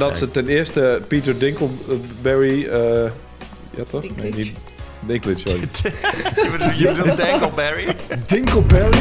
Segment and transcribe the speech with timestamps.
[0.00, 2.66] Dat ze ten eerste Peter Dinkelberry...
[2.66, 3.10] eh
[3.76, 4.02] ja toch?
[4.02, 4.36] Nee, Dinklage.
[4.36, 4.54] niet
[5.00, 5.60] Dinklage, sorry.
[6.44, 7.96] je bedoelt, je bedoelt Dangleberry?
[8.26, 8.98] Dinkleberry?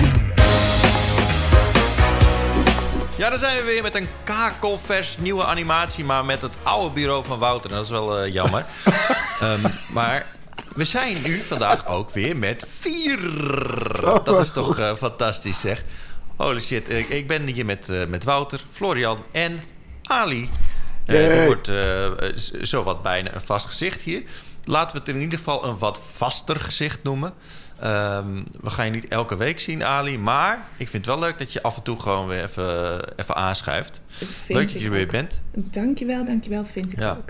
[3.17, 7.23] Ja, dan zijn we weer met een kakelvers nieuwe animatie, maar met het oude bureau
[7.23, 7.70] van Wouter.
[7.70, 8.66] Dat is wel eh, jammer.
[9.39, 9.59] Ehm,
[9.91, 10.25] maar
[10.75, 13.20] we zijn nu vandaag ook weer met vier.
[14.23, 15.84] Dat is toch eh, fantastisch, zeg.
[16.36, 19.61] Holy shit, ik, ik ben hier met, eh, met Wouter, Florian en
[20.04, 20.50] Ali.
[21.16, 22.12] Er wordt eh,
[22.62, 24.23] zowat bijna een vast gezicht hier.
[24.63, 27.34] Laten we het in ieder geval een wat vaster gezicht noemen.
[27.80, 30.17] Ehm, we gaan je niet elke week zien, Ali.
[30.17, 33.36] Maar ik vind het wel leuk dat je af en toe gewoon weer even, even
[33.36, 34.02] aanschuift.
[34.20, 35.41] Dat vind leuk dat ik je er weer bent.
[35.53, 37.12] Dankjewel, dankjewel, vind ik Ja.
[37.12, 37.30] ook.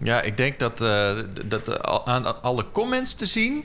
[0.00, 3.64] Ja, ik denk dat, eh, d- dat aan alle comments te zien...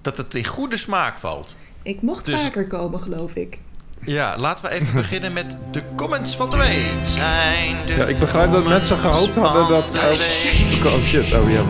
[0.00, 1.56] dat het in goede smaak valt.
[1.82, 3.58] Ik mocht Dus- vaker komen, geloof ik.
[4.04, 6.98] Ja, laten we even beginnen met de comments van de week.
[7.02, 9.84] Zijn de Ja, ik begrijp dat mensen gehoopt hadden dat...
[9.84, 11.62] Oh, oh shit, oh ja.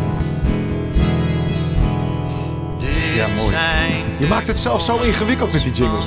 [3.14, 3.56] Ja, mooi.
[4.18, 6.04] Je maakt het zelf zo ingewikkeld met die jingles.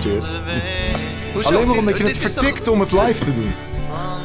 [1.34, 1.54] Hoezo?
[1.54, 3.54] Alleen maar omdat je dit het toch- vertikt om het live te doen.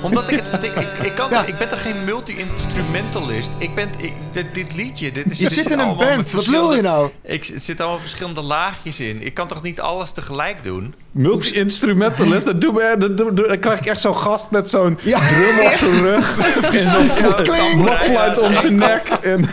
[0.03, 0.75] Omdat ik het vertik.
[0.75, 1.45] Ik, ik, kan, Ja.
[1.47, 3.53] ik ben toch geen multi-instrumentalist?
[3.59, 5.39] Ik ben, ik, dit, dit liedje, dit is...
[5.39, 7.11] Je dit zit is in een band, wat wil je nou?
[7.23, 9.23] Ik, het zit allemaal verschillende laagjes in.
[9.27, 10.95] Ik kan toch niet alles tegelijk doen?
[11.11, 15.29] Multi-instrumentalist, dat doe me, dat doe, dan krijg ik echt zo'n gast met zo'n Ja.
[15.29, 16.39] drum op zijn rug.
[16.73, 19.03] en zo'n blokfluit om zijn nek.
[19.23, 19.45] En,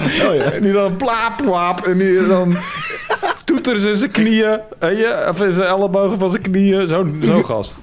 [0.00, 0.42] Oh ja.
[0.42, 1.86] en die dan plaap, plaap.
[1.86, 2.56] En die dan
[3.44, 4.60] toeters in zijn knieën.
[4.78, 5.26] Weet je?
[5.28, 6.88] Of in zijn ellebogen van zijn knieën.
[6.88, 7.78] Zo'n zo gast.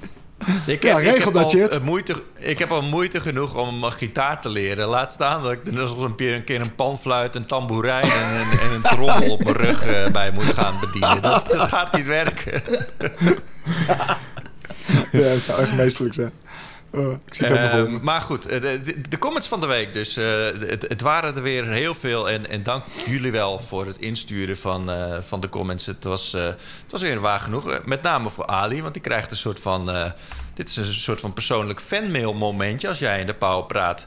[0.66, 3.84] Ik Ja, heb, regel ik heb dat, al, moeite, ik heb al moeite genoeg om
[3.84, 4.88] een gitaar te leren.
[4.88, 8.34] Laat staan dat ik er nog een keer een, keer een panfluit, een tamboerijn en,
[8.40, 11.22] een- en een trommel op mijn rug eh, bij moet gaan bedienen.
[11.22, 12.62] Dat, dat gaat niet werken.
[15.12, 16.32] ja, het zou echt meestelijk zijn.
[16.90, 17.96] Ik zie het helemaal voor me.
[17.96, 19.92] Ehm, maar goed, eh, de, de, de comments van de week.
[19.92, 20.24] Dus eh,
[20.66, 22.30] het, het waren er weer heel veel.
[22.30, 25.86] En, en dank jullie wel voor het insturen van, eh, van de comments.
[25.86, 27.68] Het was, eh, het was weer waar genoeg.
[27.70, 29.90] Eh, Met name voor Ali, want die krijgt een soort van...
[29.90, 30.10] eh,
[30.54, 32.88] dit is een soort van persoonlijk fanmail momentje...
[32.88, 34.06] als jij in de Powerpraat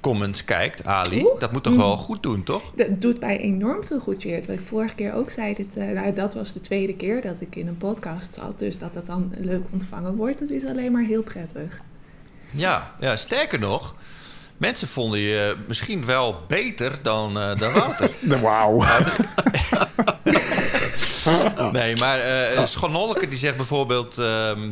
[0.00, 1.22] comments kijkt, Ali.
[1.24, 1.40] Oeh.
[1.40, 2.62] Dat moet toch wel goed doen, toch?
[2.76, 4.46] Dat doet mij enorm veel goed, Cheert.
[4.46, 7.40] Wat ik vorige keer ook zei, dit, eh, nou, dat was de tweede keer dat
[7.40, 8.58] ik in een podcast zat.
[8.58, 11.80] Dus dat het dan leuk ontvangen wordt, dat is alleen maar heel prettig.
[12.54, 13.94] Ja, ja sterker nog...
[14.56, 18.10] Mensen vonden je misschien wel beter dan, eh dan Wouter.
[18.42, 18.84] Wauw.
[21.72, 24.70] Nee, maar eh Schanolleke die zegt bijvoorbeeld ehm,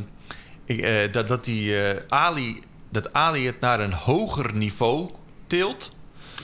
[0.71, 5.09] ik, eh, dat, dat, die, eh, Ali, dat Ali het naar een hoger niveau
[5.47, 5.95] tilt.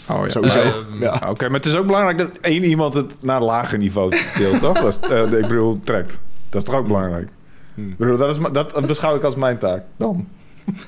[0.09, 0.29] Oh, ja.
[0.29, 0.61] Sowieso.
[0.61, 1.21] Ehm, ja.
[1.29, 4.61] Oké, maar het is ook belangrijk dat één iemand het naar een lager niveau tilt,
[4.61, 4.81] toch?
[4.81, 6.19] Dat is, eh, ik bedoel, trekt.
[6.51, 7.29] Dat is toch ook belangrijk?
[7.75, 7.91] Hmm.
[7.91, 9.83] Ik bedoel, dat, is, dat beschouw ik als mijn taak.
[9.97, 10.29] Dan.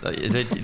[0.01, 0.15] Dat,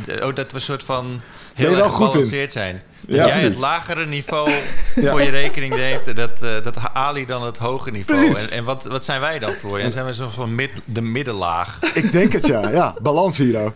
[0.06, 1.20] dat, dat we een soort van
[1.54, 2.82] heel erg gebalanceerd zijn.
[3.00, 4.50] Dat Ja, jij het lagere niveau
[4.94, 5.10] Ja.
[5.10, 6.16] voor je rekening neemt...
[6.16, 8.34] dat, eh, dat Ali dan het hoge niveau.
[8.34, 9.90] En, en wat, wat zijn wij dan, Florian?
[9.92, 11.78] Zijn we zo van mid, de middenlaag?
[11.94, 12.68] Ik denk het, ja.
[12.70, 13.70] Ja, balans hier nou.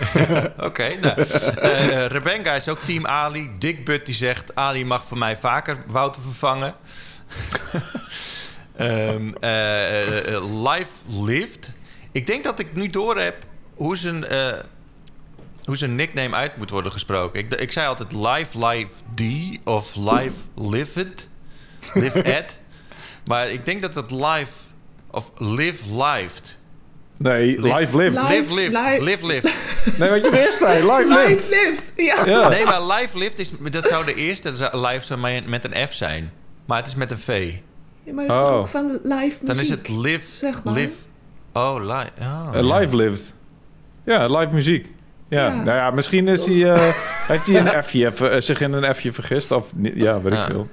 [0.68, 1.20] Oké, nou.
[1.22, 3.50] eh, Rebenga is ook team Ali.
[3.58, 4.54] Dick Butt die zegt...
[4.54, 6.74] Ali mag voor mij vaker Wouter vervangen.
[8.76, 10.90] Ehm eh, Live
[11.24, 11.72] Lived.
[12.12, 13.36] Ik denk dat ik nu door heb
[13.74, 14.24] hoe zijn,
[15.64, 17.40] hoe zijn nickname uit moet worden gesproken.
[17.40, 19.22] Ik, ik zei altijd Live Live D
[19.68, 21.28] of Live Lived.
[21.94, 22.60] Live Ed.
[23.26, 24.52] Maar ik denk dat het Live
[25.10, 26.58] of Live Lived.
[27.16, 27.74] Nee, Live.
[27.78, 28.20] live live.
[28.20, 28.34] Live.
[28.34, 28.72] Live Lived.
[28.86, 29.02] live.
[29.04, 29.54] Live Lived.
[29.98, 31.28] Nee, wat je eerst zei, live live.
[31.28, 31.92] Live lift!
[31.96, 32.26] Ja.
[32.26, 32.48] Ja.
[32.48, 36.32] Nee, maar live lift is, dat zou de eerste live zou met- een F zijn.
[36.66, 37.52] Maar het is met een V.
[38.04, 38.58] Ja, maar dat is toch Oh.
[38.58, 39.46] ook van live muziek?
[39.46, 40.74] Dan is het live, zeg maar.
[40.74, 40.92] live.
[41.52, 42.10] Oh, live.
[42.20, 42.78] Oh, Eh, ja.
[42.78, 43.32] live lived.
[44.04, 44.86] Ja, live muziek.
[45.32, 45.54] Ja, Ja.
[45.54, 46.88] nou ja, misschien is hij, eh,
[47.26, 49.50] heeft hij een F'je, eh, zich in een F'je vergist.
[49.50, 50.44] Of ja, weet ik Ja.
[50.46, 50.68] veel.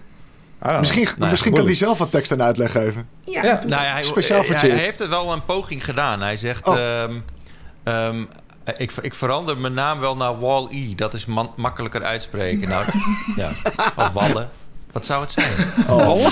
[0.80, 3.08] Misschien, ja, misschien kan hij zelf wat tekst en uitleg geven.
[3.24, 6.22] Ja, Nou hij, Speciaal voor hij, heeft er wel een poging gedaan.
[6.22, 6.68] Hij zegt...
[6.68, 6.78] Oh.
[6.78, 7.14] ehm,
[7.84, 8.22] ehm,
[8.78, 10.96] ik, ik verander mijn naam wel naar Wall-E.
[10.96, 12.70] Dat is man- makkelijker uitspreken.
[12.70, 12.86] Nou,
[13.36, 13.50] ja.
[13.96, 14.50] Of Wallen.
[14.92, 15.52] Wat zou het zijn?
[15.90, 16.28] Oh.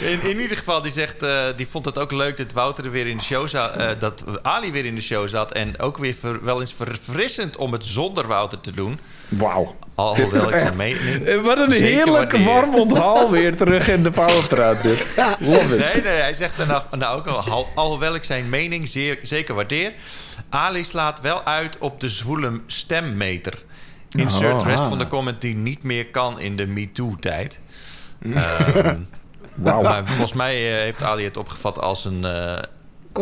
[0.00, 2.90] In, in ieder geval, die zegt, eh, die vond het ook leuk dat Wouter er
[2.90, 3.76] weer in de show zat.
[3.76, 5.52] eh, dat Ali weer in de show zat.
[5.52, 8.98] En ook weer ver- wel eens verfrissend om het zonder Wouter te doen.
[9.28, 9.76] Wauw.
[9.94, 11.24] Alhoewel ik zijn mening.
[11.26, 15.04] Eh, Wat een heerlijk warm onthaal weer terug in de Powerstraat dit.
[15.38, 15.92] Love it.
[15.94, 19.18] Nee, nee, hij zegt er nou, nou ook al, al- alhoewel ik zijn mening zeer,
[19.22, 19.92] zeker waardeer.
[20.48, 23.54] Ali slaat wel uit op de zwoele stemmeter.
[24.10, 24.88] Insert Oh, rest ah.
[24.88, 27.60] van de comment die niet meer kan in de MeToo-tijd.
[28.22, 28.96] Ehm,
[29.54, 29.82] Wauw.
[29.82, 32.58] maar volgens mij eh, heeft Ali het opgevat als een, eh,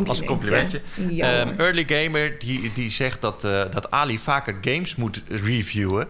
[0.06, 0.80] Als een complimentje.
[1.10, 1.60] Ja, Ehm.
[1.60, 6.08] Early Gamer die, die zegt dat, eh, dat Ali vaker games moet reviewen.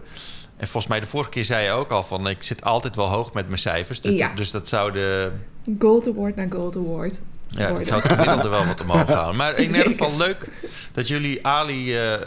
[0.57, 2.27] En volgens mij de vorige keer zei je ook al van...
[2.29, 4.01] ik zit altijd wel hoog met mijn cijfers.
[4.01, 4.33] Dus, Ja.
[4.35, 5.31] dus dat zou de...
[5.79, 7.21] Gold Award naar Gold Award.
[7.49, 9.35] Ja, dat zou het gemiddelde wel wat omhoog gaan.
[9.37, 10.47] Maar in ieder geval leuk
[10.91, 12.21] dat jullie Ali eh, eh,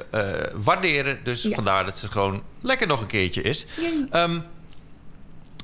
[0.55, 1.19] waarderen.
[1.25, 1.55] Dus Ja.
[1.55, 3.67] vandaar dat ze gewoon lekker nog een keertje is.
[4.11, 4.39] Ehm,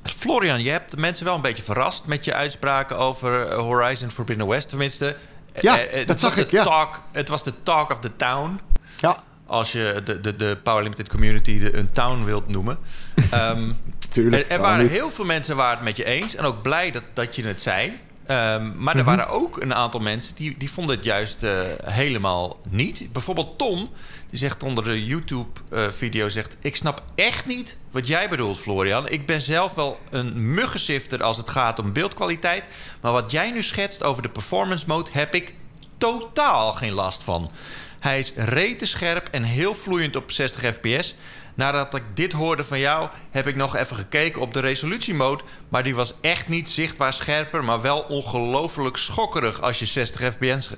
[0.05, 4.11] Florian, je hebt de mensen wel een beetje verrast met je uitspraken over eh, Horizon
[4.11, 4.69] Forbidden West.
[4.69, 5.17] Tenminste,
[5.61, 6.63] Ja, eh, eh, het dat was zag ik, de ja.
[6.63, 8.61] Talk, het was de talk of the town.
[8.97, 12.79] Ja, Als je de, de, de Power Limited community de, een town wilt noemen.
[13.31, 13.71] Ehm,
[14.13, 14.43] tuurlijk.
[14.45, 14.91] er, er waren niet?
[14.93, 16.35] heel veel mensen waar het met je eens.
[16.37, 17.93] En ook blij dat, dat je het zei.
[18.29, 19.17] Ehm, maar er Mhm.
[19.17, 23.09] waren ook een aantal mensen die, die vonden het juist eh, helemaal niet.
[23.13, 23.91] Bijvoorbeeld Tom,
[24.31, 26.29] die zegt onder de YouTube-video...
[26.29, 29.09] zegt, ik snap echt niet wat jij bedoelt, Florian.
[29.09, 32.69] Ik ben zelf wel een muggensifter als het gaat om beeldkwaliteit.
[33.01, 35.11] Maar wat jij nu schetst over de performance mode...
[35.13, 35.55] heb ik
[35.99, 37.51] totaal geen last van.
[37.99, 41.15] Hij is rete scherp en heel vloeiend op 60 fps.
[41.59, 45.45] Nadat ik dit hoorde van jou, heb ik nog even gekeken op de resolutiemode.
[45.69, 50.71] Maar die was echt niet zichtbaar scherper, maar wel ongelooflijk schokkerig als je 60 fps,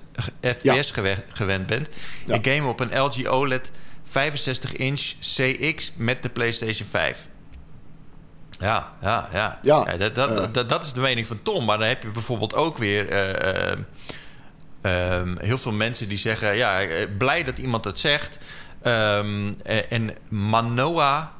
[0.43, 1.89] fps gewe- gewend bent.
[2.27, 2.35] Ja.
[2.35, 3.71] Ik game op een LG OLED
[4.05, 7.29] 65 inch CX met de PlayStation 5.
[8.61, 9.59] Ja, ja, ja.
[9.63, 11.65] Ja, dat, dat, dat, dat is de mening van Tom.
[11.65, 13.79] Maar dan heb je bijvoorbeeld ook weer eh, eh,
[14.83, 16.57] ehm, heel veel mensen die zeggen...
[16.57, 18.39] ja, eh, blij dat iemand het zegt.
[18.83, 21.33] Eh, en Manoa,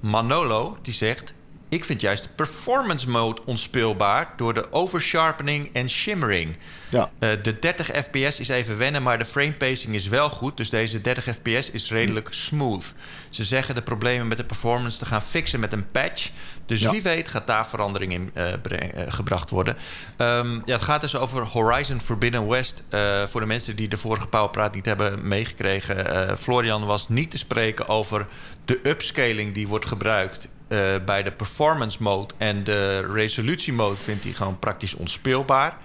[0.00, 1.34] Manolo, die zegt...
[1.68, 4.32] ik vind juist de performance mode onspeelbaar...
[4.36, 6.56] door de oversharpening en shimmering.
[6.90, 7.10] Ja.
[7.18, 10.56] Eh, de 30 fps is even wennen, maar de frame pacing is wel goed.
[10.56, 12.94] Dus deze 30 fps is redelijk smooth.
[13.30, 16.30] Ze zeggen de problemen met de performance te gaan fixen met een patch.
[16.66, 16.90] Dus Ja.
[16.90, 19.76] wie weet gaat daar verandering in eh, breng- eh, gebracht worden.
[20.16, 22.82] Ehm, ja, het gaat dus over Horizon Forbidden West.
[23.28, 26.38] Voor de mensen die de vorige Powerpraat niet hebben meegekregen.
[26.38, 28.26] Florian was niet te spreken over
[28.64, 30.48] de upscaling die wordt gebruikt...
[30.68, 35.78] eh, bij de performance mode en de resolutie mode vindt hij gewoon praktisch onspeelbaar.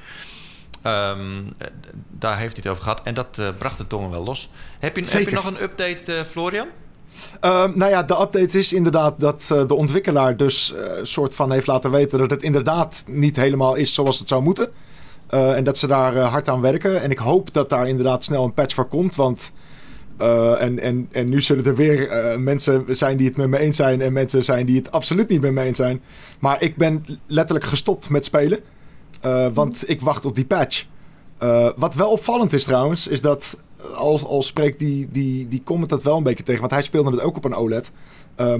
[0.81, 1.67] Ehm, eh,
[2.09, 3.01] daar heeft hij het over gehad.
[3.03, 4.49] En dat eh, bracht de tongen wel los.
[4.79, 6.67] Heb je, heb je nog een update, eh, Florian?
[7.39, 11.91] Ehm, nou ja, de update is inderdaad dat de ontwikkelaar dus soort van heeft laten
[11.91, 14.71] weten dat het inderdaad niet helemaal is zoals het zou moeten.
[15.29, 17.01] En dat ze daar hard aan werken.
[17.01, 19.15] En ik hoop dat daar inderdaad snel een patch voor komt.
[19.15, 19.51] Want
[20.21, 23.57] eh, en, en, en nu zullen er weer eh, mensen zijn die het met me
[23.57, 24.01] eens zijn.
[24.01, 26.01] En mensen zijn die het absoluut niet met me eens zijn.
[26.39, 28.59] Maar ik ben letterlijk gestopt met spelen.
[29.21, 30.85] eh, want ik wacht op die patch.
[31.75, 33.59] Wat wel opvallend is trouwens, is dat
[33.95, 36.59] al, al spreekt die, die, die comment dat wel een beetje tegen.
[36.59, 37.91] Want hij speelde het ook op een OLED.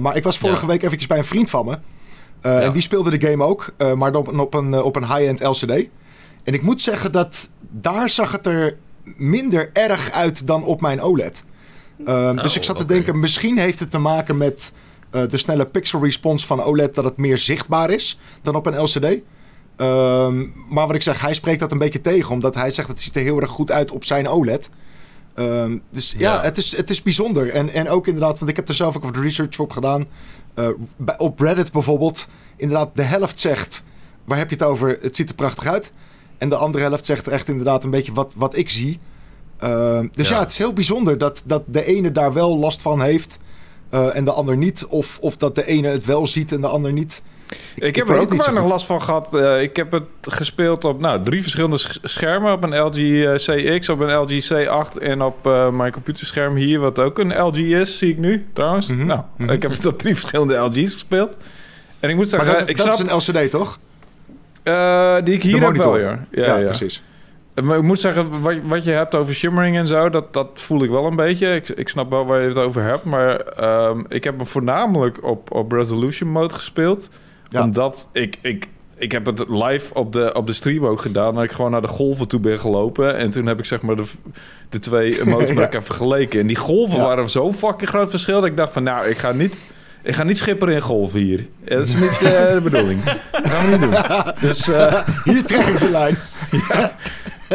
[0.00, 0.66] Maar ik was vorige Ja.
[0.66, 1.78] week eventjes bij een vriend van me.
[2.42, 2.60] Ja.
[2.60, 5.88] En die speelde de game ook, maar op, op een, op een high-end LCD.
[6.44, 8.76] En ik moet zeggen dat daar zag het er
[9.16, 11.44] minder erg uit dan op mijn OLED.
[12.06, 12.92] Ehm, dus Oh, ik zat te oké.
[12.92, 14.72] denken, misschien heeft het te maken met
[15.10, 16.94] eh, de snelle pixel response van OLED...
[16.94, 19.18] dat het meer zichtbaar is dan op een LCD.
[19.76, 20.38] Ehm,
[20.68, 22.30] maar wat ik zeg, hij spreekt dat een beetje tegen...
[22.32, 24.70] omdat hij zegt, het ziet er heel erg goed uit op zijn OLED.
[25.34, 26.42] Ehm, dus ja, Ja.
[26.42, 27.50] Het, is, het is bijzonder.
[27.50, 30.06] En, en ook inderdaad, want ik heb er zelf ook wat research op gedaan.
[30.54, 33.82] Eh, bij- op Reddit bijvoorbeeld, inderdaad, de helft zegt...
[34.24, 34.98] waar heb je het over?
[35.00, 35.92] Het ziet er prachtig uit.
[36.38, 38.98] En de andere helft zegt echt inderdaad een beetje wat, wat ik zie.
[39.62, 40.34] Ehm, dus ja.
[40.34, 40.40] Ja.
[40.40, 43.38] het is heel bijzonder dat, dat de ene daar wel last van heeft...
[43.90, 44.86] eh, en de ander niet.
[44.88, 47.22] Of, of dat de ene het wel ziet en de ander niet.
[47.74, 49.34] Ik, heb er ook weinig last van gehad.
[49.34, 52.52] Eh, ik heb het gespeeld op nou, drie verschillende sch- schermen.
[52.52, 53.34] Op een LG eh,
[53.76, 57.98] CX, op een LG C8 en op mijn computerscherm hier, wat ook een LG is,
[57.98, 58.86] zie ik nu trouwens.
[58.86, 59.50] Mhm, Nou, mhm.
[59.50, 61.36] ik heb het op drie verschillende LG's gespeeld.
[62.00, 63.78] En ik moet Maar zeggen, dat, ik dat snap, is een LCD, toch?
[65.24, 66.24] die ik hier heb wel, ja.
[66.30, 66.64] Ja, ja.
[66.66, 67.02] precies.
[67.62, 70.82] Maar ik moet zeggen, wat, wat je hebt over shimmering en zo, dat, dat voel
[70.82, 71.54] ik wel een beetje.
[71.54, 75.24] Ik, ik snap wel waar je het over hebt, maar ehm, ik heb hem voornamelijk
[75.24, 77.08] op, op resolution mode gespeeld.
[77.48, 77.62] Ja.
[77.62, 81.34] Omdat ik, ik, ik heb het live op de, op de stream ook gedaan.
[81.34, 83.16] Dat ik gewoon naar de golven toe ben gelopen.
[83.16, 84.04] En toen heb ik zeg maar de,
[84.68, 85.60] de twee modes Ja.
[85.62, 86.40] elkaar vergeleken.
[86.40, 87.04] En die golven Ja.
[87.06, 88.40] waren zo'n fucking groot verschil.
[88.40, 89.62] Dat ik dacht van, nou, ik ga niet...
[90.04, 91.46] Ik ga niet schipperen in golven hier.
[91.64, 93.04] Ja, Dat is niet eh, de bedoeling.
[93.04, 93.94] Dat gaan we niet doen.
[94.48, 96.16] Dus, eh, Hier trek ik de lijn.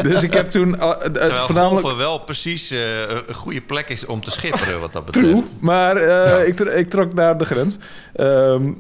[0.04, 1.80] dus ik heb toen eh, eh, Terwijl voornamelijk...
[1.82, 5.28] golven wel precies eh, een goede plek is om te schitteren wat dat betreft.
[5.28, 7.78] True, maar eh, ik, tr- ik trok daar de grens.
[8.16, 8.72] Ehm,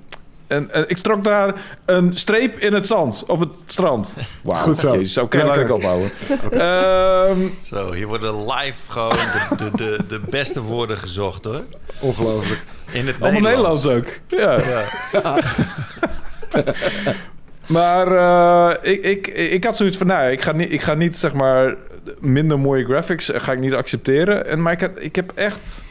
[0.47, 1.53] en, en ik trok daar
[1.85, 4.13] een streep in het zand op het strand.
[4.43, 4.91] Wauw, Goed zo.
[4.95, 5.65] Jezus, oké, laat Lekker.
[5.65, 6.11] ik ophouden.
[6.51, 11.61] Ehm, Zo, hier worden live gewoon de, de, de, de beste woorden gezocht hoor.
[11.99, 12.63] Ongelooflijk.
[12.91, 13.83] In het allemaal Nederlands.
[13.85, 14.63] Nederlands ook.
[15.13, 15.33] Ja.
[17.67, 18.07] Maar
[18.81, 21.33] eh, ik, ik, ik had zoiets van, nou, ik ga niet, ik ga niet zeg
[21.33, 21.75] maar
[22.19, 24.45] minder mooie graphics eh, ga ik niet accepteren.
[24.47, 25.83] En maar ik, had, ik heb echt,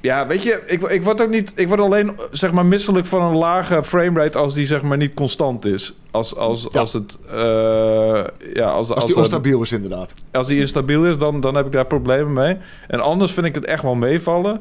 [0.00, 3.22] ja, weet je, ik, ik word ook niet, ik word alleen zeg maar misselijk van
[3.22, 5.94] een lage framerate als die zeg maar niet constant is.
[6.10, 6.80] Als, als, Ja.
[6.80, 10.14] als het, eh, ja, als, Als die er- onstabiel is, inderdaad.
[10.32, 12.56] als die instabiel is, dan, dan heb ik daar problemen mee.
[12.88, 14.60] En anders vind ik het echt wel meevallen.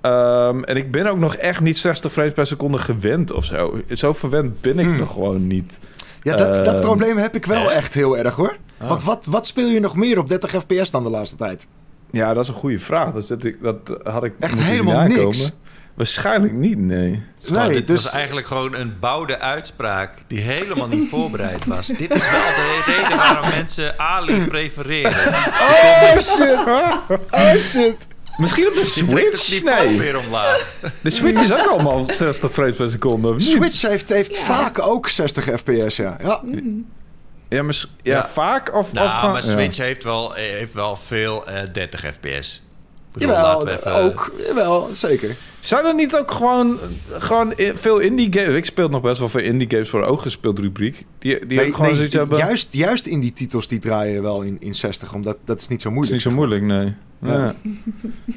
[0.00, 3.80] Ehm, en ik ben ook nog echt niet 60 frames per seconde gewend of zo.
[3.90, 4.96] Zo verwend ben ik Hmm.
[4.96, 5.78] nog gewoon niet.
[6.22, 8.56] Ja, dat, dat Ehm, probleem heb ik wel echt heel erg hoor.
[8.80, 8.88] Oh.
[8.88, 11.66] Want wat, wat speel je nog meer op 30 fps dan de laatste tijd?
[12.10, 13.12] Ja, dat is een goede vraag.
[13.12, 15.50] Dat, zit ik, dat had ik Echt helemaal niks.
[15.94, 17.10] Waarschijnlijk niet, nee.
[17.10, 21.08] Het is gewoon- Nee, dit dus- was eigenlijk gewoon een bouwde uitspraak die helemaal niet
[21.08, 21.86] voorbereid was.
[22.02, 25.28] Dit is wel de reden waarom mensen Ali prefereren.
[25.60, 26.58] Oh shit!
[27.30, 27.96] Oh shit!
[28.38, 29.62] Misschien op de Switch?
[29.62, 29.98] Nee.
[29.98, 30.74] weer omlaag.
[31.02, 33.40] De Switch is ook allemaal 60 frames per seconde, of?
[33.40, 34.42] Switch heeft, heeft Ja.
[34.42, 36.16] vaak ook 60 fps, ja.
[36.22, 36.42] ja.
[37.48, 38.26] Ja, maar, s- ja, Ja.
[38.28, 38.92] vaak of...
[38.92, 39.50] Nou, gewoon- maar ja.
[39.50, 42.62] Switch heeft, wel, heeft wel veel eh, 30 fps.
[43.12, 44.32] Bedoel, Jawel, laten we even- ook.
[44.46, 45.36] Jawel, zeker.
[45.60, 46.78] Zijn er niet ook gewoon,
[47.18, 48.56] gewoon veel indie games...
[48.56, 51.04] Ik speel nog best wel veel indie games voor ook gespeeld rubriek.
[51.18, 52.38] Die, die gewoon zoiets hebben...
[52.38, 55.82] juist, juist in die titels die draaien wel in, in 60, omdat dat is niet
[55.82, 56.12] zo Het is moeilijk.
[56.12, 56.94] niet zo moeilijk, nee.
[57.20, 57.32] Ja.
[57.34, 57.54] Ja.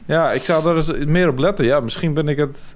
[0.06, 0.32] Ja.
[0.32, 1.66] ik zou daar eens meer op letten.
[1.66, 2.76] Ja, misschien ben ik het...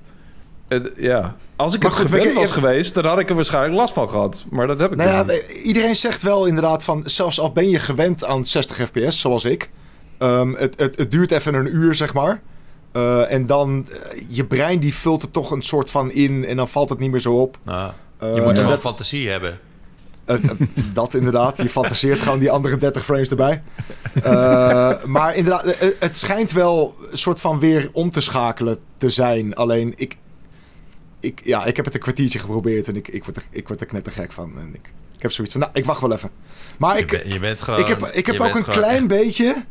[0.68, 1.36] het- ja.
[1.56, 3.94] Als ik Maar het goed, gewend was je- geweest, dan had ik er waarschijnlijk last
[3.94, 4.46] van gehad.
[4.50, 5.58] Maar dat heb ik Nou ja, dus niet.
[5.58, 9.46] eh, iedereen zegt wel inderdaad van, zelfs al ben je gewend aan 60 fps, zoals
[9.46, 9.70] ik,
[10.18, 12.42] ehm, het, het, het duurt even een uur, zeg maar.
[12.92, 16.56] Eh, en dan, eh, je brein die vult er toch een soort van in en
[16.56, 17.58] dan valt het niet meer zo op.
[17.66, 17.88] Eh,
[18.36, 19.60] je moet gewoon dat, fantasie hebben.
[20.26, 20.52] Eh, eh,
[20.94, 23.62] dat inderdaad, je fantaseert gewoon die andere 30 frames erbij.
[24.24, 29.56] Eh, maar inderdaad, het schijnt wel een soort van weer om te schakelen te zijn.
[29.56, 30.18] Alleen, ik,
[31.20, 33.82] ik, ja, ik heb het een kwartiertje geprobeerd en ik, ik, word, er, ik word
[33.82, 34.52] er knettergek van.
[34.58, 36.30] En ik, ik heb zoiets van, nou, ik wacht wel even.
[36.78, 37.80] Maar Je, ik, ben- je bent gewoon...
[37.80, 39.64] ik heb, ik heb je ook bent een klein echt- beetje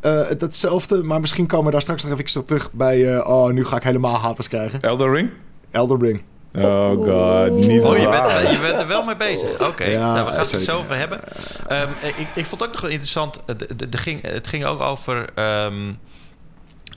[0.00, 3.50] eh, datzelfde, maar misschien komen we daar straks nog even op terug bij, eh, oh,
[3.52, 4.80] nu ga ik helemaal haters krijgen.
[4.80, 5.30] Elder Ring?
[5.70, 6.22] Elder Ring.
[6.54, 8.44] Oh god, niet Oh, je bent, waar.
[8.44, 9.60] er, je bent er wel mee bezig.
[9.68, 11.20] Oké, Ja, nou, we gaan het er zo over hebben.
[11.68, 13.40] Ehm, ik, ik vond het ook nog wel interessant.
[13.46, 15.28] eh, de- de- de ging, het ging ook over.
[15.34, 15.92] ehm,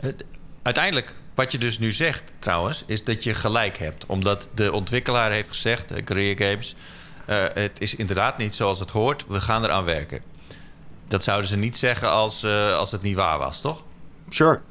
[0.01, 0.23] het-
[0.63, 4.05] uiteindelijk, wat je dus nu zegt trouwens, is dat je gelijk hebt.
[4.05, 6.75] Omdat de ontwikkelaar heeft gezegd, uh, Guerrilla Games.
[7.25, 9.25] eh, het is inderdaad niet zoals het hoort.
[9.27, 10.19] We gaan eraan werken.
[11.07, 13.83] Dat zouden ze niet zeggen als, eh, als het niet waar was, toch?
[14.29, 14.61] Sure.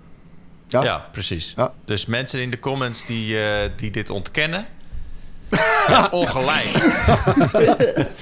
[0.83, 0.83] Ja.
[0.83, 1.53] Ja, precies.
[1.57, 1.73] Ja.
[1.85, 4.67] Dus mensen in de comments die, eh, die dit ontkennen...
[5.89, 6.69] ja, ongelijk.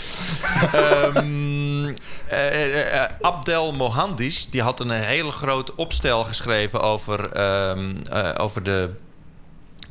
[0.72, 1.88] Ehm,
[2.28, 8.62] eh, eh, Abdel Mohandis die had een hele groot opstel geschreven over, ehm, eh, over
[8.62, 8.90] de,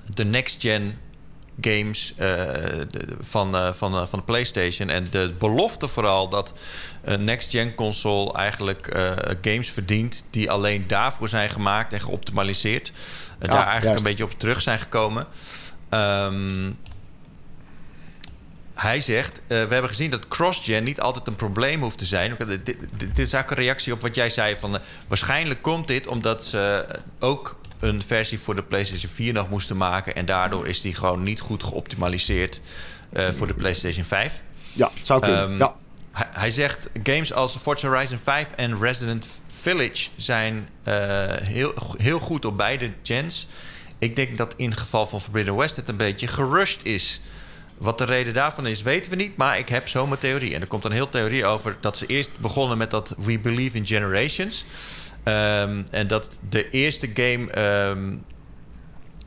[0.06, 1.00] de next-gen
[1.62, 2.28] games eh,
[2.90, 4.90] de- van, eh, van, eh, van de PlayStation.
[4.90, 6.54] En de belofte vooral dat
[7.04, 8.98] een next-gen console eigenlijk
[9.42, 12.92] games verdient die alleen daarvoor zijn gemaakt en geoptimaliseerd.
[13.40, 13.98] En Ah, daar eigenlijk juist.
[14.00, 15.28] een beetje op terug zijn gekomen.
[15.90, 16.72] Ehm,
[18.74, 22.36] hij zegt, we hebben gezien dat cross-gen niet altijd een probleem hoeft te zijn.
[22.38, 24.56] Dit, dit, dit is eigenlijk een reactie op wat jij zei.
[24.56, 24.78] Van,
[25.08, 26.86] waarschijnlijk komt dit omdat ze
[27.20, 30.16] ook een versie voor de PlayStation 4 nog moesten maken.
[30.16, 32.62] En daardoor is die gewoon niet goed geoptimaliseerd
[33.12, 34.42] eh, voor de PlayStation 5.
[34.74, 35.50] Ja, zou kunnen.
[35.50, 35.76] Ehm, ja.
[36.12, 39.28] Hij, hij zegt, games als Forza Horizon 5 en Resident
[39.62, 40.94] Village zijn eh,
[41.42, 43.48] heel, heel goed op beide gens.
[44.00, 47.22] Ik denk dat in het geval van Forbidden West het een beetje gerushed is.
[47.78, 49.38] Wat de reden daarvan is, weten we niet.
[49.38, 50.56] Maar ik heb zo mijn theorie.
[50.56, 53.78] En er komt een heel theorie over dat ze eerst begonnen met dat We Believe
[53.78, 54.66] in Generations.
[55.24, 58.16] Ehm, en dat de eerste game ehm,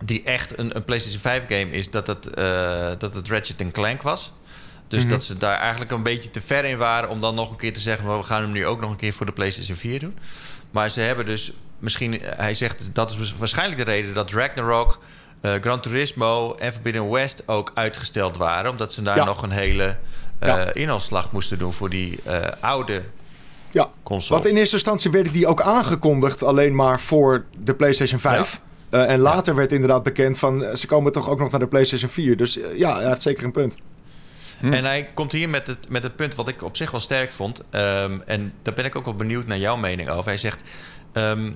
[0.05, 4.03] die echt een, een PlayStation 5 game is, dat het, eh, dat het Ratchet Clank
[4.03, 4.33] was.
[4.89, 5.11] Dus Mhm.
[5.11, 7.73] dat ze daar eigenlijk een beetje te ver in waren om dan nog een keer
[7.73, 9.99] te zeggen: "Wel, we gaan hem nu ook nog een keer voor de PlayStation 4
[10.01, 10.19] doen.
[10.71, 14.99] Maar ze hebben dus misschien, hij zegt dat is waarschijnlijk de reden dat Ragnarok,
[15.41, 19.25] eh, Gran Turismo en Forbidden West ook uitgesteld waren, omdat ze daar Ja.
[19.25, 19.97] nog een hele
[20.41, 20.73] Ja.
[20.73, 22.21] inhaalslag moesten doen voor die
[22.61, 23.03] oude
[23.75, 24.41] Ja, console.
[24.41, 28.61] want in eerste instantie werden die ook aangekondigd alleen maar voor de PlayStation 5.
[28.91, 31.67] Eh, en later werd inderdaad bekend van eh, ze komen toch ook nog naar de
[31.67, 32.37] PlayStation 4.
[32.37, 33.75] Dus eh, ja, hij heeft zeker een punt.
[34.61, 34.73] Hm.
[34.73, 37.33] En hij komt hier met het, met het punt wat ik op zich wel sterk
[37.33, 37.61] vond.
[37.71, 40.25] Ehm, en daar ben ik ook wel benieuwd naar jouw mening over.
[40.25, 40.61] Hij zegt:
[41.13, 41.51] ehm,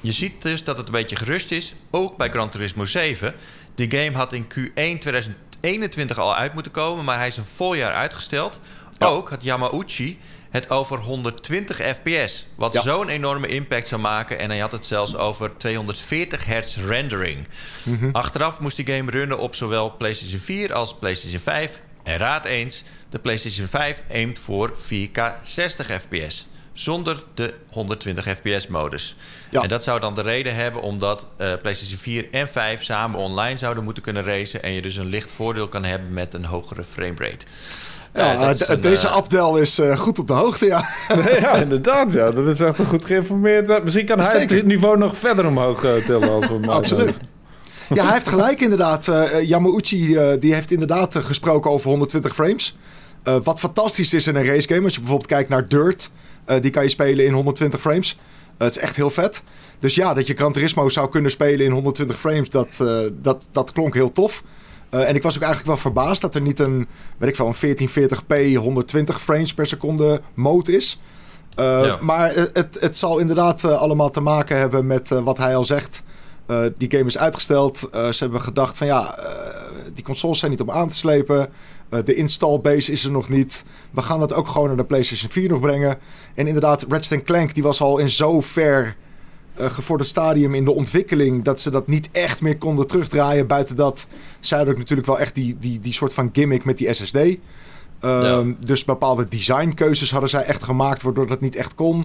[0.00, 3.34] Je ziet dus dat het een beetje gerust is, ook bij Gran Turismo 7.
[3.74, 7.74] Die game had in Q1 2021 al uit moeten komen, maar hij is een vol
[7.74, 8.60] jaar uitgesteld.
[8.98, 9.06] Ja.
[9.06, 10.18] Ook had Yamauchi
[10.54, 12.80] het over 120 fps, wat Ja.
[12.80, 14.38] zo'n enorme impact zou maken.
[14.38, 17.46] En hij had het zelfs over 240 hertz rendering.
[17.82, 18.08] Mhm.
[18.12, 22.82] Achteraf moest die game runnen op zowel PlayStation 4 als PlayStation 5 En raad eens,
[23.10, 26.46] de PlayStation 5 aimt voor 4K 60 fps.
[26.72, 29.16] Zonder de 120 fps modus.
[29.50, 29.62] Ja.
[29.62, 33.56] En dat zou dan de reden hebben omdat eh, PlayStation 4 en 5 samen online
[33.56, 34.62] zouden moeten kunnen racen.
[34.62, 37.46] En je dus een licht voordeel kan hebben met een hogere framerate.
[38.14, 40.88] Ja, een, deze eh, Abdel is eh, goed op de hoogte, ja.
[41.40, 42.12] ja, inderdaad.
[42.12, 42.30] Ja.
[42.30, 43.84] Dat is echt een goed geïnformeerd.
[43.84, 46.68] Misschien kan hij het niveau nog verder omhoog eh, tillen.
[46.68, 47.18] Absoluut.
[47.94, 49.08] Ja, hij heeft gelijk inderdaad.
[49.08, 52.76] Eh Yamauchi die heeft inderdaad gesproken over 120 frames.
[53.42, 54.84] Wat fantastisch is in een racegame.
[54.84, 56.10] Als je bijvoorbeeld kijkt naar Dirt.
[56.60, 58.18] die kan je spelen in 120 frames.
[58.58, 59.42] Het is echt heel vet.
[59.78, 62.84] Dus ja, dat je Gran Turismo zou kunnen spelen in 120 frames, dat,
[63.22, 64.42] dat, dat klonk heel tof.
[64.94, 66.86] Eh, en ik was ook eigenlijk wel verbaasd dat er niet een,
[67.16, 71.00] weet ik wel, een 1440p 120 frames per seconde mode is.
[71.54, 71.98] Eh, Ja.
[72.00, 76.02] Maar eh, het, het zal inderdaad allemaal te maken hebben met wat hij al zegt.
[76.76, 77.78] Die game is uitgesteld.
[77.92, 79.18] Ze hebben gedacht van ja,
[79.94, 81.48] die consoles zijn niet om aan te slepen.
[82.04, 83.64] De install base is er nog niet.
[83.90, 85.98] We gaan dat ook gewoon naar de PlayStation 4 nog brengen.
[86.34, 88.40] En inderdaad, Ratchet Clank die was al in zo
[89.54, 91.44] eh, gevorderd stadium in de ontwikkeling...
[91.44, 93.46] dat ze dat niet echt meer konden terugdraaien.
[93.46, 94.06] Buiten dat,
[94.52, 97.18] ook natuurlijk wel echt die, die, die soort van gimmick met die SSD.
[98.00, 101.02] Ehm, Dus bepaalde designkeuzes hadden zij echt gemaakt...
[101.02, 102.04] waardoor dat niet echt kon.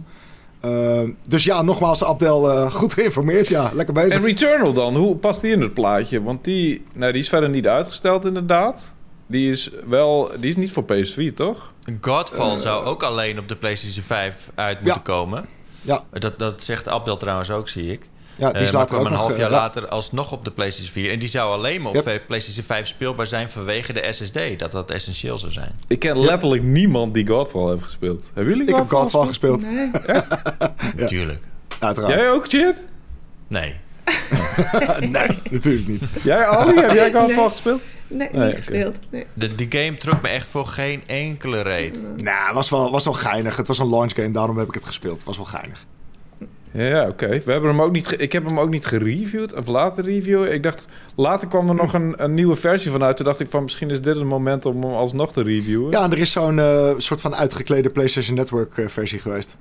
[0.59, 3.49] Ehm, dus ja, nogmaals, Abdel, eh, goed geïnformeerd.
[3.49, 4.13] Ja, lekker bezig.
[4.13, 6.23] En Returnal dan, hoe past die in het plaatje?
[6.23, 8.81] Want die, nou, die is verder niet uitgesteld inderdaad.
[9.27, 11.73] Die is wel, die is niet voor PS4, toch?
[12.01, 15.45] Godfall zou ook alleen op de PlayStation 5 uit moeten komen.
[15.81, 18.09] Ja, Dat, dat zegt Abdel trouwens ook, zie ik.
[18.35, 19.55] ja die is maar later kwam ook een nog, half eh, jaar ja.
[19.57, 21.11] later alsnog op de PlayStation 4.
[21.11, 22.23] En die zou alleen maar op Yep.
[22.27, 24.39] PlayStation 5 speelbaar zijn vanwege de SSD.
[24.59, 25.71] Dat dat essentieel zou zijn.
[25.87, 28.29] Ik ken letterlijk niemand die Godfall heeft gespeeld.
[28.33, 29.91] Hebben jullie Ik heb Godfall gespeeld, Nee.
[30.97, 31.05] Ja.
[31.05, 31.43] Tuurlijk.
[31.79, 32.13] uiteraard.
[32.19, 32.75] Jij ook, Chit?
[33.47, 33.75] Nee.
[34.99, 36.03] nee, natuurlijk niet.
[36.23, 37.49] Jij, Ali, heb jij Godfall Nee.
[37.49, 37.81] gespeeld?
[38.09, 38.99] Nee, Nee, niet gespeeld.
[39.09, 39.25] Nee.
[39.33, 42.05] De, die game trok me echt voor geen enkele reet.
[42.17, 43.57] Nou, was wel, was wel geinig.
[43.57, 45.23] Het was een launch game, daarom heb ik het gespeeld.
[45.23, 45.85] was wel geinig.
[46.71, 47.27] Ja, oké.
[47.27, 48.21] We hebben hem ook niet.
[48.21, 50.53] Ik heb hem ook niet gereviewd of laten reviewen.
[50.53, 53.17] Ik dacht, later kwam er nog een, een nieuwe versie van uit.
[53.17, 55.91] Toen dacht ik van, misschien is dit het moment om hem alsnog te reviewen.
[55.91, 59.57] Ja, en er is zo'n eh, soort van uitgeklede PlayStation Network eh, versie geweest.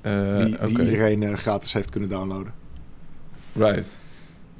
[0.00, 0.66] Eh, Die, oké.
[0.66, 2.52] die iedereen gratis heeft kunnen downloaden.
[3.52, 3.92] Right.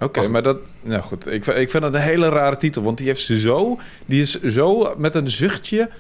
[0.01, 0.59] Oké, Maar maar dat...
[0.83, 2.83] Nou goed, ik, vind- ik vind dat een hele rare titel.
[2.83, 3.79] Want die heeft ze zo...
[4.07, 5.91] Die is zo met een zuchtje...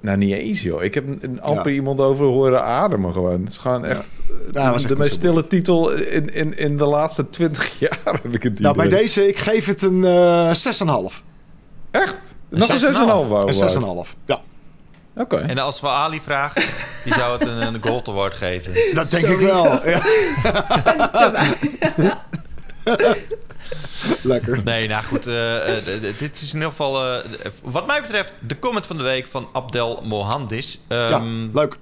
[0.00, 0.82] Nou, niet eens, joh.
[0.82, 1.76] Ik heb een, amper Ja.
[1.76, 3.40] iemand over horen ademen gewoon.
[3.40, 4.04] Het is gewoon echt...
[4.52, 8.42] Ja, echt de meest stille titel in, in, in de laatste twintig jaar heb ik
[8.42, 10.48] het Nou, bij deze, ik geef het een eh
[11.10, 11.22] 6,5.
[11.90, 12.14] Echt?
[12.48, 12.98] Nog een 6,5 6,5.
[13.06, 14.14] wou Een 6,5.
[14.26, 14.40] Ja,
[15.16, 15.36] Oké.
[15.36, 16.62] En als we Ali vragen,
[17.04, 18.72] die zou het een, een Gold Award geven.
[18.94, 19.88] dat denk ik wel.
[19.88, 20.00] Ja.
[24.22, 24.60] Lekker.
[24.64, 25.26] Nee, nou goed.
[25.26, 27.24] eh, eh, dit is in ieder geval, eh,
[27.62, 30.80] wat mij betreft, de comment van de week van Abdel Mohandis.
[30.88, 31.76] Ja, Ehm, leuk.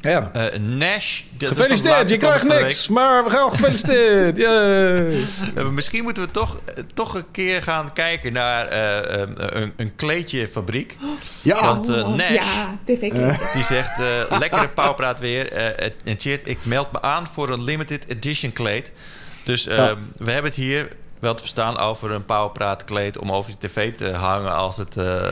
[0.00, 0.30] Ja.
[0.32, 1.22] eh, Nash.
[1.38, 4.38] Gefeliciteerd, je krijgt niks, maar we gaan gefeliciteerd.
[5.54, 6.58] Eh, misschien moeten we toch,
[6.94, 10.96] toch een keer gaan kijken naar eh, eh, een, een kleedjefabriek.
[11.42, 12.30] Ja, Want, eh, Oh, Nash.
[12.30, 12.78] Ja,
[13.54, 15.52] Die zegt, eh, lekkere pauwpraat weer.
[15.52, 18.92] Eh, het- en Chert, ik meld me aan voor een limited edition kleed.
[19.44, 19.96] Dus eh, Ja.
[20.16, 23.18] we hebben het hier wel te verstaan over een pauwpraat kleed...
[23.18, 24.96] om over je tv te hangen als het...
[24.96, 25.30] eh,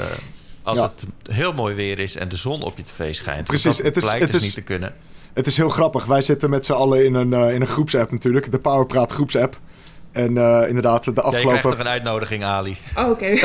[0.63, 0.85] als Ja.
[0.95, 3.45] het heel mooi weer is en de zon op je tv schijnt.
[3.45, 4.95] Precies, Want dat het is- blijkt het dus is- niet te kunnen.
[5.33, 6.05] het is heel grappig.
[6.05, 8.51] Wij zitten met z'n allen in een, eh, in een groepsapp natuurlijk.
[8.51, 9.59] De Powerpraat groepsapp.
[10.13, 11.71] En eh, inderdaad, de Ja, je krijgt afgelopen...
[11.71, 12.77] nog een uitnodiging, Ali.
[12.97, 13.27] Oh, Oké.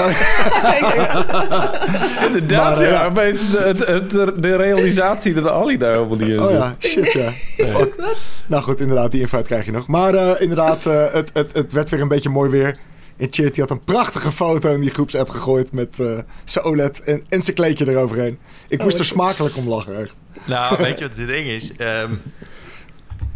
[2.27, 3.01] Inderdaad, Maar, eh, ja.
[3.01, 3.05] ja.
[3.05, 6.57] Opeens de, het- het- de realisatie dat Ali daar helemaal niet in Oh zit.
[6.57, 7.31] ja, shit ja.
[7.65, 7.95] Fuck.
[8.47, 9.87] Nou goed, inderdaad, die invite krijg je nog.
[9.87, 12.75] Maar eh, inderdaad, eh, het, het, het werd weer een beetje mooi weer.
[13.17, 17.23] En die had een prachtige foto in die groepsapp gegooid met eh zijn OLED en,
[17.29, 18.39] en zijn kleedje eroverheen.
[18.67, 20.15] Ik Oh, moest er smakelijk om lachen, echt.
[20.45, 21.75] Nou, weet je wat het ding is?
[21.75, 22.11] Ehm,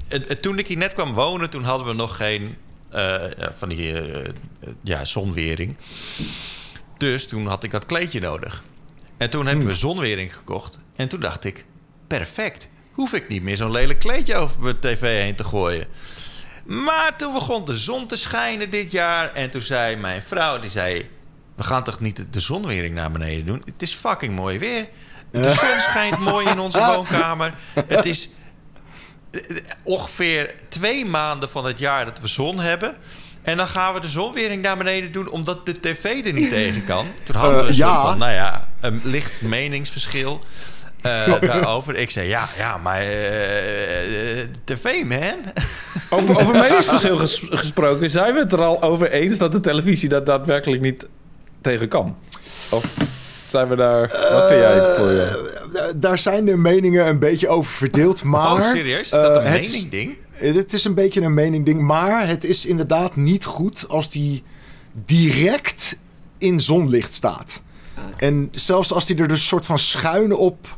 [0.08, 2.56] het- het- toen ik hier net kwam wonen, toen hadden we nog geen
[3.58, 4.34] van die eh, eh,
[4.84, 5.78] ja, zonwering.
[6.98, 8.64] Dus toen had ik dat kleedje nodig.
[9.18, 10.80] En toen hebben we zonwering gekocht.
[10.96, 11.66] En toen dacht ik,
[12.08, 12.70] perfect.
[12.92, 15.88] Hoef ik niet meer zo'n lelijk kleedje over mijn tv heen te gooien.
[16.66, 19.34] Maar toen begon de zon te schijnen dit jaar.
[19.34, 21.10] En toen zei mijn vrouw, die zei...
[21.56, 23.62] We gaan toch niet de zonwering naar beneden doen?
[23.66, 24.88] Het is fucking mooi weer.
[25.32, 27.54] De zon schijnt mooi in onze woonkamer.
[27.86, 28.34] Het is eh,
[29.84, 32.96] ongeveer twee maanden van het jaar dat we zon hebben.
[33.42, 35.30] En dan gaan we de zonwering naar beneden doen...
[35.30, 37.06] omdat de tv er niet tegen kan.
[37.24, 38.02] Toen hadden we Eh, een soort ja.
[38.02, 40.40] van, nou ja, een licht meningsverschil...
[41.02, 41.96] eh, daarover.
[41.96, 45.36] Ik zei, ja, ja, maar eh, eh, tv, man.
[46.20, 50.10] Over, over meningsverschil ges- gesproken, zijn we het er al over eens dat de televisie
[50.10, 51.08] dat daadwerkelijk niet
[51.62, 52.18] tegen kan?
[52.72, 52.96] Of
[53.50, 54.00] zijn we daar...
[54.32, 55.50] Wat vind jij voor je?
[55.74, 58.52] Eh, daar zijn de meningen een beetje over verdeeld, maar...
[58.52, 59.02] oh, serieus?
[59.02, 60.18] Is dat een eh, het- mening ding?
[60.32, 64.44] Het is een beetje een mening ding, maar het is inderdaad niet goed als die
[65.06, 65.98] direct
[66.38, 67.62] in zonlicht staat.
[68.14, 68.26] Oké.
[68.26, 70.78] En zelfs als die er dus een soort van schuin op,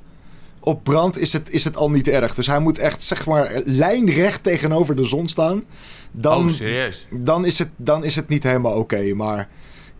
[0.60, 2.36] op brandt, is het, is het al niet erg.
[2.36, 5.64] Dus hij moet echt, zeg maar, lijnrecht tegenover de zon staan.
[6.12, 7.08] Dan, oh, serieus?
[7.10, 9.14] dan, is, het, dan is het niet helemaal oké.
[9.14, 9.50] Maar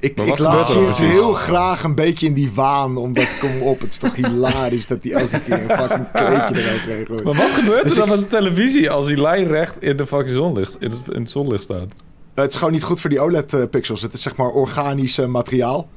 [0.02, 2.98] ik, ik laat je het heel graag een beetje in die waan.
[2.98, 7.06] Omdat, kom op, het is toch hilarisch dat hij elke keer een fucking kleedje eroverheen
[7.06, 7.24] gooit.
[7.24, 10.06] Maar wat gebeurt Dus er dan ik- met de televisie als die lijnrecht in de
[10.06, 11.88] fucking zonlicht, in het, in het zonlicht staat?
[12.36, 14.02] Het is gewoon niet goed voor die OLED-pixels.
[14.02, 15.90] Het is zeg maar organisch eh, materiaal.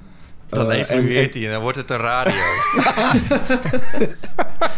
[0.49, 2.33] Dan Eh, evolueert en- hij en dan wordt het een radio.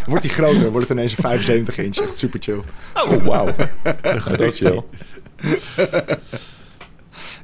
[0.06, 1.96] Wordt die groter, wordt het ineens een 75 inch.
[1.96, 2.60] Echt super chill.
[2.94, 3.46] Oh, wauw.
[4.02, 4.82] dat is chill.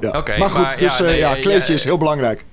[0.02, 0.18] Ja.
[0.18, 2.44] Oké, maar goed, maar dus ja, eh, nee, ja, kleedje ja, is heel belangrijk.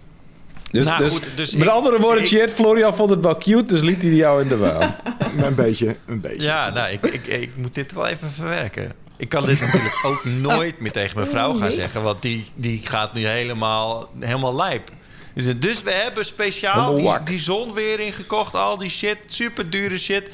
[0.71, 3.37] Dus, Nou, dus, goed, dus met ik- andere woorden, ik- shit, Florian vond het wel
[3.37, 4.95] cute, dus liet hij jou in de waan.
[5.43, 6.41] een beetje, een beetje.
[6.41, 8.91] Ja, nou, ik, ik, ik moet dit wel even verwerken.
[9.17, 12.81] Ik kan dit natuurlijk ook nooit meer tegen mijn vrouw gaan zeggen, want die, die
[12.83, 14.89] gaat nu helemaal, helemaal lijp.
[15.33, 20.33] Dus, dus we hebben speciaal die zon weer ingekocht, al die shit, super dure shit,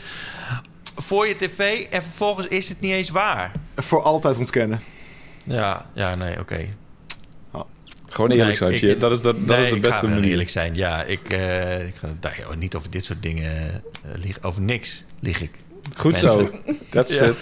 [0.95, 3.51] voor je tv en vervolgens is het niet eens waar.
[3.75, 4.81] Voor altijd ontkennen.
[5.45, 6.67] Ja, ja, nee, oké.
[8.15, 8.99] Gewoon eerlijk Nee, zijn, ik-.
[8.99, 10.29] Dat is de, dat nee, is de ik ga beste manier.
[10.29, 10.75] eerlijk zijn.
[10.75, 13.83] Ja, ik, eh, ik ga daar, niet over dit soort dingen
[14.15, 15.51] lieg, over niks lieg ik.
[15.95, 16.29] Goed Mensen.
[16.29, 16.73] zo.
[16.89, 17.23] That's Ja.
[17.23, 17.35] it.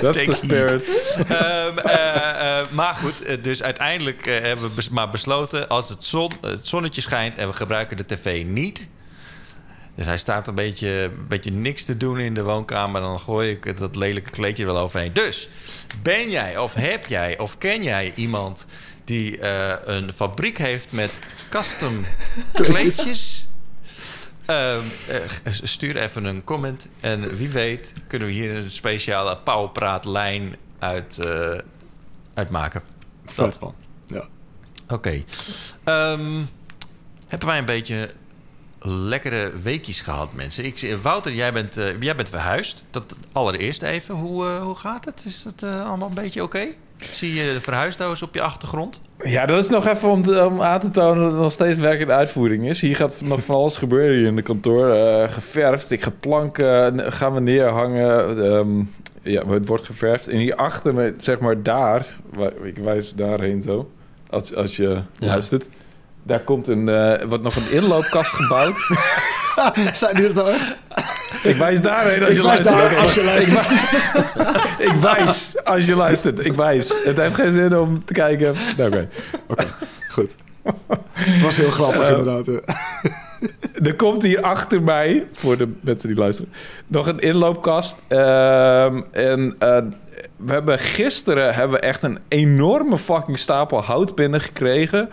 [0.00, 0.84] That's the spirit.
[1.28, 5.68] Ehm, eh, maar goed, dus uiteindelijk hebben we maar besloten...
[5.68, 8.88] als het, zon, het zonnetje schijnt en we gebruiken de tv niet...
[9.94, 13.00] dus hij staat een beetje, een beetje niks te doen in de woonkamer...
[13.00, 15.12] dan gooi ik dat lelijke kleedje wel overheen.
[15.12, 15.48] Dus
[16.02, 18.66] ben jij of heb jij of ken jij iemand...
[19.06, 21.18] die eh, een fabriek heeft met
[21.50, 22.04] custom
[22.52, 23.40] kleedjes...
[24.46, 26.88] Ehm, eh, stuur even een comment.
[27.00, 31.58] En wie weet kunnen we hier een speciale pauwpraatlijn uit, eh,
[32.34, 32.82] uitmaken.
[33.24, 33.74] Vet man.
[34.06, 34.24] Ja.
[34.88, 35.24] Oké.
[35.84, 36.42] Ehm,
[37.28, 38.10] hebben wij een beetje
[38.80, 40.64] lekkere weekjes gehad, mensen?
[40.64, 42.84] Ik, zie- Wouter, jij bent, jij bent verhuisd.
[42.90, 44.14] Dat allereerst even.
[44.14, 45.22] Hoe, hoe gaat het?
[45.24, 46.66] Is het eh, allemaal een beetje oké?
[47.10, 49.00] Zie je de verhuisdoos op je achtergrond.
[49.24, 51.76] Ja, dat is nog even om, te- om aan te tonen dat het nog steeds
[51.78, 52.80] werk in uitvoering is.
[52.80, 54.90] Hier gaat nog van alles gebeuren hier in de kantoor.
[54.90, 58.42] Eh, geverfd, ik ga planken, n- gaan we neerhangen.
[58.52, 58.78] Ehm,
[59.22, 60.28] ja, het wordt geverfd.
[60.28, 62.06] En hier achter me, zeg maar daar,
[62.62, 63.90] ik wijs daarheen zo,
[64.30, 65.26] als, als je Ja.
[65.26, 65.68] luistert.
[66.22, 68.76] Daar komt een, eh, wordt nog een inloopkast gebouwd.
[69.92, 70.76] Zijn die dat echt?
[71.44, 72.76] Ik wijs daarheen als Ik je wijs luistert.
[72.76, 73.66] daar als je ik luistert.
[74.88, 76.44] Ik wijs als je luistert.
[76.44, 76.94] Ik wijs.
[77.04, 78.54] Het heeft geen zin om te kijken.
[78.80, 79.08] Oké.
[80.10, 80.36] Goed.
[81.12, 82.46] Het was heel grappig Eh, inderdaad.
[83.82, 86.52] Er komt hier achter mij, voor de mensen die luisteren,
[86.86, 87.96] nog een inloopkast.
[88.08, 89.78] Ehm, en eh,
[90.36, 95.10] we hebben gisteren hebben we echt een enorme fucking stapel hout binnengekregen.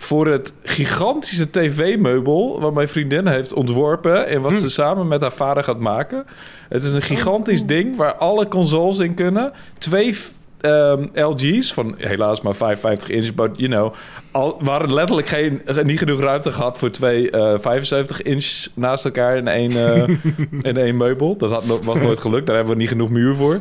[0.00, 4.26] Voor het gigantische tv-meubel wat mijn vriendin heeft ontworpen.
[4.26, 6.26] En wat ze samen met haar vader gaat maken.
[6.68, 9.52] Het is een gigantisch ding waar alle consoles in kunnen.
[9.78, 10.16] Twee
[10.60, 13.94] ehm, LG's van helaas maar 55 inch, but you know.
[14.30, 19.04] Al, we hadden letterlijk geen, niet genoeg ruimte gehad voor twee eh 75 inch naast
[19.04, 20.08] elkaar in één, eh,
[20.70, 21.36] in één meubel.
[21.36, 23.60] Dat had, was nooit gelukt, daar hebben we niet genoeg muur voor.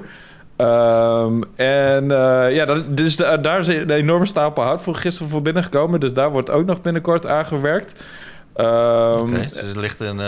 [0.59, 5.29] Ehm, en eh, ja, dat, dus da- daar is een enorme stapel hout voor gisteren
[5.31, 5.99] voor binnengekomen.
[5.99, 7.93] Dus daar wordt ook nog binnenkort aan gewerkt.
[8.55, 10.19] Ehm, Oké, dus er ligt een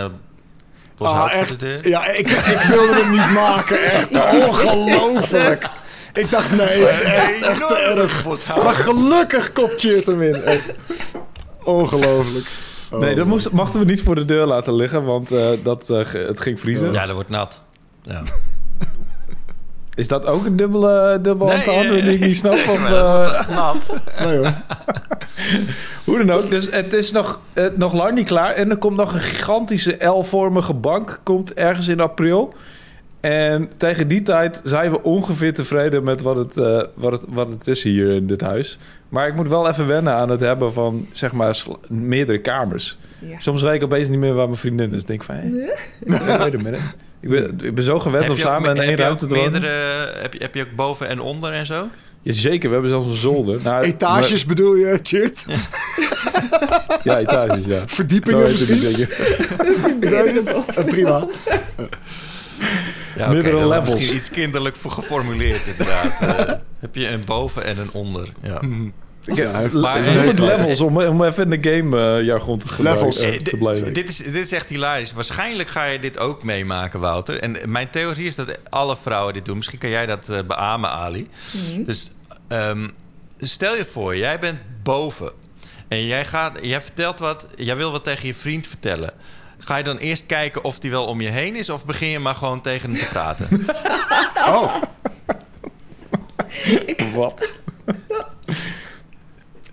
[0.98, 1.50] bos Ah, hout voor echt?
[1.50, 1.88] de deur.
[1.90, 3.84] Ja, ik, ik wilde hem niet maken.
[3.84, 4.10] Echt
[4.48, 5.70] ongelooflijk.
[6.14, 8.26] Ik dacht, nee, het is echt, echt te erg.
[8.64, 9.52] Maar gelukkig
[9.96, 10.36] het hem in.
[10.36, 10.74] Echt.
[11.64, 12.46] Ongelooflijk.
[12.92, 13.00] Oh.
[13.00, 16.42] nee, dat moest, mochten we niet voor de deur laten liggen, want eh, dat, het
[16.42, 16.92] ging vriezen.
[16.92, 17.62] Ja, dat wordt nat.
[18.02, 18.22] Ja.
[20.02, 22.54] Is dat ook een dubbele, dubbele Nee, antwoord eh, die ik niet snap?
[22.74, 23.94] Of, eh, echt nat.
[24.20, 24.54] Nee hoor.
[26.06, 26.50] hoe dan ook.
[26.50, 28.54] Dus het is nog, eh, nog lang niet klaar.
[28.54, 31.20] En er komt nog een gigantische L-vormige bank.
[31.24, 32.54] Komt ergens in april.
[33.20, 37.48] En tegen die tijd zijn we ongeveer tevreden met wat het, eh, wat het, wat
[37.48, 38.80] het is hier in dit huis.
[39.10, 42.98] Maar ik moet wel even wennen aan het hebben van, zeg maar, meerdere kamers.
[43.20, 43.40] Ja.
[43.40, 45.06] Soms weet ik opeens niet meer waar mijn vriendin is.
[45.06, 45.42] Denk ik van, hé,
[46.42, 46.80] a minute.
[47.22, 49.36] Ik ben, ik ben zo gewend om samen in één heb je ook ruimte te
[49.36, 49.52] wonen.
[49.52, 49.74] meerdere,
[50.22, 51.88] heb, je, heb je ook boven en onder en zo?
[52.22, 53.60] Ja, zeker, we hebben zelfs een zolder.
[53.64, 55.44] Nou, Etages bedoel je, Cheert?
[55.48, 57.84] maar- ja, etages, ja.
[57.86, 59.08] Verdiepingen misschien?
[60.76, 61.28] Eh, Prima.
[63.16, 63.94] Ja, Meerdere was levels.
[63.94, 66.12] misschien iets kinderlijk voor geformuleerd inderdaad.
[66.22, 68.28] Eh, heb je een boven en een onder.
[68.44, 68.58] Ja.
[68.62, 68.88] Mhm.
[69.74, 73.08] Maar- heeft- levels om, om even in de game eh, jargon te gebruiken.
[73.08, 73.26] Levels.
[73.26, 73.94] eh, te dit- blijven.
[73.94, 75.12] dit, is, dit is echt hilarisch.
[75.14, 77.40] Waarschijnlijk ga je dit ook meemaken, Wouter.
[77.40, 79.58] En mijn theorie is dat alle vrouwen dit doen.
[79.58, 81.30] Misschien kan jij dat eh, beamen, Ali.
[81.70, 81.84] Mhm.
[81.84, 82.12] Dus
[82.48, 82.88] ehm,
[83.40, 85.32] stel je voor, jij bent boven.
[85.88, 89.12] En jij, gaat, jij vertelt wat, jij wil wat tegen je vriend vertellen.
[89.58, 91.70] Ga je dan eerst kijken of die wel om je heen is...
[91.70, 93.48] of begin je maar gewoon tegen hem te praten?
[94.48, 94.76] Oh,
[97.14, 97.56] Wat?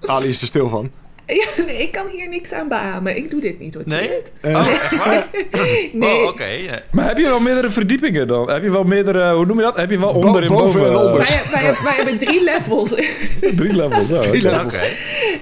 [0.00, 0.90] Ali is er stil van.
[1.26, 3.16] Ja, nee, ik kan hier niks aan beamen.
[3.16, 3.82] Ik doe dit niet hoor.
[3.86, 4.10] Nee?
[4.42, 5.26] Oh, echt waar?
[5.92, 6.16] Nee.
[6.16, 6.44] Oh, oké.
[6.44, 6.78] ja.
[6.90, 8.50] Maar heb je wel meerdere verdiepingen dan?
[8.50, 9.76] Heb je wel meerdere, hoe noem je dat?
[9.76, 11.18] Heb je wel onder en boven en onder.
[11.18, 12.94] Wij, wij, wij hebben drie levels.
[13.40, 14.18] Drie levels, ja.
[14.20, 14.50] Drie oké.
[14.56, 14.74] levels.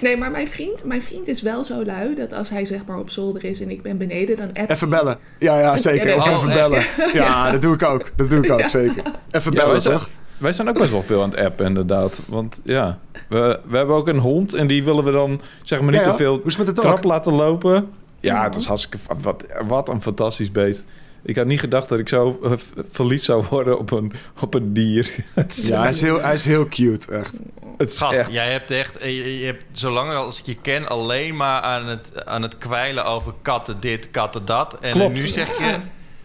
[0.01, 2.99] Nee, maar mijn vriend, mijn vriend is wel zo lui dat als hij zeg maar
[2.99, 5.19] op zolder is en ik ben beneden, dan app Even bellen.
[5.38, 6.09] Ja, ja, zeker.
[6.09, 6.85] Ja, even bellen.
[7.12, 8.11] Ja, dat doe ik ook.
[8.16, 9.03] Dat doe ik ook, zeker.
[9.31, 10.09] Even Ja, wij bellen, zijn, toch?
[10.38, 12.19] wij zijn ook best wel veel aan het appen, inderdaad.
[12.27, 15.93] Want ja, we, we hebben ook een hond en die willen we dan zeg maar
[15.93, 16.43] niet Ja, te veel
[16.75, 17.91] trap laten lopen.
[18.21, 18.99] Ja, het is hartstikke...
[19.21, 20.87] Wat, wat een fantastisch beest.
[21.23, 22.53] Ik had niet gedacht dat ik zo eh,
[22.91, 25.15] verliefd zou worden op een, op een dier.
[25.55, 27.33] Ja, hij is heel, hij is heel cute, echt.
[27.77, 28.33] het Gast, echt...
[28.33, 31.87] jij hebt echt, eh, je, je hebt zolang als ik je ken alleen maar aan
[31.87, 34.79] het, aan het kwijlen over katten dit, katten dat.
[34.81, 35.79] En nu zeg je, Ja,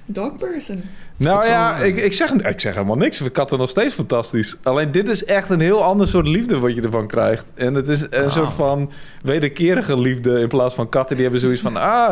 [0.06, 0.84] dog person.
[1.24, 3.20] Nou Het ja, zal- ik, ik, zeg, ik zeg helemaal niks.
[3.20, 4.58] We katten nog steeds fantastisch.
[4.64, 7.46] Alleen dit is echt een heel ander soort liefde wat je ervan krijgt.
[7.54, 8.30] En het is een Ah.
[8.30, 11.78] soort van wederkerige liefde in plaats van katten die hebben zoiets van...
[11.78, 12.12] Ah,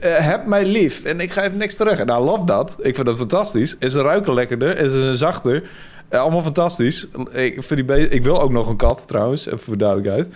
[0.00, 1.98] eh, heb mij lief en ik ga even niks terug.
[1.98, 2.76] En nou, love dat.
[2.80, 3.78] Ik vind dat fantastisch.
[3.78, 5.62] En ze ruiken lekkerder en ze zijn zachter.
[6.08, 7.06] Eh, allemaal fantastisch.
[7.32, 10.28] Ik, vind die ik wil ook nog een kat trouwens, even voor duidelijkheid.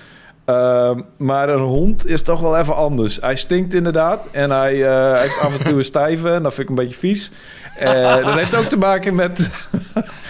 [0.44, 3.18] Ehm, maar een hond is toch wel even anders.
[3.20, 4.28] Hij stinkt inderdaad.
[4.30, 6.30] En hij eh, heeft af en toe een stijve.
[6.30, 7.30] En dat vind ik een beetje vies.
[7.78, 9.50] Eh, dat heeft ook te maken met...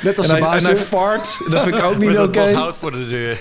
[0.03, 1.41] Net als en, hij, en hij fart.
[1.51, 2.31] Dat vind ik ook niet met oké.
[2.33, 3.39] dat bos hout voor de deur.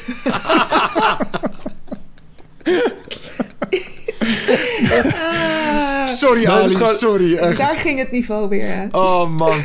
[6.06, 7.36] Sorry, dat Ali, gewoon- sorry.
[7.36, 7.58] Echt.
[7.58, 8.88] daar ging het niveau weer.
[8.92, 9.64] Oh, man.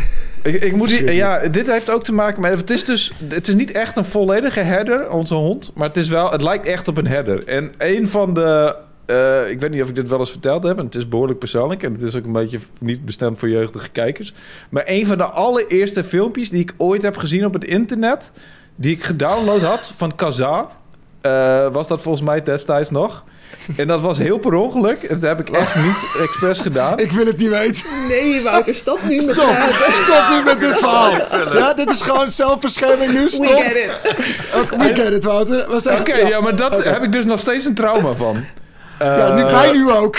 [0.48, 2.60] Ik, ik moet ja, dit heeft ook te maken met...
[2.60, 3.12] Het is dus...
[3.28, 5.72] Het is niet echt een volledige herder, onze hond.
[5.74, 6.30] Maar het is wel...
[6.30, 7.46] Het lijkt echt op een herder.
[7.46, 8.76] En een van de...
[9.06, 10.78] eh, ik weet niet of ik dit wel eens verteld heb.
[10.78, 11.82] En het is behoorlijk persoonlijk.
[11.82, 14.34] En het is ook een beetje niet bestemd voor jeugdige kijkers.
[14.70, 18.30] Maar een van de allereerste filmpjes die ik ooit heb gezien op het internet...
[18.80, 20.68] Die ik gedownload had van Kazaa.
[21.20, 23.24] eh, was dat volgens mij destijds nog.
[23.76, 25.08] En dat was heel per ongeluk.
[25.08, 26.98] Dat heb ik echt niet expres gedaan.
[26.98, 27.84] Ik wil het niet weten.
[28.08, 29.56] Nee, Wouter, stop nu met Stop.
[29.92, 31.12] Stop nu met dit verhaal.
[31.54, 33.22] Ja, dit is gewoon zelfbescherming nu.
[33.22, 33.46] We Stop.
[33.46, 33.90] get it.
[34.78, 35.66] We get it, Wouter.
[35.68, 38.44] Was echt, Oké, ja, maar dat heb ik dus nog steeds een trauma van.
[38.98, 40.16] Ja, nu, Eh, wij nu ook.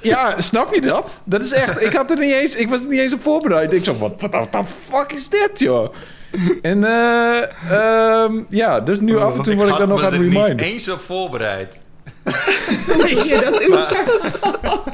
[0.00, 1.20] Ja, snap je dat?
[1.24, 1.82] Dat is echt...
[1.82, 2.54] Ik had er niet eens...
[2.56, 3.72] Ik was er niet eens op voorbereid.
[3.72, 4.58] Ik zo, wat wat the
[4.90, 5.94] fuck is dit, joh?
[6.62, 10.20] En eh ehm, ja, dus nu af en toe word ik dan nog aan het
[10.20, 11.80] er niet eens op voorbereid.
[12.86, 14.90] Hoe doe je dat überhaupt?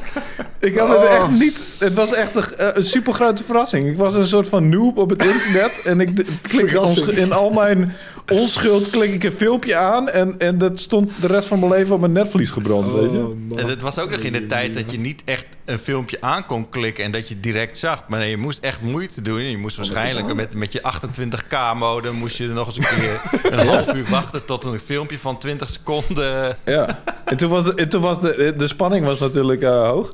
[0.59, 1.39] Ik had het echt Oh.
[1.39, 1.57] niet...
[1.79, 3.87] Het was echt een, eh, een super grote verrassing.
[3.87, 5.81] Ik was een soort van noob op het internet.
[5.85, 6.71] En ik klik
[7.07, 7.95] in al mijn
[8.29, 10.09] onschuld klik ik een filmpje aan.
[10.09, 13.45] En, en dat stond de rest van mijn leven op mijn netvlies gebrand, weet je?
[13.55, 16.45] En het was ook nog in de tijd dat je niet echt een filmpje aan
[16.45, 18.03] kon klikken en dat je direct zag.
[18.07, 19.41] Maar nee, je moest echt moeite doen.
[19.41, 23.21] Je moest waarschijnlijk met, met je 28k modem moest je nog eens een keer
[23.59, 26.57] een half uur wachten tot een filmpje van 20 seconden.
[26.65, 30.13] Ja, en toen was de, en toen was de, de spanning was natuurlijk eh, hoog.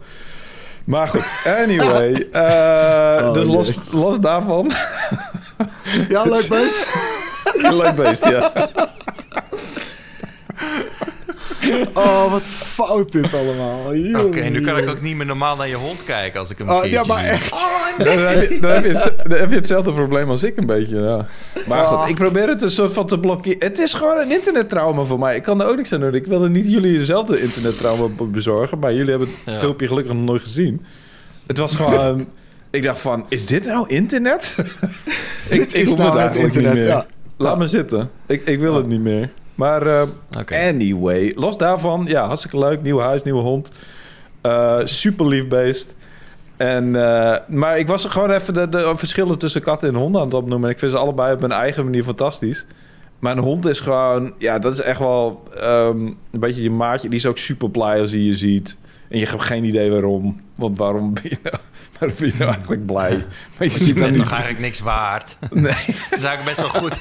[0.85, 2.27] Maar goed, anyway.
[2.31, 4.71] eh, Oh, dus los, los daarvan.
[6.09, 6.47] Ja, leuk
[7.81, 8.51] Leuk beest, ja.
[11.93, 13.79] Oh, wat fout dit allemaal.
[14.25, 16.69] Oké, nu kan ik ook niet meer normaal naar je hond kijken als ik hem
[16.69, 17.27] een Oh, ja, maar zie.
[17.27, 17.51] echt.
[17.53, 20.57] Oh, Dan heb, je, dan, heb je het, dan heb je hetzelfde probleem als ik
[20.57, 21.25] een beetje, ja.
[21.67, 22.09] Maar goed, Oh.
[22.09, 23.57] ik probeer het een soort van te blokkeren.
[23.59, 25.35] Het is gewoon een internettrauma voor mij.
[25.35, 26.13] Ik kan er ook niks aan doen.
[26.15, 28.79] Ik wilde niet jullie dezelfde internettrauma be- bezorgen.
[28.79, 29.59] Maar jullie hebben het Ja.
[29.59, 30.85] filmpje gelukkig nog nooit gezien.
[31.47, 32.27] Het was gewoon...
[32.69, 34.55] ik dacht van, is dit nou internet?
[35.49, 36.85] Dit is nou het internet, meer.
[36.85, 37.05] ja.
[37.37, 37.57] Laat Ja.
[37.59, 38.09] me zitten.
[38.25, 39.29] Ik, ik wil het niet meer.
[39.55, 42.81] Maar eh, anyway, los daarvan, ja, hartstikke leuk.
[42.81, 43.71] Nieuw huis, nieuwe hond.
[44.41, 45.95] Eh, super lief beest.
[46.57, 50.21] En, eh, maar ik was er gewoon even de, de verschillen tussen katten en honden
[50.21, 50.67] aan het opnoemen.
[50.67, 52.65] En ik vind ze allebei op hun eigen manier fantastisch.
[53.19, 57.09] Maar een hond is gewoon, ja, dat is echt wel ehm, een beetje je maatje.
[57.09, 58.77] Die is ook super blij als hij je ziet.
[59.09, 60.41] En je hebt geen idee waarom.
[60.55, 61.55] Want waarom ben je nou,
[61.99, 63.25] waarom ben je nou eigenlijk blij?
[63.57, 65.35] Maar je bent toch eigenlijk niks waard?
[65.49, 65.73] Nee.
[65.73, 66.95] Het is eigenlijk best wel goed.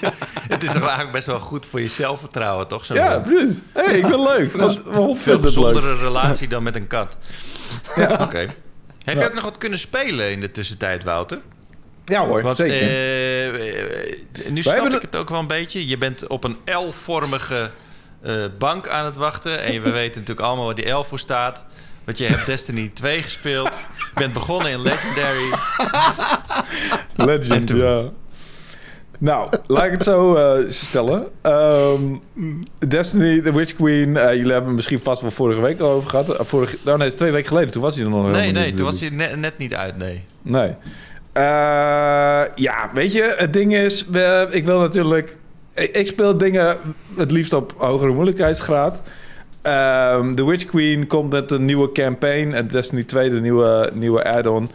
[0.49, 2.85] Het is toch eigenlijk best wel goed voor je zelfvertrouwen, toch?
[2.85, 3.57] Zo'n Ja, precies.
[3.73, 4.53] hey, ik ben leuk.
[4.53, 7.17] Want mijn hond Veel gezondere relatie dan met een kat.
[7.95, 8.47] Ja, oké.
[9.05, 11.41] Heb je ook nog wat kunnen spelen in de tussentijd, Wouter?
[12.05, 12.81] Ja hoor, Want zeker.
[13.53, 15.87] eh, nu snap ik het ook wel een beetje.
[15.87, 17.71] Je bent op een L-vormige
[18.23, 19.63] eh, bank aan het wachten.
[19.63, 21.65] En we weten natuurlijk allemaal waar die L voor staat.
[22.05, 23.75] Want je hebt Destiny 2 gespeeld.
[24.15, 25.51] Bent begonnen in Legendary.
[27.17, 28.03] En Legend, ja.
[29.19, 31.27] Nou, laat ik het zo eh, stellen.
[31.43, 32.01] Ehm,
[32.89, 34.17] Destiny, The Witch Queen.
[34.17, 36.29] eh, jullie hebben het misschien vast wel vorige week al over gehad.
[36.31, 37.71] Uh, vorige, nou nee, twee weken geleden.
[37.71, 38.77] Toen was hij er nog Nee, nee, niet.
[38.77, 40.25] toen was hij net, net niet uit, nee.
[40.43, 40.75] Nee.
[42.55, 44.05] Ja, weet je, het ding is,
[44.51, 45.37] ik wil natuurlijk.
[45.75, 46.77] Ik, ik speel dingen
[47.17, 49.01] het liefst op hogere moeilijkheidsgraad.
[49.65, 52.53] Ehm The Witch Queen komt met een nieuwe campaign.
[52.53, 54.71] En Destiny 2, de nieuwe, nieuwe add-on,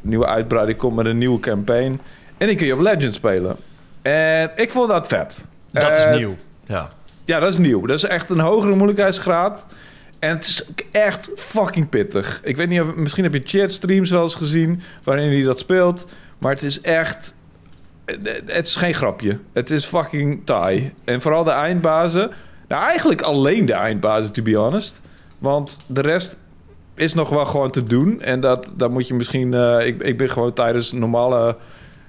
[0.00, 2.00] nieuwe uitbreiding, komt met een nieuwe campaign.
[2.38, 3.56] En die kun je op Legend spelen.
[4.02, 5.40] En ik vond dat vet.
[5.72, 6.36] Dat Eh, is nieuw.
[6.66, 6.88] Ja.
[7.24, 7.86] ja, dat is nieuw.
[7.86, 9.66] Dat is echt een hogere moeilijkheidsgraad.
[10.18, 12.40] En het is ook echt fucking pittig.
[12.44, 12.94] Ik weet niet of...
[12.94, 14.82] Misschien heb je chatstreams wel eens gezien...
[15.02, 16.06] waarin hij dat speelt.
[16.38, 17.34] Maar het is echt...
[18.46, 19.38] Het is geen grapje.
[19.52, 20.92] Het is fucking taai.
[21.04, 22.30] En vooral de eindbazen...
[22.68, 25.00] Nou, eigenlijk alleen de eindbazen, to be honest.
[25.38, 26.38] Want de rest
[26.94, 28.20] is nog wel gewoon te doen.
[28.20, 29.54] En dat, dat moet je misschien...
[29.54, 31.56] eh, ik, ik ben gewoon tijdens normale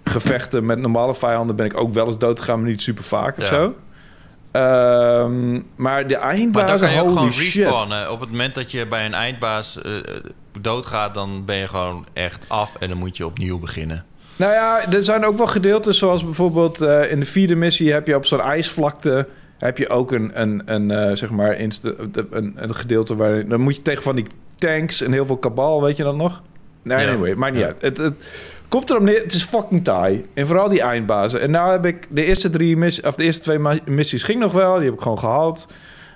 [0.04, 0.66] gevechten...
[0.66, 1.56] met normale vijanden...
[1.56, 3.76] ben ik ook wel eens doodgegaan, maar niet super vaak of zo.
[4.52, 7.56] Ehm, maar de Maar eindbazen, dan kan je ook gewoon shit.
[7.56, 8.12] respawnen.
[8.12, 9.92] Op het moment dat je bij een eindbaas eh,
[10.62, 14.06] doodgaat, dan ben je gewoon echt af en dan moet je opnieuw beginnen.
[14.36, 18.08] Nou ja, er zijn ook wel gedeeltes zoals bijvoorbeeld eh, in de vierde missie heb
[18.08, 21.94] je op zo'n ijsvlakte heb je ook een, een, een eh, zeg maar insta-
[22.32, 25.82] een, een gedeelte waar dan moet je tegen van die tanks en heel veel kabal,
[25.82, 26.42] weet je dat nog?
[26.82, 27.12] Nee, Ja.
[27.12, 27.68] anyway, maakt niet Ja.
[27.68, 27.82] uit.
[27.82, 28.14] Het, het
[28.68, 30.26] komt erop neer, het is fucking taai.
[30.34, 31.42] En vooral die eindbazen.
[31.42, 34.52] En nou heb ik de eerste drie missies, of de eerste twee missies ging nog
[34.54, 35.68] wel, die heb ik gewoon gehaald.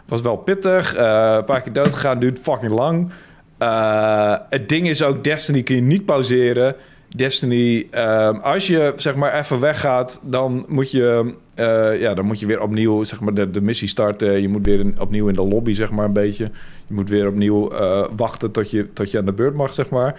[0.06, 3.12] Was wel pittig, eh, een paar keer dood gegaan, duurt fucking lang.
[3.58, 6.75] Eh, het ding is ook, Destiny kun je niet pauzeren.
[7.15, 12.39] Destiny, ehm, als je zeg maar even weggaat, dan moet je, eh, ja, dan moet
[12.39, 14.41] je weer opnieuw zeg maar, de, de missie starten.
[14.41, 16.52] Je moet weer in- opnieuw in de lobby, zeg maar, een beetje.
[16.88, 19.89] Je moet weer opnieuw eh, wachten tot je, tot je aan de beurt mag, zeg
[19.89, 20.15] maar.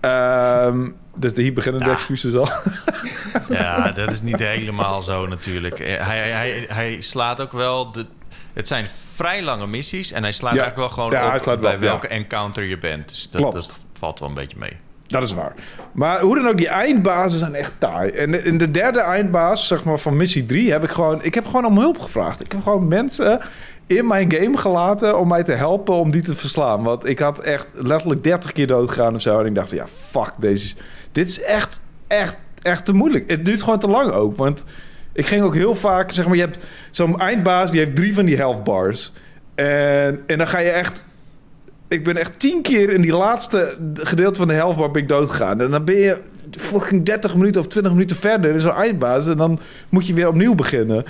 [0.00, 1.92] Ehm, dus hier beginnen de Ja.
[1.92, 2.48] excuses al.
[3.48, 5.78] Ja, dat is niet helemaal zo natuurlijk.
[5.80, 7.92] Eh, Hij, hij, hij, slaat ook wel...
[7.92, 8.06] De,
[8.52, 10.60] het zijn vrij lange missies en hij slaat Ja.
[10.60, 13.08] eigenlijk wel gewoon op bij welke encounter je bent.
[13.08, 14.76] Dus dat, dat valt wel een beetje mee.
[15.08, 15.54] Dat is waar.
[15.92, 18.10] Maar hoe dan ook, die eindbazen zijn echt taai.
[18.10, 21.22] En in de derde eindbaas, zeg maar van missie 3, heb ik gewoon...
[21.22, 22.40] Ik heb gewoon om hulp gevraagd.
[22.40, 23.40] Ik heb gewoon mensen
[23.86, 26.82] in mijn game gelaten om mij te helpen om die te verslaan.
[26.82, 29.40] Want ik had echt letterlijk 30 keer doodgegaan of zo.
[29.40, 30.74] En ik dacht, ja, fuck, deze...
[31.12, 33.30] Dit is echt, echt, echt te moeilijk.
[33.30, 34.64] Het duurt gewoon te lang ook, want...
[35.12, 36.58] Ik ging ook heel vaak, zeg maar, je hebt
[36.90, 37.70] zo'n eindbaas...
[37.70, 39.12] die heeft drie van die health bars.
[39.54, 41.04] En, en dan ga je echt
[41.88, 45.30] ik ben echt tien keer in die laatste gedeelte van de helft waar ik dood
[45.30, 45.60] gegaan.
[45.60, 46.18] En dan ben je
[46.50, 49.26] fucking 30 minuten of 20 minuten verder in zo'n eindbaas.
[49.26, 51.04] En dan moet je weer opnieuw beginnen.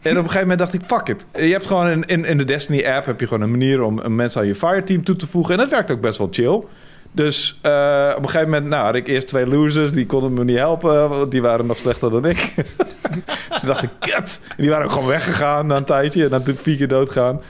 [0.00, 1.26] En op een gegeven moment dacht ik, fuck it.
[1.32, 3.98] Je hebt gewoon in, in, in de Destiny app heb je gewoon een manier om
[3.98, 5.54] een mensen aan je fireteam toe te voegen.
[5.54, 6.62] En dat werkt ook best wel chill.
[7.14, 9.92] Dus eh, op een gegeven moment nou, had ik eerst twee losers.
[9.92, 12.52] Die konden me niet helpen, want die waren nog slechter dan ik.
[13.50, 14.40] dus toen dacht ik, kut.
[14.48, 16.22] En die waren ook gewoon weggegaan na een tijdje.
[16.24, 17.40] En dan vier keer doodgaan.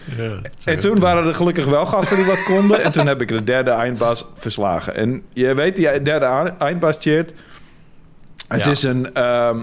[0.64, 2.82] En toen waren er gelukkig wel gasten die wat konden.
[2.82, 4.94] En toen heb ik de derde eindbaas verslagen.
[4.94, 7.32] En je weet, die derde eindbaas, Cheert...
[8.48, 8.70] Het Ja.
[8.70, 9.14] is een...
[9.14, 9.60] ehm,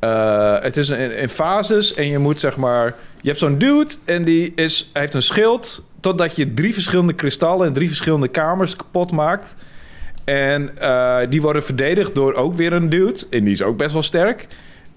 [0.00, 2.94] eh, het is een, in fases en je moet zeg maar...
[3.26, 5.88] Je hebt zo'n dude en die is, hij heeft een schild...
[6.00, 7.66] totdat je drie verschillende kristallen...
[7.66, 9.54] en drie verschillende kamers kapot maakt.
[10.24, 13.20] En eh, die worden verdedigd door ook weer een dude.
[13.30, 14.46] En die is ook best wel sterk.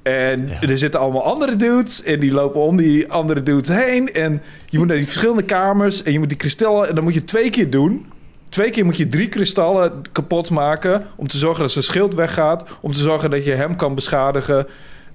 [0.02, 0.68] En Ja.
[0.68, 2.04] er zitten allemaal andere dudes.
[2.04, 4.14] En die lopen om die andere dudes heen.
[4.14, 6.04] En je moet naar die verschillende kamers.
[6.04, 6.90] En je moet die kristallen.
[6.90, 8.06] En dan moet je twee keer doen.
[8.50, 11.08] Twee keer moet je drie kristallen kapot maken.
[11.16, 12.64] Om te zorgen dat zijn schild weggaat.
[12.82, 14.68] Om te zorgen dat je hem kan beschadigen.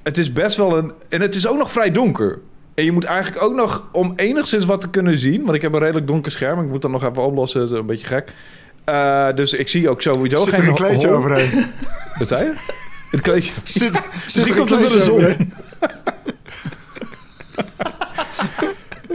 [0.03, 0.93] Het is best wel een.
[1.09, 2.39] En het is ook nog vrij donker.
[2.75, 5.43] En je moet eigenlijk ook nog, om enigszins wat te kunnen zien.
[5.43, 6.61] Want ik heb een redelijk donker scherm.
[6.61, 7.61] Ik moet dat nog even oplossen.
[7.61, 8.33] Dat is een beetje gek.
[8.85, 11.65] Eh, dus ik zie ook sowieso Zit geen er een kleedje overheen?
[12.19, 12.55] Wat zei je?
[13.11, 13.53] Het kleedje.
[13.65, 15.25] Zit, zit er een door de kleedje zon.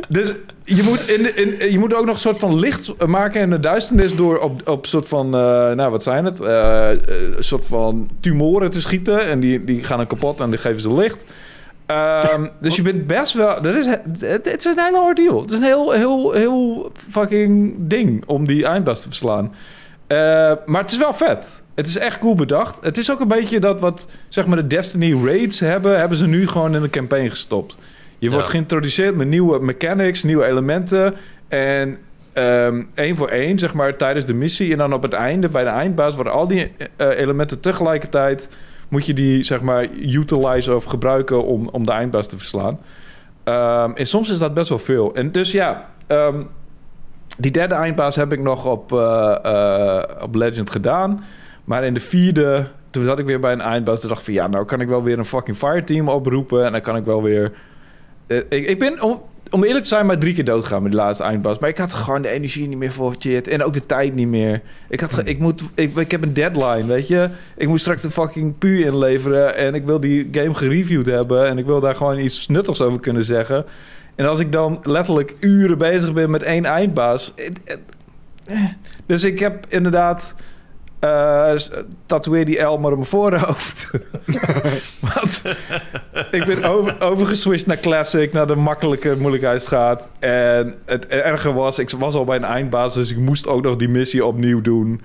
[0.10, 3.49] Dus je moet, in, in, je moet ook nog een soort van licht maken in
[3.49, 4.16] de duisternis...
[4.16, 6.39] door op, op soort van, eh, nou wat zijn het?
[6.39, 6.97] Eh, eh,
[7.38, 9.28] een soort van tumoren te schieten.
[9.28, 11.18] En die, die gaan dan kapot en die geven ze licht.
[11.89, 13.61] Ehm, dus je bent best wel...
[13.61, 15.41] Dat is, het, het is een hele ordeal.
[15.41, 19.53] Het is een heel, heel, heel fucking ding om die eindbaas te verslaan.
[20.07, 20.17] Eh,
[20.65, 21.61] maar het is wel vet.
[21.75, 22.77] Het is echt cool bedacht.
[22.83, 25.99] Het is ook een beetje dat wat zeg maar de Destiny raids hebben...
[25.99, 27.77] hebben ze nu gewoon in de campaign gestopt.
[28.17, 31.15] Je wordt geïntroduceerd met nieuwe mechanics, nieuwe elementen.
[31.47, 31.97] En
[32.33, 34.71] ehm één voor één, zeg maar, tijdens de missie.
[34.71, 38.49] En dan op het einde, bij de eindbaas, worden al die eh, elementen tegelijkertijd...
[38.89, 42.79] moet je die, zeg maar, utilizen of gebruiken om, om de eindbaas te verslaan.
[43.43, 45.15] Ehm, en soms is dat best wel veel.
[45.15, 46.41] En dus ja, ehm,
[47.37, 51.23] die derde eindbaas heb ik nog op, eh, eh, op Legend gedaan.
[51.63, 53.99] Maar in de vierde, toen zat ik weer bij een eindbaas.
[53.99, 56.65] Toen dacht ik van ja, nou kan ik wel weer een fucking fireteam oproepen.
[56.65, 57.51] En dan kan ik wel weer...
[58.27, 59.01] Eh, ik, ik ben,
[59.50, 61.60] om eerlijk te zijn, maar drie keer doodgegaan met die laatste eindbaas.
[61.60, 63.47] Maar ik had gewoon de energie niet meer voor shit.
[63.47, 64.62] En ook de tijd niet meer.
[64.89, 67.30] Ik, had, ik, moet, ik, ik heb een deadline, weet je.
[67.58, 69.56] Ik moet straks de fucking pu inleveren.
[69.56, 71.47] En ik wil die game gereviewd hebben.
[71.47, 73.66] En ik wil daar gewoon iets nuttigs over kunnen zeggen.
[74.16, 77.34] En als ik dan letterlijk uren bezig ben met één eindbaas.
[78.45, 78.64] eh.
[79.06, 80.36] Dus ik heb inderdaad.
[82.06, 83.89] Tatoeëer die L maar op mijn voorhoofd.
[85.14, 85.41] Want
[86.32, 90.12] ik ben over, overgeswitcht naar Classic, naar de makkelijke moeilijkheidsgraad.
[90.20, 93.76] En het erge was, ik was al bij een eindbaas, dus ik moest ook nog
[93.76, 95.02] die missie opnieuw doen.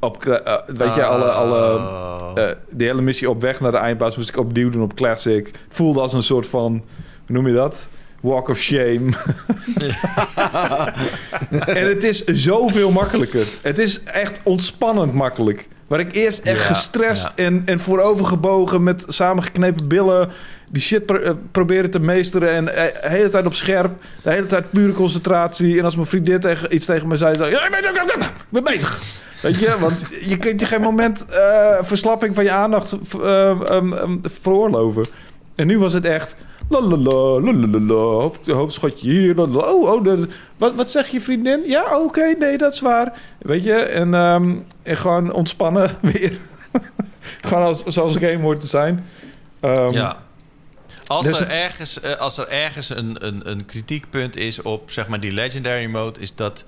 [0.00, 2.30] Op, eh, weet je, alle, alle, Oh.
[2.34, 5.46] eh, die hele missie op weg naar de eindbaas moest ik opnieuw doen op Classic.
[5.46, 6.72] Het voelde als een soort van,
[7.26, 7.88] hoe noem je dat?
[8.20, 9.08] Walk of shame.
[11.66, 13.46] en het is zoveel makkelijker.
[13.62, 15.68] Het is echt ontspannend makkelijk.
[15.86, 17.44] Waar ik eerst echt Ja, gestrest ja.
[17.44, 20.28] en, en voorovergebogen met samengeknepen billen
[20.68, 24.30] die shit pro- eh, proberen te meesteren en eh, de hele tijd op scherp, de
[24.30, 25.78] hele tijd pure concentratie.
[25.78, 28.64] En als mijn vriendin tegen, iets tegen me zei, zei ja, ik ben, ik ben
[28.64, 29.00] bezig.
[29.42, 33.92] Weet je, want je kunt je geen moment eh, verslapping van je aandacht eh, um,
[33.92, 35.02] um, veroorloven.
[35.54, 36.34] En nu was het echt...
[36.68, 39.34] Lalala, lalala, hoofd, hoofdschotje hier.
[39.34, 39.72] lalala.
[39.72, 41.62] Oh, oh de, wat, wat zeg je vriendin?
[41.64, 43.20] Ja, oké, nee, dat is waar.
[43.38, 46.38] Weet je, en, ehm, en gewoon ontspannen weer.
[47.40, 49.06] gewoon als, zoals een game hoort te zijn.
[49.60, 50.24] Ehm, ja.
[51.06, 55.08] Als dus er ergens, eh, als er ergens een, een, een kritiekpunt is op zeg
[55.08, 56.64] maar, die legendary mode, is dat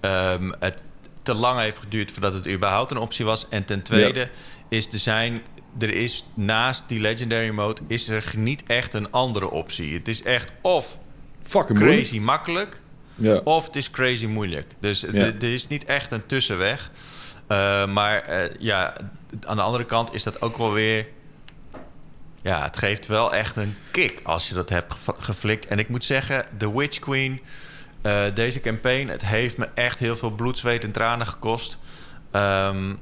[0.00, 0.82] ehm, het
[1.22, 3.46] te lang heeft geduurd voordat het überhaupt een optie was.
[3.48, 4.28] En ten tweede
[4.68, 5.42] is er zijn.
[5.78, 9.94] Er is naast die legendary mode is er niet echt een andere optie.
[9.94, 10.98] Het is echt of
[11.42, 12.00] Fucking moeilijk.
[12.02, 12.80] crazy makkelijk
[13.14, 13.36] Ja.
[13.44, 14.66] of het is crazy moeilijk.
[14.80, 15.08] Dus Ja.
[15.12, 16.90] er is niet echt een tussenweg.
[17.46, 18.94] Eh, maar eh, ja,
[19.46, 21.06] aan de andere kant is dat ook wel weer...
[22.42, 25.66] Ja, het geeft wel echt een kick als je dat hebt geflikt.
[25.66, 27.40] En ik moet zeggen, The Witch Queen,
[28.02, 29.08] eh, deze campaign...
[29.08, 31.78] het heeft me echt heel veel bloed, zweet en tranen gekost.
[32.30, 32.94] Ehm,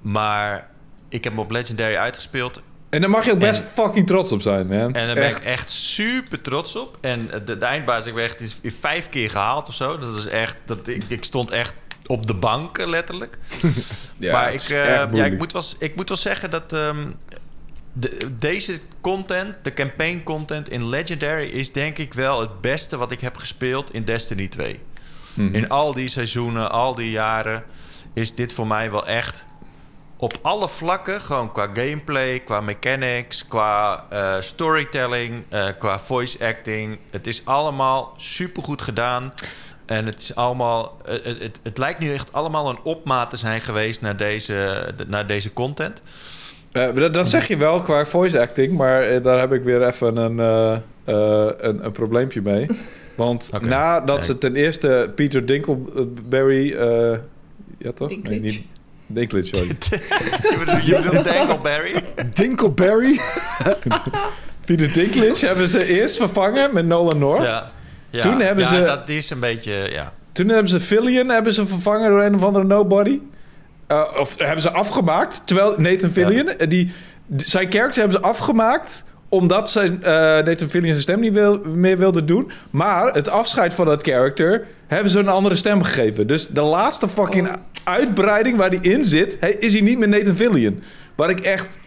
[0.00, 0.70] maar
[1.14, 2.62] ik heb hem op Legendary uitgespeeld.
[2.90, 4.94] En daar mag je ook best En- fucking trots op zijn, man.
[4.94, 6.98] En daar ben ik echt super trots op.
[7.00, 9.98] En de, de eindbaas, ik ben echt is vijf keer gehaald of zo.
[9.98, 11.74] Dat was echt, dat, ik, ik stond echt
[12.06, 13.38] op de bank, letterlijk.
[14.18, 17.06] Ja, maar ik, is eh, ja, ik, moet wel, ik moet wel zeggen dat ehm,
[17.92, 21.48] de, deze content, de campaign content in Legendary...
[21.48, 24.80] is denk ik wel het beste wat ik heb gespeeld in Destiny 2.
[25.34, 25.54] Mhm.
[25.54, 27.62] In al die seizoenen, al die jaren...
[28.12, 29.46] is dit voor mij wel echt
[30.16, 31.20] op alle vlakken...
[31.20, 35.44] gewoon qua gameplay, qua mechanics, qua eh, storytelling...
[35.48, 36.98] eh, qua voice acting.
[37.10, 39.32] Het is allemaal supergoed gedaan...
[39.84, 40.96] En het is allemaal.
[41.04, 44.84] eh, Het, het, het lijkt nu echt allemaal een opmaat te zijn geweest naar deze,
[45.06, 46.02] naar deze content.
[46.72, 50.16] Eh, dat, dat zeg je wel qua voice acting, maar daar heb ik weer even
[50.16, 50.72] een, eh,
[51.04, 52.66] eh, een, een probleempje mee.
[53.16, 54.24] Want nadat Nee.
[54.24, 56.72] ze ten eerste Peter Dinkelberry...
[56.72, 57.18] eh
[57.78, 58.08] ja toch?
[58.08, 58.40] Dinklage.
[58.40, 58.64] niet
[59.06, 59.68] Dinklage, sorry.
[60.82, 62.36] je bedoelt?
[62.36, 63.20] Dinkleberry.
[64.64, 67.42] Peter Dinklage hebben ze eerst vervangen met Nolan North.
[67.42, 67.70] Ja.
[68.10, 68.22] ja.
[68.22, 69.72] Toen hebben ja, ze- dat is een beetje.
[69.92, 70.12] Ja.
[70.32, 73.18] Toen hebben ze Fillion hebben ze vervangen door een of andere nobody.
[73.86, 75.42] Eh, of hebben ze afgemaakt.
[75.44, 76.92] Terwijl Nathan Fillion, eh, die, die-
[77.48, 79.04] zijn character hebben ze afgemaakt
[79.34, 82.50] omdat zijn, eh, Nathan Fillion zijn stem niet wil, meer wilde doen.
[82.70, 86.26] Maar het afscheid van dat character hebben ze een andere stem gegeven.
[86.26, 87.54] Dus de laatste fucking Oh.
[87.84, 90.82] uitbreiding waar hij in zit, hij- is hij niet meer Nathan Fillion.
[91.14, 91.78] Waar ik echt...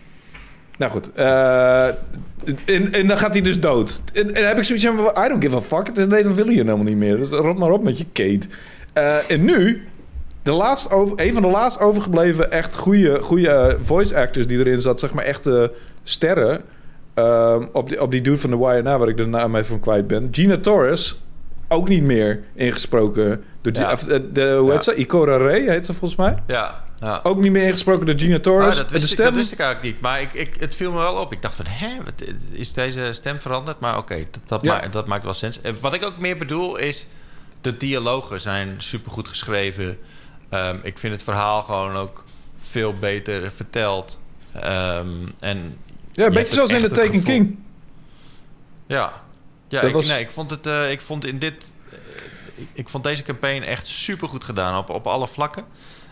[0.77, 1.11] Nou goed.
[1.13, 1.85] eh,
[2.65, 4.01] en, en dan gaat hij dus dood.
[4.13, 5.25] En, en dan heb ik zoiets van...
[5.25, 5.87] I don't give a fuck.
[5.87, 7.17] Het is Nathan Fillion helemaal niet meer.
[7.17, 8.45] Dus rot maar op met je Kate.
[8.93, 9.87] Eh, en nu...
[10.43, 14.81] De laatst over, een van de laatst overgebleven echt goede, goede voice actors die erin
[14.81, 14.99] zat.
[14.99, 15.71] Zeg maar echte
[16.03, 16.61] sterren.
[17.17, 19.79] Ehm, op, die, op die dude van de YNA, waar ik de naam even van
[19.79, 20.27] kwijt ben.
[20.31, 21.15] Gina Torres.
[21.67, 23.43] Ook niet meer ingesproken.
[23.61, 23.91] Door Ja.
[23.91, 24.95] eh, de, hoe heet ze?
[24.95, 26.37] Ikora Ray heet ze volgens mij.
[26.47, 26.83] Ja.
[26.95, 27.19] ja.
[27.23, 28.69] Ook niet meer ingesproken door Gina Torres.
[28.71, 30.01] Ah, dat, de wist ik, stem, dat wist ik eigenlijk niet.
[30.01, 31.31] Maar ik, ik, het viel me wel op.
[31.33, 31.89] Ik dacht van, hè,
[32.51, 33.79] is deze stem veranderd?
[33.79, 34.73] Maar oké, dat, dat, Ja.
[34.73, 35.61] maakt, dat maakt wel sens.
[35.61, 37.07] En wat ik ook meer bedoel is...
[37.61, 39.97] de dialogen zijn supergoed geschreven.
[40.49, 42.23] Ehm, ik vind het verhaal gewoon ook
[42.61, 44.19] veel beter verteld.
[44.53, 45.07] Ehm,
[45.39, 45.73] en
[46.17, 47.23] Ja, een Je beetje zoals in de Taken.
[47.23, 47.57] King.
[48.87, 49.13] Ja,
[49.67, 50.65] ja ik, was- nee, ik vond het.
[50.67, 51.73] eh, ik vond in dit.
[51.89, 51.97] eh,
[52.55, 55.63] ik, ik vond deze campaign echt super goed gedaan op, op alle vlakken.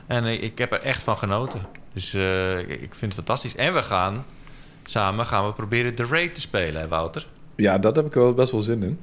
[0.08, 1.62] En ik, ik heb er echt van genoten.
[1.94, 3.56] Dus eh, ik ik vind het fantastisch.
[3.56, 4.26] En we gaan
[4.86, 7.28] samen gaan we proberen de raid te spelen, hè, Wouter?
[7.56, 9.00] Ja, dat heb ik wel best wel zin in.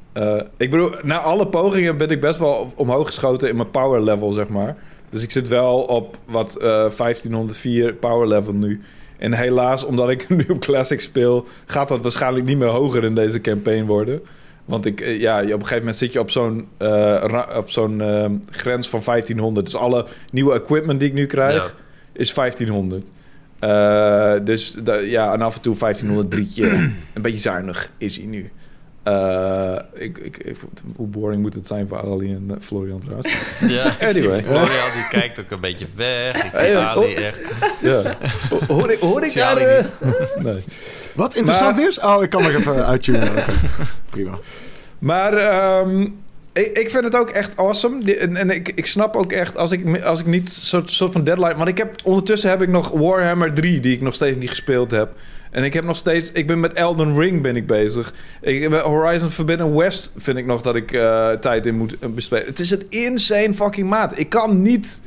[0.56, 4.32] Ik bedoel, na alle pogingen ben ik best wel omhoog geschoten in mijn power level,
[4.32, 4.76] zeg maar.
[5.10, 8.82] Dus ik zit wel op wat eh 1504 power level nu.
[9.22, 13.14] En helaas, omdat ik nu op Classic speel, gaat dat waarschijnlijk niet meer hoger in
[13.14, 14.20] deze campaign worden.
[14.64, 16.88] Want ik, eh, ja, op een gegeven moment zit je op zo'n eh,
[17.26, 19.66] ra- op zo'n eh, grens van 1500.
[19.66, 21.70] Dus alle nieuwe equipment die ik nu krijg, Ja.
[22.20, 23.06] is 1500.
[23.58, 26.64] Eh, dus ja, en af en toe 1503.
[27.14, 28.50] een beetje zuinig is hij nu.
[29.02, 30.56] Eh, ik, ik, ik-
[30.96, 33.34] hoe boring moet het zijn voor Ali en eh, Florian trouwens?
[33.76, 34.38] Ja, ik Anyway.
[34.38, 36.36] zie Florian, die kijkt ook een beetje weg.
[36.44, 37.24] Ik zie Hey, Ali oh.
[37.24, 37.40] echt...
[37.80, 38.02] ja.
[38.66, 39.56] Hoor ik, hoor ik daar...
[39.56, 39.84] Eh,
[40.38, 40.64] nee.
[41.14, 42.00] Wat interessant Maar- nieuws?
[42.00, 43.28] Oh, ik kan nog even uittunen.
[43.30, 43.44] Oké.
[44.10, 44.38] Prima.
[44.98, 46.00] Maar ehm,
[46.52, 48.14] ik, ik vind het ook echt awesome.
[48.14, 51.24] En, en ik, ik snap ook echt, als ik, als ik niet soort, soort van
[51.24, 51.54] deadline...
[51.56, 54.90] Want ik heb, ondertussen heb ik nog Warhammer 3, die ik nog steeds niet gespeeld
[54.90, 55.12] heb.
[55.52, 56.32] En ik heb nog steeds...
[56.32, 58.14] Ik ben met Elden Ring ben ik bezig.
[58.40, 62.46] Ik, Horizon Forbidden West vind ik nog dat ik eh, tijd in moet eh, besteden.
[62.46, 64.18] Het is een insane fucking maat.
[64.18, 65.00] Ik kan niet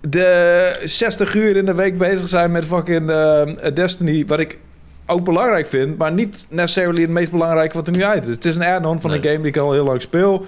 [0.00, 3.42] de 60 uur in de week bezig zijn met fucking eh,
[3.74, 4.26] Destiny...
[4.26, 4.58] Wat ik
[5.06, 8.34] ook belangrijk vind, maar niet necessarily het meest belangrijke wat er nu uit is.
[8.34, 9.18] Het is een add-on van Nee.
[9.18, 10.46] een game die ik al heel lang speel.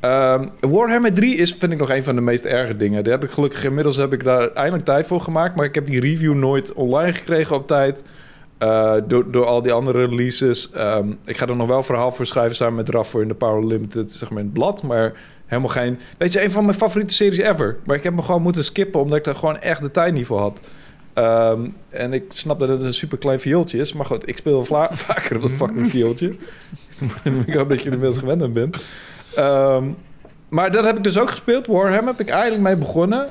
[0.00, 3.04] Ehm, Warhammer 3 is, vind ik, nog een van de meest erge dingen.
[3.04, 5.56] Daar heb ik gelukkig inmiddels heb ik daar eindelijk tijd voor gemaakt.
[5.56, 8.02] Maar ik heb die review nooit online gekregen op tijd.
[8.58, 10.70] Eh, door, door al die andere releases.
[10.70, 13.34] Ehm, ik ga er nog wel verhaal voor schrijven samen met Raf voor in de
[13.34, 14.82] Power Limited, zeg maar in het blad.
[14.82, 15.12] Maar
[15.46, 15.98] helemaal geen...
[16.18, 17.76] Weet je, een van mijn favoriete series ever.
[17.84, 20.26] Maar ik heb me gewoon moeten skippen, omdat ik daar gewoon echt de tijd niet
[20.26, 20.58] voor had.
[21.12, 23.92] Ehm, en ik snap dat het een super klein viooltje is.
[23.92, 26.28] Maar goed, ik speel vla- vaker op dat fucking viooltje.
[27.46, 28.84] ik hoop dat je er inmiddels gewend aan bent.
[29.34, 29.84] Ehm,
[30.48, 31.66] maar dat heb ik dus ook gespeeld.
[31.66, 33.26] Warhammer heb ik eigenlijk mee begonnen.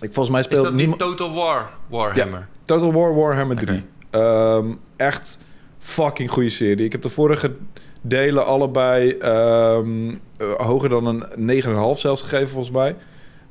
[0.00, 0.98] Ik volgens mij Is speelde dat niemand...
[0.98, 2.48] Total War Warhammer?
[2.80, 3.68] Total War Warhammer 3.
[3.76, 3.84] Oké.
[4.24, 4.66] Ehm,
[4.96, 5.38] echt
[5.78, 6.84] fucking goede serie.
[6.84, 7.52] Ik heb de vorige
[8.00, 12.96] delen allebei ehm, eh, hoger dan een 9,5 zelfs gegeven volgens mij.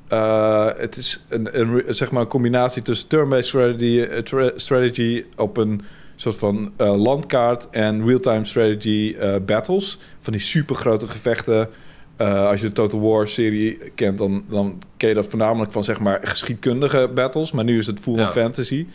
[0.08, 5.24] Eh, het is een, een, zeg maar een combinatie tussen turn-based strategy, eh, tra- strategy
[5.36, 5.82] op een
[6.16, 9.16] soort van landkaart en real-time strategy
[9.46, 10.00] battles.
[10.20, 11.70] Van die super grote gevechten.
[12.18, 16.00] Als je de Total War serie kent, dan, dan ken je dat voornamelijk van zeg
[16.00, 17.52] maar geschiedkundige battles.
[17.52, 18.32] Maar nu is het full Ja.
[18.32, 18.86] fantasy.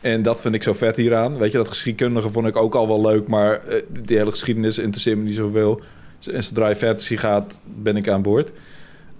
[0.00, 1.38] En dat vind ik zo vet hieraan.
[1.38, 3.26] Weet je, dat geschiedkundige vond ik ook al wel leuk.
[3.26, 5.80] Maar eh, die hele geschiedenis interesseert me niet zoveel.
[6.32, 8.50] En zodra je fantasy gaat, ben ik aan boord.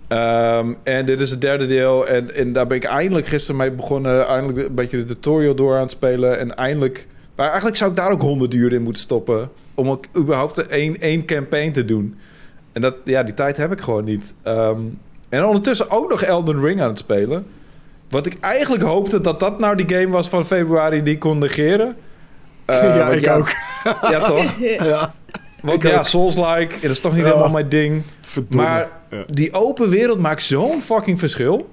[0.09, 2.09] Ehm, en dit is het derde deel.
[2.09, 4.27] En, daar ben ik eindelijk gisteren mee begonnen.
[4.27, 6.39] Eindelijk een beetje de tutorial door aan het spelen.
[6.39, 7.07] En eindelijk...
[7.35, 9.51] Maar eigenlijk zou ik daar ook honderd uur in moeten stoppen.
[9.75, 12.17] Om ook überhaupt één, één campaign te doen.
[12.73, 14.35] En dat, ja, die tijd heb ik gewoon niet.
[14.43, 14.81] Ehm,
[15.29, 17.47] en ondertussen ook nog Elden Ring aan het spelen.
[18.11, 21.39] Wat ik eigenlijk hoopte dat dat nou die game was van februari die ik kon
[21.39, 21.97] negeren.
[22.65, 23.49] Eh, ja, ik ook.
[24.11, 24.59] Ja, toch?
[24.59, 25.13] Ja,
[25.63, 26.03] Want Ik ja.
[26.13, 27.27] Souls-like, dat is toch niet Ja.
[27.29, 28.03] helemaal mijn ding.
[28.21, 28.63] verdomme.
[28.67, 29.25] Maar Ja.
[29.27, 31.71] die open wereld maakt zo'n fucking verschil.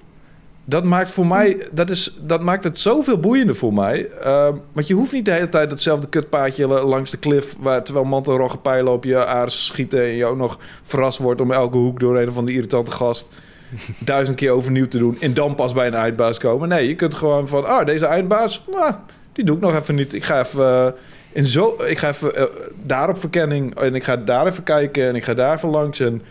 [0.66, 4.08] Dat maakt voor mij, dat, is, dat maakt het zoveel boeiender voor mij.
[4.22, 7.56] Ehm, want je hoeft niet de hele tijd hetzelfde kutpaadje la- langs de klif...
[7.60, 10.00] Waar, terwijl mantelroggen pijlen op je aars schieten...
[10.02, 13.30] en je ook nog verrast wordt om elke hoek door een of andere irritante gast...
[14.00, 15.18] duizend keer overnieuw te doen...
[15.20, 16.70] en dan pas bij een eindbaas komen.
[16.70, 17.66] Nee, je kunt gewoon van...
[17.66, 18.94] ah, deze eindbaas, nou,
[19.34, 20.14] die doe ik nog even niet.
[20.14, 20.96] Ik ga even...
[21.32, 22.44] in zo, ik ga even eh,
[22.84, 23.76] daar op verkenning...
[23.76, 25.08] en ik ga daar even kijken...
[25.08, 26.00] en ik ga daar even langs...
[26.00, 26.22] en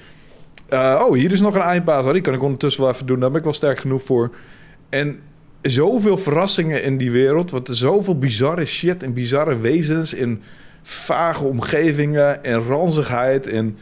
[0.68, 2.04] eh, oh, hier is nog een eindbaas.
[2.04, 3.20] Oh, die kan ik ondertussen wel even doen.
[3.20, 4.30] Daar ben ik wel sterk genoeg voor.
[4.88, 5.20] En
[5.62, 7.50] zoveel verrassingen in die wereld.
[7.50, 10.14] Want er zoveel bizarre shit en bizarre wezens.
[10.14, 10.42] In
[10.82, 13.46] vage omgevingen en ranzigheid.
[13.46, 13.78] En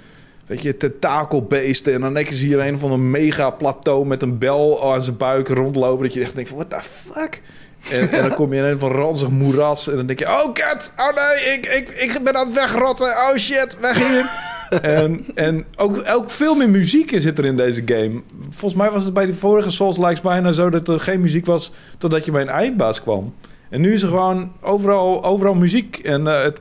[0.47, 1.93] weet je, tentakelbeesten.
[1.93, 5.49] En dan je hier een van een mega plateau met een bel aan zijn buik
[5.49, 6.05] rondlopen.
[6.05, 7.43] Dat je echt denkt van, what the fuck?
[7.91, 9.89] En, en dan kom je in een van ranzig moeras.
[9.89, 13.07] En dan denk je, oh kat, oh nee, ik, ik, ik ben aan het wegrotten.
[13.07, 14.31] Oh shit, weg hier.
[14.83, 18.23] en en ook, ook veel meer muziek zit er in deze game.
[18.51, 21.47] Volgens mij was het bij de vorige Souls Likes bijna zo dat er geen muziek
[21.47, 23.35] was totdat je bij een eindbaas kwam.
[23.69, 25.99] En nu is er gewoon overal, overal muziek.
[25.99, 26.61] En eh, het,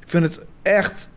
[0.00, 1.10] ik vind het echt.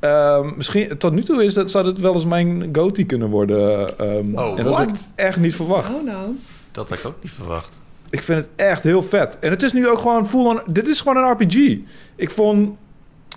[0.00, 3.88] Ehm, misschien tot nu toe is dat, zou het wel eens mijn goatee kunnen worden.
[3.98, 5.94] ehm, Oh, en dat had ik echt niet verwacht.
[5.94, 6.36] Oh nou.
[6.70, 7.78] Dat had ik ook niet verwacht.
[8.10, 9.38] Ik vind het echt heel vet.
[9.38, 10.60] En het is nu ook gewoon full on...
[10.66, 11.78] Dit is gewoon een RPG.
[12.16, 12.76] Ik vond...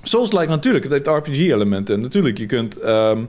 [0.03, 0.83] Souls like natuurlijk.
[0.83, 2.01] Het heeft RPG-elementen.
[2.01, 2.79] Natuurlijk, je kunt...
[2.79, 3.19] ehm,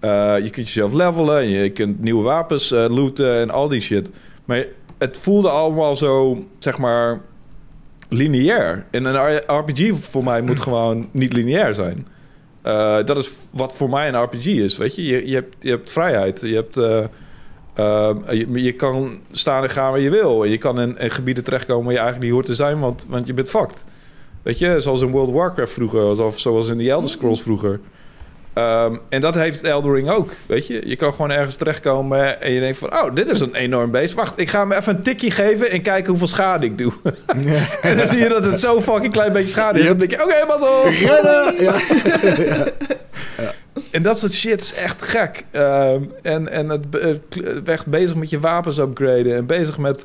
[0.00, 1.38] eh, je kunt jezelf levelen.
[1.38, 4.10] En je kunt nieuwe wapens eh, looten en al die shit.
[4.44, 4.64] Maar
[4.98, 7.20] het voelde allemaal zo, zeg maar...
[8.08, 8.86] Lineair.
[8.90, 12.06] En een RPG voor mij moet gewoon niet lineair zijn.
[12.66, 15.04] Eh, dat is wat voor mij een RPG is, weet je.
[15.06, 16.40] Je, je, hebt, je hebt vrijheid.
[16.40, 16.76] Je hebt...
[16.76, 17.04] eh,
[17.76, 20.44] Ehm, je, kan staan en gaan waar je wil.
[20.44, 23.26] Je kan in, in gebieden terechtkomen waar je eigenlijk niet hoort te zijn, want, want
[23.26, 23.84] je bent fucked.
[24.42, 27.80] Weet je, zoals in World of Warcraft vroeger, of zoals in The Elder Scrolls vroeger.
[28.56, 30.88] Ehm, en dat heeft Elden Ring ook, weet je.
[30.88, 32.92] Je kan gewoon ergens terechtkomen en je denkt van...
[32.92, 34.14] oh, dit is een enorm beest.
[34.14, 36.92] Wacht, ik ga hem even een tikje geven en kijken hoeveel schade ik doe.
[37.82, 39.84] en dan zie je dat het zo fucking klein beetje schade is.
[39.84, 39.98] Yep.
[39.98, 40.92] Dan denk je, oké, okay, op.
[40.92, 41.64] Rennen!
[43.36, 43.52] Ja.
[43.90, 45.44] En dat soort shit is echt gek.
[45.50, 46.86] Ehm, en en het
[47.64, 49.34] echt bezig met je wapens upgraden.
[49.34, 50.04] En bezig met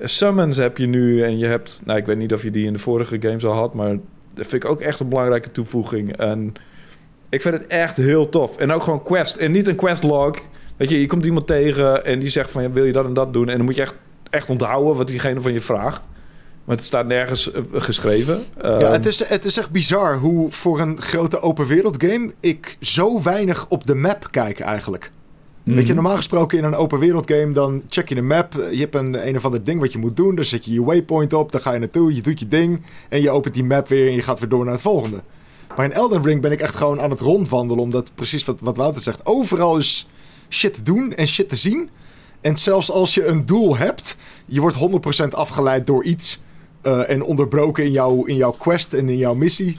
[0.00, 1.22] summons heb je nu.
[1.22, 1.82] En je hebt...
[1.84, 3.74] Nou, ik weet niet of je die in de vorige games al had...
[3.74, 3.96] maar
[4.34, 6.16] dat vind ik ook echt een belangrijke toevoeging.
[6.16, 6.54] En...
[7.32, 8.56] Ik vind het echt heel tof.
[8.56, 9.36] En ook gewoon quest.
[9.36, 10.38] En niet een quest log.
[10.76, 12.62] Weet je, je komt iemand tegen en die zegt van...
[12.62, 13.48] Ja, wil je dat en dat doen?
[13.48, 13.94] En dan moet je echt,
[14.30, 16.02] echt onthouden wat diegene van je vraagt.
[16.64, 18.40] Want het staat nergens uh, geschreven.
[18.62, 22.32] Ja, um, het, is, het is echt bizar hoe voor een grote open wereld game...
[22.40, 25.10] ik zo weinig op de map kijk eigenlijk.
[25.62, 25.74] Mm.
[25.74, 27.52] Weet je, normaal gesproken in een open wereld game...
[27.52, 28.52] dan check je de map.
[28.70, 30.34] Je hebt een, een of ander ding wat je moet doen.
[30.34, 31.52] Dan zet je je waypoint op.
[31.52, 32.14] Dan ga je naartoe.
[32.14, 32.82] Je doet je ding.
[33.08, 35.20] En je opent die map weer en je gaat weer door naar het volgende.
[35.76, 37.82] Maar in Elden Ring ben ik echt gewoon aan het rondwandelen.
[37.82, 39.26] Omdat precies wat, wat Wouter zegt.
[39.26, 40.08] Overal is
[40.48, 41.90] shit te doen en shit te zien.
[42.40, 44.16] En zelfs als je een doel hebt.
[44.46, 44.76] Je wordt
[45.24, 46.40] 100% afgeleid door iets.
[46.82, 49.78] Uh, en onderbroken in, jou, in jouw quest en in jouw missie.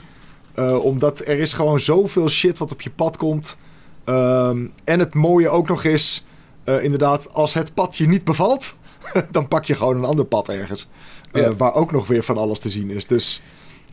[0.58, 3.56] Uh, omdat er is gewoon zoveel shit wat op je pad komt.
[4.04, 6.24] Um, en het mooie ook nog is.
[6.64, 8.74] Uh, inderdaad, als het pad je niet bevalt.
[9.30, 10.88] dan pak je gewoon een ander pad ergens.
[11.32, 11.56] Ja.
[11.56, 13.06] Waar ook nog weer van alles te zien is.
[13.06, 13.42] Dus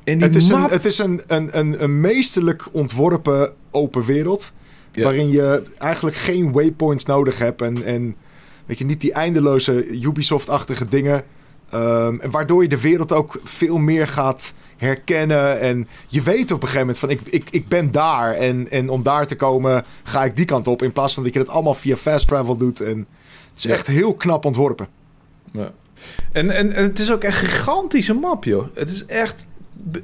[0.03, 0.63] het is, map...
[0.63, 4.51] een, het is een, een, een, een meesterlijk ontworpen open wereld.
[4.91, 5.03] Ja.
[5.03, 7.61] Waarin je eigenlijk geen waypoints nodig hebt.
[7.61, 8.15] En, en
[8.65, 11.23] weet je, niet die eindeloze Ubisoft-achtige dingen.
[11.73, 15.59] Um, en waardoor je de wereld ook veel meer gaat herkennen.
[15.59, 18.33] En je weet op een gegeven moment van ik, ik, ik ben daar.
[18.33, 20.81] En, en om daar te komen ga ik die kant op.
[20.81, 22.81] In plaats van dat je dat allemaal via fast travel doet.
[22.81, 23.71] En het is ja.
[23.71, 24.87] echt heel knap ontworpen.
[25.51, 25.71] Ja.
[26.31, 28.67] En, en, en het is ook een gigantische map, joh.
[28.73, 29.47] Het is echt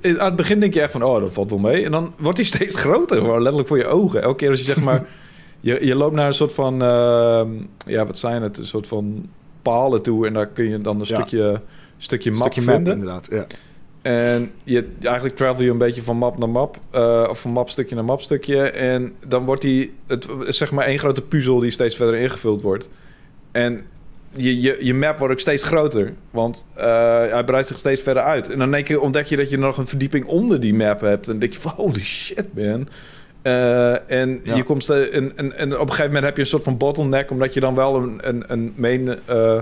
[0.02, 1.86] aan het begin denk je echt van, oh, dat valt wel mee.
[1.86, 4.22] En dan wordt hij steeds groter, gewoon letterlijk voor je ogen.
[4.22, 5.08] Elke keer als je zeg maar,
[5.60, 7.42] je, je loopt naar een soort van, uh,
[7.86, 8.58] ja, wat zijn het?
[8.58, 9.30] Een soort van
[9.62, 11.16] palen toe en daar kun je dan een ja.
[11.16, 11.62] stukje,
[11.98, 12.84] stukje map stukje vinden.
[12.84, 13.46] Map, inderdaad, ja.
[14.02, 16.78] En je, eigenlijk travel je een beetje van map naar map.
[16.96, 18.62] Uh, of van mapstukje naar mapstukje.
[18.62, 19.94] En dan wordt die...
[20.08, 22.90] Het zeg maar één grote puzzel die steeds verder ingevuld wordt.
[23.52, 23.86] En
[24.38, 26.14] je, je, je map wordt ook steeds groter.
[26.32, 26.84] Want uh,
[27.20, 28.50] hij breidt zich steeds verder uit.
[28.50, 31.26] En dan denk je, ontdek je dat je nog een verdieping onder die map hebt.
[31.26, 32.88] En dan denk je van, holy shit, man.
[33.44, 34.56] Uh, en, ja.
[34.56, 37.32] je komt, en, en, en op een gegeven moment heb je een soort van bottleneck...
[37.32, 39.20] omdat je dan wel een, een, een main...
[39.30, 39.60] Uh,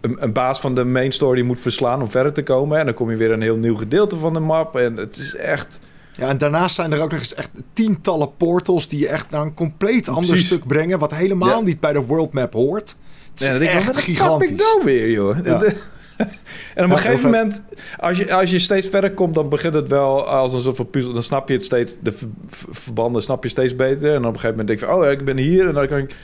[0.00, 2.78] een, een, baas van de main story moet verslaan om verder te komen.
[2.78, 4.76] En dan kom je weer een heel nieuw gedeelte van de map.
[4.76, 5.78] En het is echt...
[6.12, 8.88] Ja, en daarnaast zijn er ook nog eens echt tientallen portals...
[8.88, 10.98] die je echt naar een compleet ander stuk brengen...
[10.98, 11.64] wat helemaal ja.
[11.64, 12.96] niet bij de world map hoort.
[13.34, 14.50] Is denk echt ik, gigantisch.
[14.50, 15.44] ik nou weer, joh?
[15.44, 15.62] Ja.
[16.74, 17.62] en op een gegeven moment,
[17.98, 20.90] als je, als je steeds verder komt, dan begint het wel als een soort van
[20.90, 21.12] puzzel.
[21.12, 22.14] Dan snap je het steeds, de
[22.70, 24.10] verbanden snap je steeds beter.
[24.10, 25.98] En op een gegeven moment denk je van, oh, ik ben hier en dan kan
[25.98, 26.14] ik...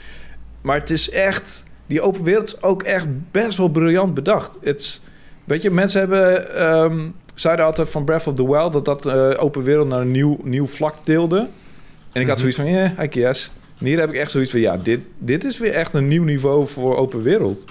[0.61, 4.57] Maar het is echt, die open wereld is ook echt best wel briljant bedacht.
[4.61, 5.01] It's,
[5.43, 9.29] weet je, mensen hebben, um, zeiden altijd van Breath of the Wild dat dat uh,
[9.37, 11.47] open wereld naar een nieuw, nieuw vlak deelde.
[12.11, 13.51] En ik had zoiets van, ja, yeah, I guess.
[13.81, 16.23] En hier heb ik echt zoiets van, ja, dit, dit is weer echt een nieuw
[16.23, 17.63] niveau voor open wereld.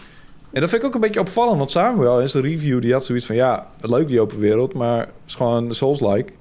[0.53, 3.05] En dat vind ik ook een beetje opvallend, want Samuel in zijn review, die had
[3.05, 6.33] zoiets van, ja, leuk die open wereld, maar het is gewoon Souls-like.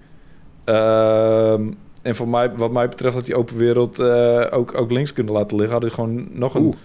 [0.66, 5.14] Um, en voor mij, wat mij betreft had die open wereld uh, ook, ook links
[5.14, 5.74] kunnen laten liggen.
[5.74, 6.62] Had hij gewoon nog een...
[6.62, 6.76] Oeh.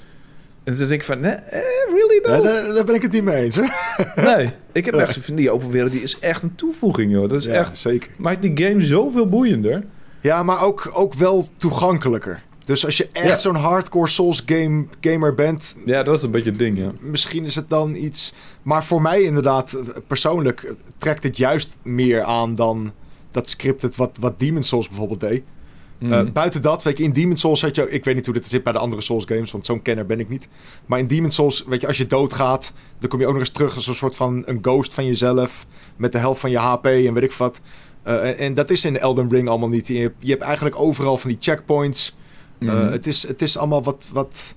[0.64, 1.60] En toen denk ik van, nee, eh,
[1.90, 2.32] really no?
[2.32, 3.72] Ja, daar, daar, ben ik het niet mee eens, hoor.
[4.24, 7.28] Nee, ik heb echt van, die open wereld, die is echt een toevoeging, joh.
[7.28, 7.78] Dat is ja, echt...
[7.78, 8.10] zeker.
[8.16, 9.84] Maakt die game zoveel boeiender.
[10.20, 12.42] Ja, maar ook, ook wel toegankelijker.
[12.64, 13.38] Dus als je echt ja.
[13.38, 15.76] zo'n hardcore Souls game, gamer bent...
[15.86, 16.92] Ja, dat is een beetje het ding, ja.
[17.00, 18.34] Misschien is het dan iets...
[18.62, 22.92] Maar voor mij inderdaad, persoonlijk, trekt het juist meer aan dan
[23.30, 25.42] dat scripted wat, wat Demon's Souls bijvoorbeeld deed.
[25.98, 26.12] Mm.
[26.12, 27.90] Uh, buiten dat, weet je, in Demon's Souls had je...
[27.90, 30.20] Ik weet niet hoe dit zit bij de andere Souls games, want zo'n kenner ben
[30.20, 30.48] ik niet.
[30.86, 32.72] Maar in Demon's Souls, weet je, als je doodgaat...
[32.98, 35.66] dan kom je ook nog eens terug als een soort van een ghost van jezelf...
[35.96, 37.60] met de helft van je HP en weet ik wat.
[38.06, 39.86] Uh, en, en, dat is in Elden Ring allemaal niet.
[39.86, 42.16] Je hebt, je hebt eigenlijk overal van die checkpoints...
[42.58, 42.68] Mm.
[42.68, 44.54] Uh, het, is, het is allemaal wat, wat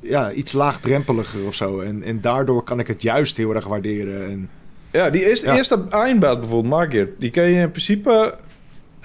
[0.00, 1.80] ja, iets laagdrempeliger of zo.
[1.80, 4.24] En, en daardoor kan ik het juist heel erg waarderen.
[4.24, 4.50] En,
[4.90, 5.56] ja, die eerste, ja.
[5.56, 8.34] eerste Eindbaat bijvoorbeeld, Margaret, die ken je in principe...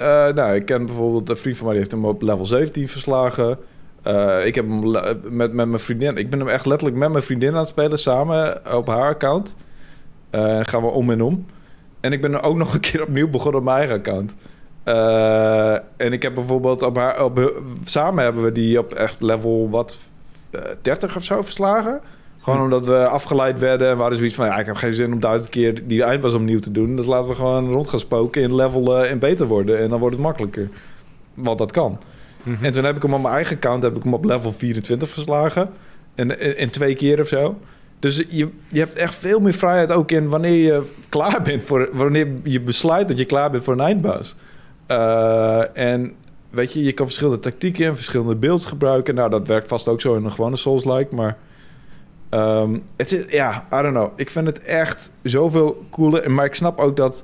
[0.02, 2.88] Uh, nou, ik ken bijvoorbeeld een vriend van mij, die heeft hem op level 17
[2.88, 3.58] verslagen.
[4.08, 4.92] Uh, ik heb hem
[5.36, 6.18] met, met mijn vriendin...
[6.18, 9.56] Ik ben hem echt letterlijk met mijn vriendin aan het spelen, samen op haar account.
[10.62, 11.46] Gaan we om en om.
[12.00, 14.36] En ik ben er ook nog een keer opnieuw begonnen op mijn eigen account.
[14.86, 19.70] Uh, en ik heb bijvoorbeeld op haar, op, samen hebben we die op echt level
[19.70, 19.98] wat
[20.52, 22.02] uh, 30 of zo verslagen.
[22.42, 24.46] Gewoon omdat we afgeleid werden en waren zoiets van...
[24.46, 26.96] ja, ik heb geen zin om duizend keer die eindbaas opnieuw te doen.
[26.96, 29.80] Dus laten we gewoon rond gaan spoken in levelen en beter worden.
[29.80, 30.70] En dan wordt het makkelijker.
[31.34, 32.00] Want dat kan.
[32.44, 32.66] Mhm.
[32.66, 35.10] En toen heb ik hem op mijn eigen account heb ik hem op level 24
[35.10, 35.70] verslagen.
[36.16, 37.58] En in, in twee keer of zo.
[38.00, 41.90] Dus je, je hebt echt veel meer vrijheid ook in wanneer je klaar bent voor...
[41.94, 44.36] wanneer je besluit dat je klaar bent voor een eindbaas.
[44.88, 46.14] Eh, en
[46.50, 49.16] weet je, je kan verschillende tactieken en verschillende beelds gebruiken.
[49.16, 51.38] Nou, dat werkt vast ook zo in een gewone Souls-like, maar...
[52.30, 54.12] ehm, het is, ja, I don't know.
[54.16, 56.32] Ik vind het echt zoveel cooler.
[56.32, 57.24] Maar ik snap ook dat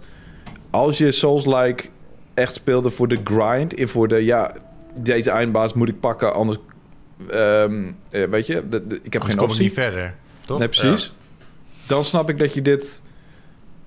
[0.70, 1.84] als je Souls-like
[2.34, 3.74] echt speelde voor de grind...
[3.74, 4.54] en voor de, ja,
[4.96, 6.58] deze eindbaas moet ik pakken, anders...
[7.30, 9.64] ehm, eh, weet je, de- de- ik heb Anders geen kom ik optie.
[9.64, 10.16] niet verder.
[10.46, 10.60] Toch?
[10.60, 11.14] Nee, precies.
[11.88, 13.02] Dan snap ik dat je dit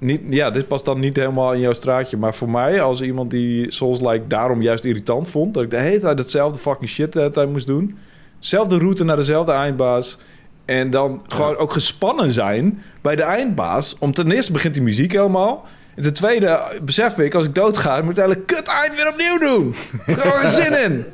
[0.01, 0.21] niet...
[0.31, 2.17] Ja, dit past dan niet helemaal in jouw straatje.
[2.17, 5.55] Maar voor mij, als iemand die Souls-like daarom juist irritant vond...
[5.55, 7.99] dat ik de hele tijd hetzelfde fucking shit de hele tijd moest doen...
[8.39, 10.19] zelfde route naar dezelfde eindbaas...
[10.65, 13.97] en dan gewoon ook gespannen zijn bij de eindbaas...
[13.99, 15.67] om ten eerste begint die muziek helemaal...
[15.95, 18.01] En ten tweede besef ik, als ik doodga...
[18.03, 19.75] moet ik hele kut eind weer opnieuw doen.
[20.07, 21.05] Ik heb er geen zin in.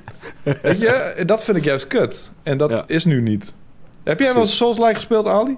[0.62, 2.32] Weet je, dat vind ik juist kut.
[2.42, 2.84] En dat Ja.
[2.86, 3.52] is nu niet.
[4.04, 5.56] Heb jij wel Souls-like gespeeld, Ali?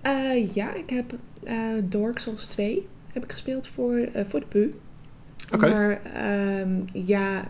[0.00, 1.04] Eh, ja, ik heb
[1.42, 4.74] eh Dark Souls 2 heb ik gespeeld voor, eh, voor de pu.
[5.54, 5.68] Oké.
[5.68, 7.44] Maar ehm, ja,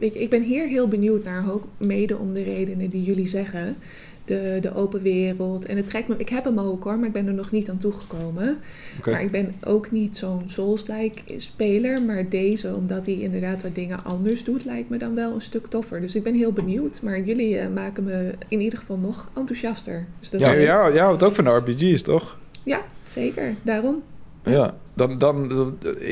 [0.00, 3.28] weet je, ik ben hier heel benieuwd naar, ook mede om de redenen die jullie
[3.28, 3.76] zeggen.
[4.24, 5.64] De, de open wereld.
[5.66, 7.70] En het trekt me, ik heb hem ook hoor, maar ik ben er nog niet
[7.70, 8.58] aan toegekomen.
[9.04, 12.02] Maar ik ben ook niet zo'n Souls-like speler.
[12.02, 15.66] Maar deze, omdat hij inderdaad wat dingen anders doet, lijkt me dan wel een stuk
[15.66, 16.00] toffer.
[16.00, 17.02] Dus ik ben heel benieuwd.
[17.02, 20.06] Maar jullie eh, maken me in ieder geval nog enthousiaster.
[20.20, 22.38] Dus dat Ja, ja, ja, houdt ook van RPG's, toch?
[22.62, 23.54] ja, zeker.
[23.62, 24.02] Daarom.
[24.44, 25.52] Ja, dan, dan,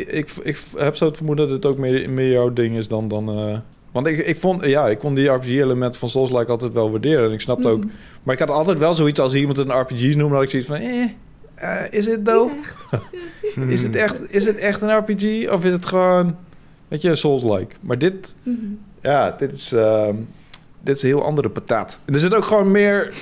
[0.07, 3.09] ik, ik heb zo het vermoeden dat het ook meer, meer jouw ding is dan...
[3.09, 3.59] dan eh,
[3.93, 7.25] want ik, ik vond, ja, ik kon die RPG-elementen van Souls-like altijd wel waarderen.
[7.25, 7.79] En ik snapte ook...
[7.79, 7.89] Mhm.
[8.23, 10.77] Maar ik had altijd wel zoiets als iemand een RPG noemde, dat ik zoiets van...
[10.77, 11.05] Eh,
[11.55, 12.87] eh, is het echt.
[13.69, 15.49] Is het, echt, is het echt een RPG?
[15.51, 16.37] Of is het gewoon,
[16.89, 17.75] weet je, Souls-like?
[17.81, 18.57] Maar dit, Mhm.
[19.03, 20.15] ja, dit is, ehm,
[20.83, 21.99] dit is een heel andere patat.
[22.05, 23.15] En er zit ook gewoon meer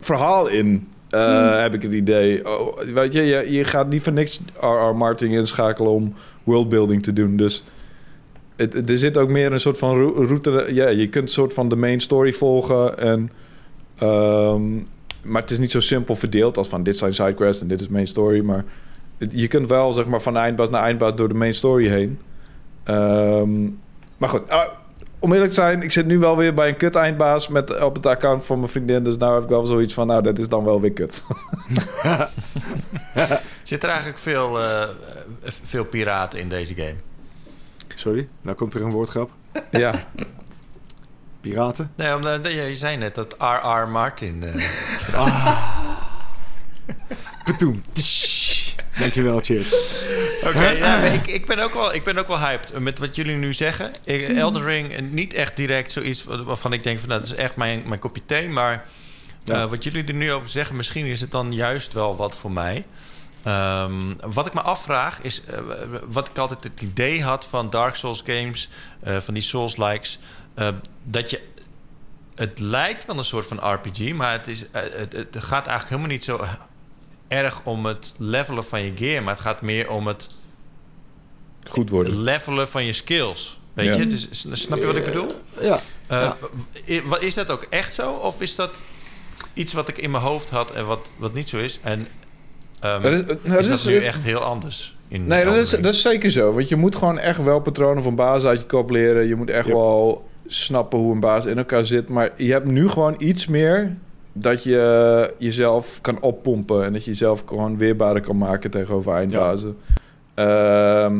[0.00, 1.60] verhaal in, eh, Hmm.
[1.62, 2.46] heb ik het idee.
[2.58, 4.96] Oh, weet je, je, je gaat niet voor niks R.R.
[4.96, 7.36] Martin inschakelen om worldbuilding te doen.
[7.36, 7.64] Dus
[8.56, 10.66] het, het- er zit ook meer een soort van rou- route.
[10.70, 12.98] Ja, je kunt een soort van de main story volgen.
[12.98, 13.30] En,
[13.98, 14.62] ehm,
[15.22, 17.88] maar het is niet zo simpel verdeeld als van dit zijn sidequests en dit is
[17.88, 18.40] main story.
[18.40, 18.64] Maar
[19.18, 22.18] het- je kunt wel zeg maar van eindbaas naar eindbaas door de main story heen.
[22.84, 23.62] Ehm,
[24.16, 24.68] maar goed, ah,
[25.18, 27.94] om eerlijk te zijn, ik zit nu wel weer bij een kut eindbaas met, op
[27.94, 29.04] het account van mijn vriendin.
[29.04, 31.22] Dus nou heb ik wel zoiets van, nou, dat is dan wel weer kut.
[33.62, 34.88] Zit er eigenlijk veel, eh, eh,
[35.62, 36.94] veel piraten in deze game?
[37.94, 39.30] Sorry, nou komt er een woordgrap.
[39.70, 39.94] ja,
[41.40, 41.90] Piraten.
[41.94, 43.88] Nee, omdat je, je zei net dat R.R.
[43.88, 44.42] Martin...
[44.44, 45.58] eh, Ah.
[48.98, 49.72] Dankjewel, cheers.
[50.44, 53.16] Oké, ja, maar ik, ik, ben ook wel, ik ben ook wel hyped met wat
[53.16, 53.90] jullie nu zeggen.
[54.04, 57.08] Ik, Elden Ring, eh, niet echt direct zoiets waarvan ik denk van...
[57.08, 58.48] Nou, dat is echt mijn, mijn kopje thee.
[58.48, 58.84] Maar
[59.44, 59.62] Ja.
[59.62, 60.76] eh, wat jullie er nu over zeggen...
[60.76, 62.84] misschien is het dan juist wel wat voor mij.
[63.42, 65.44] Ehm, wat ik me afvraag is...
[65.44, 65.58] eh,
[66.08, 68.68] wat ik altijd het idee had van Dark Souls games...
[69.00, 70.18] eh, van die Souls-likes...
[70.54, 70.68] eh,
[71.04, 71.40] dat je...
[72.34, 74.12] Het lijkt wel een soort van RPG...
[74.12, 76.44] maar het, is, eh, het, het gaat eigenlijk helemaal niet zo
[77.28, 79.22] erg om het levelen van je gear...
[79.22, 80.36] maar het gaat meer om het
[81.68, 82.22] goed worden.
[82.22, 83.58] levelen van je skills.
[83.72, 84.00] Weet Ja.
[84.00, 84.06] je?
[84.06, 85.26] Dus, snap je wat ik bedoel?
[85.60, 85.80] Ja.
[86.06, 86.30] Eh,
[86.86, 87.18] Ja.
[87.20, 88.10] Is dat ook echt zo?
[88.12, 88.70] Of is dat
[89.54, 91.78] iets wat ik in mijn hoofd had en wat, wat niet zo is?
[91.82, 92.06] En
[92.80, 94.96] ehm, Dat is- is, dat dat is- nu echt heel anders?
[95.08, 96.52] In Nee, dat is, dat is zeker zo.
[96.52, 99.26] Want je moet gewoon echt wel patronen van baas uit je kop leren.
[99.26, 99.74] Je moet echt Yep.
[99.74, 102.08] wel snappen hoe een baas in elkaar zit.
[102.08, 103.96] Maar je hebt nu gewoon iets meer
[104.32, 106.84] dat je jezelf kan oppompen.
[106.84, 109.76] En dat je jezelf gewoon weerbaarder kan maken tegenover eindbazen.
[110.34, 111.10] Ja,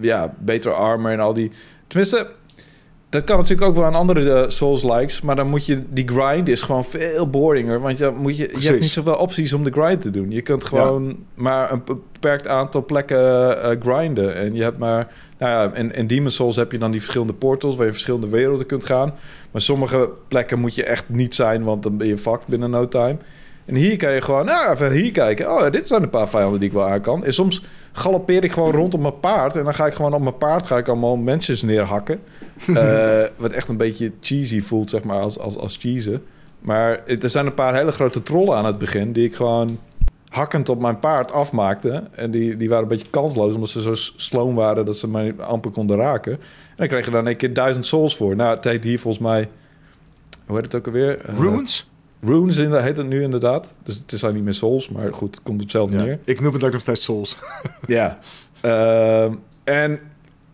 [0.00, 1.50] ja beter armor en al die...
[1.86, 2.26] Tenminste,
[3.08, 5.20] dat kan natuurlijk ook wel aan andere eh, Souls-likes.
[5.20, 5.82] Maar dan moet je...
[5.88, 7.80] Die grind is gewoon veel boringer.
[7.80, 10.30] Want je, moet je, je hebt niet zoveel opties om de grind te doen.
[10.30, 14.34] Je kunt gewoon maar een beperkt aantal plekken eh, grinden.
[14.34, 15.12] En je hebt maar...
[15.38, 17.76] Nou ja, in, in Demon's Souls heb je dan die verschillende portals...
[17.76, 19.14] waar je verschillende werelden kunt gaan.
[19.50, 21.64] Maar sommige plekken moet je echt niet zijn...
[21.64, 23.16] want dan ben je fucked binnen no time.
[23.64, 24.44] En hier kan je gewoon...
[24.44, 25.52] Nou, even hier kijken.
[25.52, 27.24] Oh, dit zijn een paar vijanden die ik wel aan kan.
[27.24, 29.56] En soms galoppeer ik gewoon rond op mijn paard...
[29.56, 30.66] en dan ga ik gewoon op mijn paard...
[30.66, 32.20] ga ik allemaal mensen neerhakken.
[32.74, 36.20] Eh, wat echt een beetje cheesy voelt, zeg maar, als, als, als cheese.
[36.58, 39.12] Maar er zijn een paar hele grote trollen aan het begin...
[39.12, 39.78] die ik gewoon
[40.28, 42.02] hakkend op mijn paard afmaakte.
[42.14, 43.54] En die, die waren een beetje kansloos...
[43.54, 46.32] omdat ze zo sloom waren dat ze mij amper konden raken.
[46.32, 46.38] En
[46.76, 48.36] dan kreeg je dan een keer duizend souls voor.
[48.36, 49.48] Nou, het heet hier volgens mij...
[50.46, 51.20] Hoe heet het ook alweer?
[51.20, 51.90] Eh, Runes?
[52.22, 53.72] Runes in, heet het nu inderdaad.
[53.82, 56.02] Dus het is eigenlijk niet meer Souls, maar goed, het komt op hetzelfde Ja.
[56.04, 56.18] neer.
[56.24, 57.36] Ik noem het ook nog steeds Souls.
[57.86, 58.18] Ja.
[58.60, 59.32] Ehm,
[59.64, 60.00] en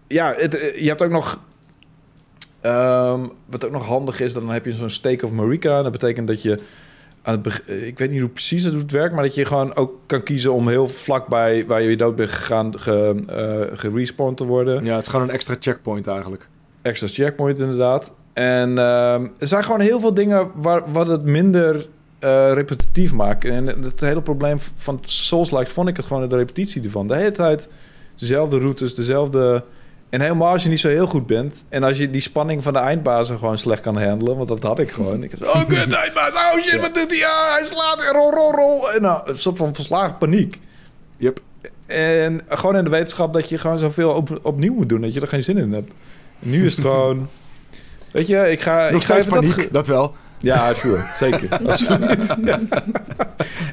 [0.07, 1.39] ja, het, eh, je hebt ook nog...
[2.61, 5.83] ehm, wat ook nog handig is, dan heb je zo'n Stake of Marika.
[5.83, 6.59] Dat betekent dat je...
[7.25, 10.53] Eh, ik weet niet hoe precies het werkt, maar dat je gewoon ook kan kiezen
[10.53, 14.85] om heel vlakbij waar je weer dood bent gegaan, ge, gerespawned te worden.
[14.85, 16.49] Ja, het is gewoon een extra checkpoint eigenlijk.
[16.83, 18.12] Extra checkpoint inderdaad.
[18.33, 21.87] En ehm, er zijn gewoon heel veel dingen waar, wat het minder
[22.18, 23.45] eh, repetitief maakt.
[23.45, 27.09] En het hele probleem van Souls-like vond ik het gewoon de repetitie ervan.
[27.09, 27.68] De hele tijd
[28.16, 29.64] dezelfde routes, dezelfde...
[30.15, 31.65] En helemaal als je niet zo heel goed bent...
[31.69, 34.37] en als je die spanning van de eindbazen gewoon slecht kan handelen...
[34.37, 35.23] want dat had ik gewoon.
[35.23, 37.19] Ik oh, kut, eindbaas, oh shit, wat doet hij?
[37.19, 38.93] Ja, hij slaat, rol, rol, rol.
[38.93, 40.61] En nou, een soort van verslagen paniek.
[41.17, 41.41] Yep.
[41.87, 45.01] En gewoon in de wetenschap dat je gewoon zoveel op, opnieuw moet doen...
[45.01, 45.91] dat je er geen zin in hebt.
[46.43, 47.29] En nu is het gewoon...
[48.11, 48.91] Weet je, ik ga...
[48.91, 50.15] Nog ik ga steeds dat paniek, dat, wel.
[50.41, 51.03] ja, sure.
[51.19, 51.49] Zeker.
[51.67, 52.27] Absoluut.
[52.45, 52.61] Ja.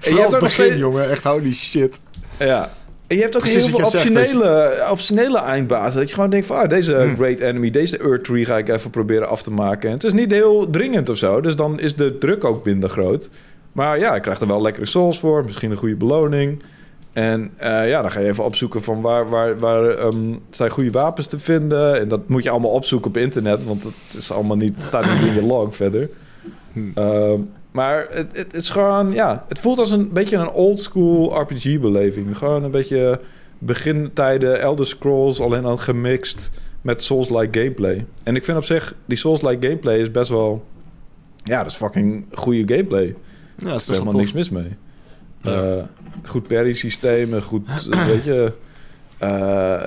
[0.01, 0.77] En je hebt het begin, steeds...
[0.77, 1.09] jongen.
[1.09, 1.99] Echt holy shit.
[2.37, 2.69] Ja.
[3.11, 5.99] En je hebt ook Precies heel veel zegt, optionele, optionele eindbazen.
[5.99, 6.57] Dat je gewoon denkt van...
[6.57, 7.15] Ah, deze Hmm.
[7.15, 9.89] Great Enemy, deze Earth Tree ga ik even proberen af te maken.
[9.89, 11.41] En het is niet heel dringend of zo.
[11.41, 13.29] Dus dan is de druk ook minder groot.
[13.71, 15.43] Maar ja, ik krijg er wel lekkere souls voor.
[15.45, 16.63] Misschien een goede beloning.
[17.13, 20.91] En eh, ja, dan ga je even opzoeken van waar, waar, waar ehm, zijn goede
[20.91, 21.99] wapens te vinden.
[21.99, 23.65] En dat moet je allemaal opzoeken op internet.
[23.65, 26.09] Want het is allemaal niet, staat niet in je log verder.
[26.73, 26.91] Hmm.
[26.95, 27.39] Ehm,
[27.71, 31.41] maar het, het, het is gewoon, ja, het voelt als een beetje een old school
[31.41, 32.37] RPG-beleving.
[32.37, 33.19] Gewoon een beetje
[33.59, 36.49] begintijden Elder Scrolls, alleen dan gemixt
[36.81, 38.05] met Souls-like gameplay.
[38.23, 40.65] En ik vind op zich, die Souls-like gameplay is best wel,
[41.43, 43.15] ja, dat is fucking goede gameplay.
[43.57, 44.77] Ja, Er is helemaal niks mis mee.
[45.41, 45.77] Ja.
[45.77, 45.83] Eh,
[46.25, 48.51] goed parry-systeem, een goed, weet je,
[49.21, 49.81] eh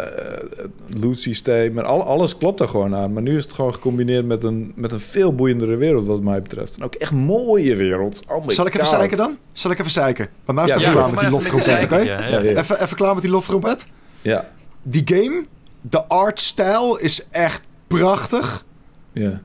[1.00, 1.78] loot systeem.
[1.78, 3.12] En al, alles klopt er gewoon aan.
[3.12, 6.42] Maar nu is het gewoon gecombineerd met een, met een veel boeiendere wereld, wat mij
[6.42, 6.76] betreft.
[6.76, 8.22] En ook echt mooie wereld.
[8.28, 9.36] Oh Zal ik even zeiken dan?
[9.52, 10.28] Zal ik even zeiken?
[10.44, 11.96] Want nou is het ja, klaar met die loftrompet, oké?
[11.96, 12.40] ja, ja.
[12.40, 13.86] Even, even klaar met die loftrompet?
[14.22, 14.50] Ja,
[14.82, 15.44] Die game,
[15.80, 18.64] de artstijl is echt prachtig.
[19.12, 19.40] ja.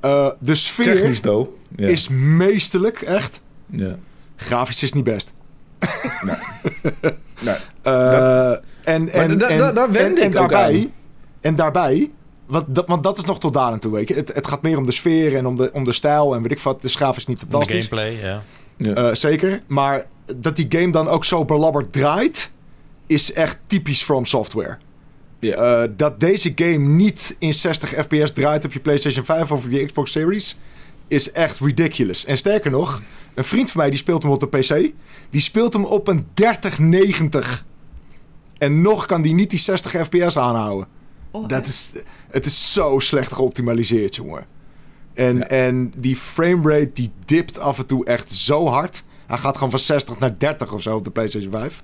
[0.00, 1.48] Eh, de sfeer Technisch, though.
[1.76, 1.86] Ja.
[1.88, 3.40] is meesterlijk, echt.
[3.70, 3.96] ja.
[4.36, 5.32] Grafisch is niet best.
[6.24, 6.36] Nee.
[7.82, 8.52] Eh,
[8.84, 10.92] en, en, da- en, da- daar wend en, ik en ook daarbij, aan.
[11.40, 12.10] en daarbij,
[12.46, 14.14] want dat, want dat is nog tot daar aan toe, weet je.
[14.14, 16.50] Het, het gaat meer om de sfeer en om de, om de stijl en weet
[16.52, 16.82] ik wat.
[16.82, 17.74] De grafisch is niet De fantastisch.
[17.86, 18.42] gameplay, ja.
[18.76, 18.94] Ja.
[18.94, 19.60] Eh, zeker.
[19.66, 20.06] Maar
[20.36, 22.50] dat die game dan ook zo belabberd draait,
[23.06, 24.76] is echt typisch From Software.
[25.38, 25.54] Ja.
[25.82, 29.70] Eh, dat deze game niet in 60 fps draait op je PlayStation 5 of op
[29.70, 30.58] je Xbox Series,
[31.08, 32.24] is echt ridiculous.
[32.24, 33.02] En sterker nog,
[33.34, 34.90] een vriend van mij die speelt hem op de PC,
[35.30, 37.64] die speelt hem op een 3090.
[38.62, 40.86] En nog kan die niet die 60 fps aanhouden.
[41.30, 41.90] Oh, Dat is,
[42.30, 44.44] het is zo slecht geoptimaliseerd, jongen.
[45.14, 45.46] En, Ja.
[45.46, 49.02] en die framerate die dipt af en toe echt zo hard.
[49.26, 51.82] Hij gaat gewoon van 60 naar 30 of zo op de PlayStation 5.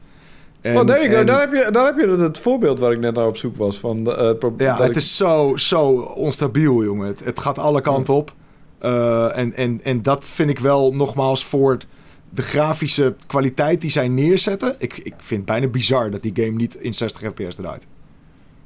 [0.60, 1.16] En, oh, there you go.
[1.16, 3.56] en- Daar heb, je, daar heb je het voorbeeld waar ik net naar op zoek
[3.56, 3.78] was.
[3.78, 7.06] Van, de, eh, pro- ja, het ik- is zo, zo onstabiel, jongen.
[7.06, 8.34] Het, het gaat alle kanten op.
[8.78, 11.78] Eh, en, en, en dat vind ik wel nogmaals voor
[12.30, 14.74] de grafische kwaliteit die zij neerzetten.
[14.78, 17.86] Ik, ik vind het bijna bizar dat die game niet in 60 fps draait.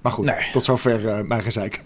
[0.00, 0.50] Maar goed, Nee.
[0.52, 1.82] tot zover eh, mijn gezeik.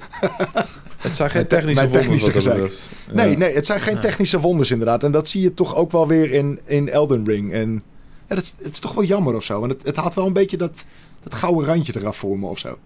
[0.96, 3.16] Het zijn geen technische mijn technische wonders gezeik.
[3.16, 3.38] Nee, Ja.
[3.38, 5.04] nee, het zijn geen technische wonders inderdaad.
[5.04, 7.52] En dat zie je toch ook wel weer in, in Elden Ring.
[7.52, 7.82] En
[8.28, 9.60] ja, dat is, het is toch wel jammer of zo.
[9.60, 10.84] Want het, het had wel een beetje dat,
[11.22, 12.78] dat gouden randje eraf voor me of zo.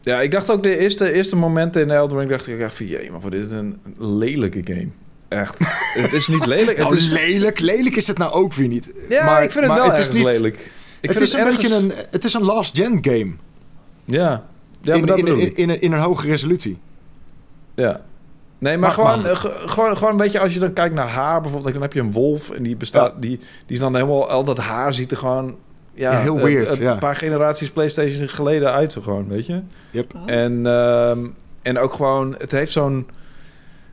[0.00, 2.30] Ja, ik dacht ook de eerste, eerste momenten in Elden Ring...
[2.30, 2.86] dacht ik echt van...
[2.86, 4.88] Jee, maar wat is dit een lelijke game.
[5.28, 5.54] Echt.
[6.02, 6.68] het is niet lelijk.
[6.76, 7.60] Het nou, is, lelijk.
[7.60, 8.94] Lelijk is het nou ook weer niet.
[9.08, 10.70] ja, maar, ik vind het wel het is niet, lelijk.
[11.00, 13.32] Ik het is een ergens- beetje een, het is een last-gen game.
[14.04, 14.44] Ja,
[14.82, 16.78] ja in, in, in, in, een, in een hoge resolutie.
[17.74, 18.00] Ja.
[18.58, 20.94] Nee, maar, Maar- gewoon, maar- eh, ge- gewoon, gewoon een beetje als je dan kijkt
[20.94, 23.94] naar haar bijvoorbeeld, dan heb je een wolf en die bestaat, die, die is dan
[23.94, 25.56] helemaal, al dat haar ziet er gewoon,
[25.94, 26.94] ja, Ja, heel eh, weird, Een ja.
[26.94, 29.60] paar generaties PlayStation geleden uit, zo gewoon, weet je.
[29.94, 30.22] Oh.
[30.26, 31.18] En, ehm,
[31.62, 33.06] en ook gewoon, het heeft zo'n,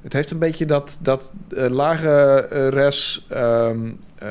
[0.03, 4.27] het heeft een beetje dat, dat eh, lage eh, res, ehm, eh,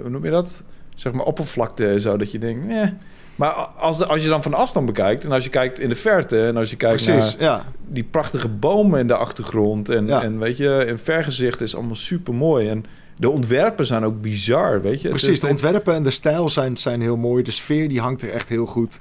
[0.00, 0.64] hoe noem je dat?
[0.94, 2.88] Zeg maar oppervlakte, zo dat je denkt, eh.
[3.36, 6.46] Maar als, als je dan van afstand bekijkt en als je kijkt in de verte
[6.46, 7.62] en als je kijkt naar Precies, ja.
[7.86, 9.88] die prachtige bomen in de achtergrond.
[9.88, 10.22] En, Ja.
[10.22, 12.68] en weet je, in vergezicht is allemaal super mooi.
[12.68, 12.84] En
[13.16, 15.08] de ontwerpen zijn ook bizar, weet je.
[15.08, 17.42] Precies, de ontwerpen en de stijl zijn, zijn heel mooi.
[17.42, 19.00] De sfeer die hangt er echt heel goed.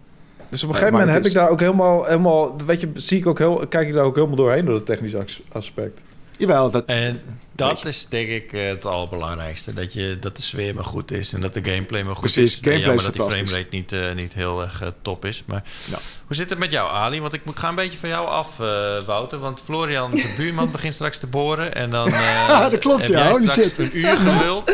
[0.50, 3.18] Dus op een gegeven moment heb is- ik daar ook helemaal, helemaal, weet je, zie
[3.18, 6.00] ik ook heel, kijk ik daar ook helemaal doorheen door het technische as- aspect.
[6.32, 7.20] Jawel, dat, En
[7.58, 9.74] Dat is denk ik eh, het allerbelangrijkste.
[9.74, 12.44] Dat, je, dat de sfeer maar goed is en dat de gameplay maar goed Precies,
[12.52, 12.56] is.
[12.58, 13.50] En gameplay jammer is dat die fantastisch.
[13.50, 15.44] framerate niet, eh, niet heel erg eh, top is.
[15.46, 15.98] Maar Ja.
[16.28, 17.22] hoe zit het met jou, Ali?
[17.22, 19.40] Want ik moet- ga een beetje van jou af, eh, Wouter.
[19.40, 21.76] Want Florian, zijn buurman, begint straks te boren.
[21.76, 23.18] En dan eh, dat klopt, heb ja.
[23.24, 23.78] jij Holy straks shit.
[23.78, 24.72] een uur geluld.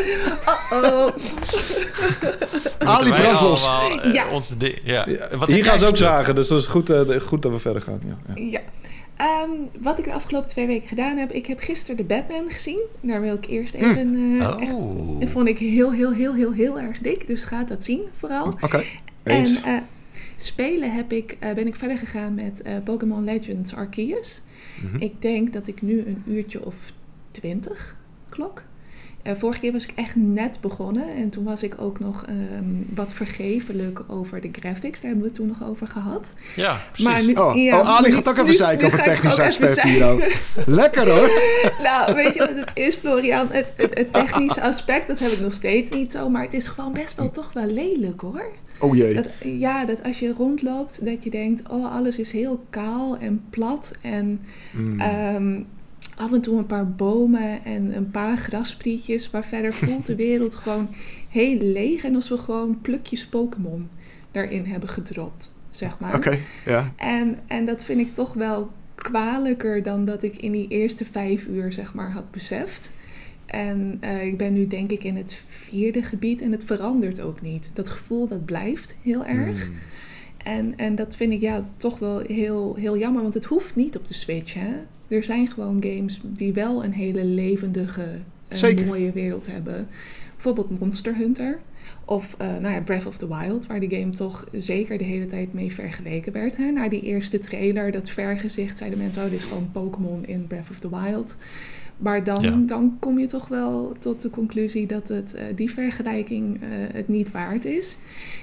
[0.70, 1.08] Oh,
[2.78, 3.64] Ali brandlos.
[4.12, 4.28] Ja.
[4.30, 5.04] onze di- ja.
[5.08, 6.90] Ja, Wat Hier gaan ze ook zagen, dus dat is goed,
[7.26, 8.00] goed dat we verder gaan.
[8.06, 8.60] Ja, ja.
[9.16, 9.50] Ehm,
[9.80, 12.80] wat ik de afgelopen twee weken gedaan heb, ik heb gisteren de Batman gezien.
[13.00, 14.14] Daar wil ik eerst even.
[14.40, 15.20] eh, echt, Oh.
[15.20, 17.26] dat vond ik heel, heel, heel, heel, heel erg dik.
[17.26, 18.46] Dus ga dat zien vooral.
[18.60, 18.82] Oké.
[19.22, 19.76] En eh,
[20.36, 24.42] spelen heb ik, eh, ben ik verder gegaan met Pokémon Legends Arceus.
[24.82, 24.96] Mhm.
[25.02, 26.92] Ik denk dat ik nu een uurtje of
[27.30, 27.96] twintig
[28.28, 28.62] klok.
[29.24, 32.64] Eh, vorige keer was ik echt net begonnen en toen was ik ook nog ehm,
[32.94, 35.00] wat vergevelijk over de graphics.
[35.00, 36.34] Daar hebben we het toen nog over gehad.
[36.56, 37.04] Ja, precies.
[37.12, 40.08] Maar nu, Oh, ja, oh, Ali gaat ook even nu- zeiken over technisch aspect hier
[40.10, 40.22] ook.
[40.66, 41.30] Lekker hoor.
[41.88, 43.46] nou, weet je wat het is, Florian?
[43.50, 46.28] Het, het, het technische aspect, dat heb ik nog steeds niet zo.
[46.28, 48.44] Maar het is gewoon best wel toch wel lelijk, hoor.
[48.78, 49.14] Oh jee.
[49.14, 51.62] Dat, ja, dat als je rondloopt, dat je denkt...
[51.70, 53.92] oh, alles is heel kaal en plat.
[54.02, 54.40] En
[54.72, 55.00] Mm.
[55.00, 55.60] ehm,
[56.16, 59.30] af en toe een paar bomen en een paar grasprietjes.
[59.30, 60.88] Maar verder voelt de wereld gewoon
[61.28, 62.04] heel leeg.
[62.04, 63.88] En als we gewoon plukjes Pokémon
[64.30, 66.14] daarin hebben gedropt, zeg maar.
[66.14, 66.92] Oké, ja.
[66.96, 71.46] En, en dat vind ik toch wel kwalijker dan dat ik in die eerste vijf
[71.46, 72.94] uur zeg maar had beseft.
[73.46, 77.40] En eh, ik ben nu denk ik in het vierde gebied en het verandert ook
[77.40, 77.70] niet.
[77.74, 79.68] Dat gevoel dat blijft heel erg.
[79.68, 79.76] Mm.
[80.36, 83.96] En, en dat vind ik ja toch wel heel, heel jammer, want het hoeft niet
[83.96, 84.54] op de Switch.
[84.54, 84.74] Hè?
[85.08, 88.08] Er zijn gewoon games die wel een hele levendige,
[88.48, 88.86] Zeker.
[88.86, 89.88] mooie wereld hebben.
[90.32, 91.58] Bijvoorbeeld Monster Hunter.
[92.04, 95.26] Of eh, nou ja, Breath of the Wild, waar die game toch zeker de hele
[95.26, 96.56] tijd mee vergeleken werd.
[96.56, 96.70] Hè?
[96.70, 99.24] Na die eerste trailer, dat vergezicht, zeiden mensen...
[99.24, 101.36] oh, dit is gewoon Pokémon in Breath of the Wild.
[101.96, 102.56] Maar dan, Ja.
[102.66, 106.58] dan kom je toch wel tot de conclusie dat het, eh, die vergelijking
[106.92, 107.98] het niet waard is.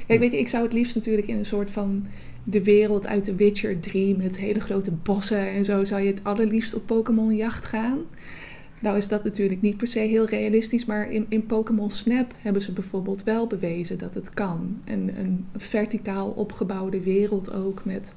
[0.08, 2.06] Kijk, weet je, ik zou het liefst natuurlijk in een soort van
[2.44, 6.24] de wereld uit The Witcher 3 met hele grote bossen en zo zou je het
[6.24, 8.00] allerliefst op Pokémon jacht gaan.
[8.80, 12.62] Nou is dat natuurlijk niet per se heel realistisch, maar in, in Pokémon Snap hebben
[12.62, 14.82] ze bijvoorbeeld wel bewezen dat het kan.
[14.84, 18.16] En een verticaal opgebouwde wereld ook met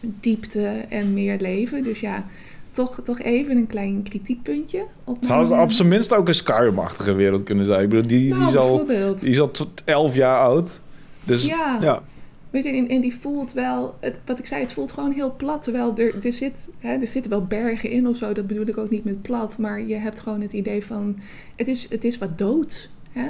[0.00, 1.82] diepte en meer leven.
[1.82, 2.26] Dus ja,
[2.70, 6.34] toch, toch even een klein kritiekpuntje op Zou het mijn, op zijn minst ook een
[6.34, 7.82] Skyrim-achtige wereld kunnen zijn?
[7.82, 8.86] Ik bedoel, die, nou, die, is al,
[9.16, 10.80] die is al tot 11 jaar oud.
[11.24, 11.78] Dus ja.
[11.80, 12.02] Ja.
[12.50, 15.34] Weet je, en, en die voelt wel, het, wat ik zei, het voelt gewoon heel
[15.36, 15.62] plat.
[15.62, 18.78] Terwijl er, er, zit, hè, er zitten wel bergen in of zo, dat bedoel ik
[18.78, 19.58] ook niet met plat.
[19.58, 21.18] Maar je hebt gewoon het idee van,
[21.56, 22.90] het is, het is wat doods.
[23.10, 23.28] Hè?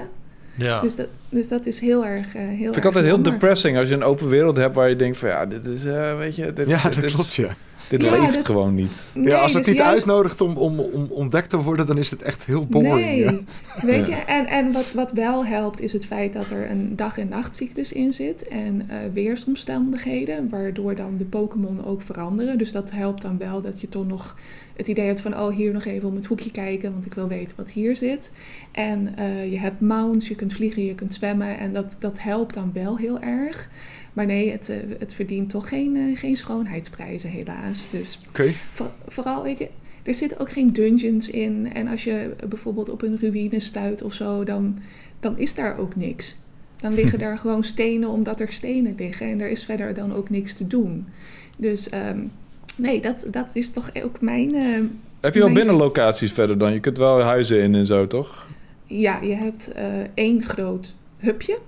[0.55, 0.81] Ja.
[0.81, 3.89] Dus, dat, dus dat is heel erg, eh heel vind ik altijd heel depressing als
[3.89, 6.53] je een open wereld hebt waar je denkt van ja, dit is, eh, weet je,
[6.53, 7.49] dit, Ja, is- dat dit, klopt, ja.
[7.91, 8.91] Dit Ja, leeft dat- gewoon niet.
[9.13, 11.99] Nee, ja, als het dus niet juist- uitnodigt om, om, om ontdekt te worden, dan
[11.99, 12.95] is het echt heel boring.
[12.95, 13.35] Nee, ja.
[13.83, 14.17] weet Ja.
[14.17, 17.29] je, en, en wat, wat wel helpt is het feit dat er een dag- en
[17.29, 22.59] nachtcyclus in zit en eh, weersomstandigheden, waardoor dan de Pokémon ook veranderen.
[22.59, 24.37] Dus dat helpt dan wel dat je toch nog
[24.77, 27.29] het idee hebt van, oh hier nog even om het hoekje kijken, want ik wil
[27.29, 28.33] weten wat hier zit.
[28.73, 32.55] En eh, je hebt mounts, je kunt vliegen, je kunt zwemmen en dat, dat helpt
[32.55, 33.69] dan wel heel erg.
[34.13, 37.89] Maar nee, het, eh, het verdient toch geen, eh, geen schoonheidsprijzen helaas.
[37.91, 38.19] Dus
[38.73, 39.69] voor- vooral, weet je,
[40.03, 41.73] er zitten ook geen dungeons in.
[41.73, 44.79] En als je bijvoorbeeld op een ruïne stuit of zo, dan,
[45.21, 46.37] dan is daar ook niks.
[46.81, 49.27] Dan liggen daar gewoon stenen omdat er stenen liggen.
[49.29, 51.07] En er is verder dan ook niks te doen.
[51.59, 52.21] Dus ehm,
[52.77, 54.55] nee, dat, dat is toch ook mijn...
[54.55, 54.63] eh,
[55.21, 56.73] Heb je wel Mijn- binnenlocaties verder dan?
[56.73, 58.49] Je kunt wel huizen in en zo, toch?
[58.87, 59.73] ja, je hebt
[60.15, 61.59] één groot hubje,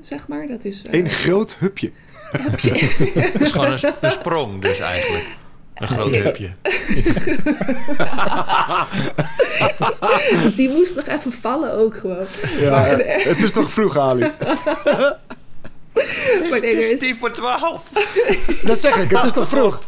[0.00, 0.46] zeg maar.
[0.46, 0.82] Dat is...
[0.82, 1.92] eh, Een groot hupje.
[2.32, 2.70] hubje.
[3.32, 5.36] Het is gewoon een, sp- een sprong dus eigenlijk.
[5.74, 6.22] Een groot Ja.
[6.22, 6.52] hupje.
[10.56, 12.26] Die moest nog even vallen ook gewoon.
[12.58, 12.98] Ja, Maar-
[13.32, 14.22] het is toch vroeg, Ali?
[14.22, 14.34] Het
[16.42, 17.82] is, nee, het is is- tien voor twaalf.
[18.62, 19.80] Dat zeg ik, het is toch vroeg?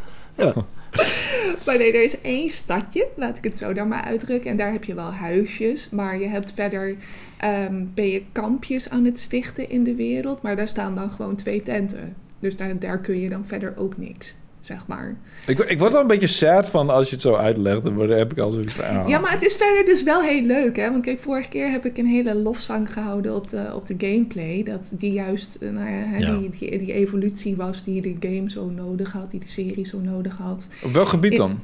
[1.66, 4.50] Maar nee, er is één stadje, laat ik het zo dan maar uitdrukken.
[4.50, 5.90] En daar heb je wel huisjes.
[5.90, 6.96] Maar je hebt verder,
[7.36, 10.42] ehm, ben je kampjes aan het stichten in de wereld.
[10.42, 12.16] Maar daar staan dan gewoon twee tenten.
[12.38, 15.16] Dus daar, daar kun je dan verder ook niks, zeg maar.
[15.46, 17.84] Ik, ik word wel een beetje sad van als je het zo uitlegt.
[17.84, 18.84] Dan word- heb ik al zoiets van...
[18.84, 19.08] ah.
[19.08, 20.90] Ja, maar het is verder dus wel heel leuk, hè.
[20.90, 24.62] Want kijk, vorige keer heb ik een hele lofzang gehouden op de, op de gameplay.
[24.62, 26.38] Dat die juist, eh, nou ja.
[26.38, 29.30] Die, die, die evolutie was die de game zo nodig had.
[29.30, 30.68] Die de serie zo nodig had.
[30.84, 31.60] Op welk gebied Ik- dan?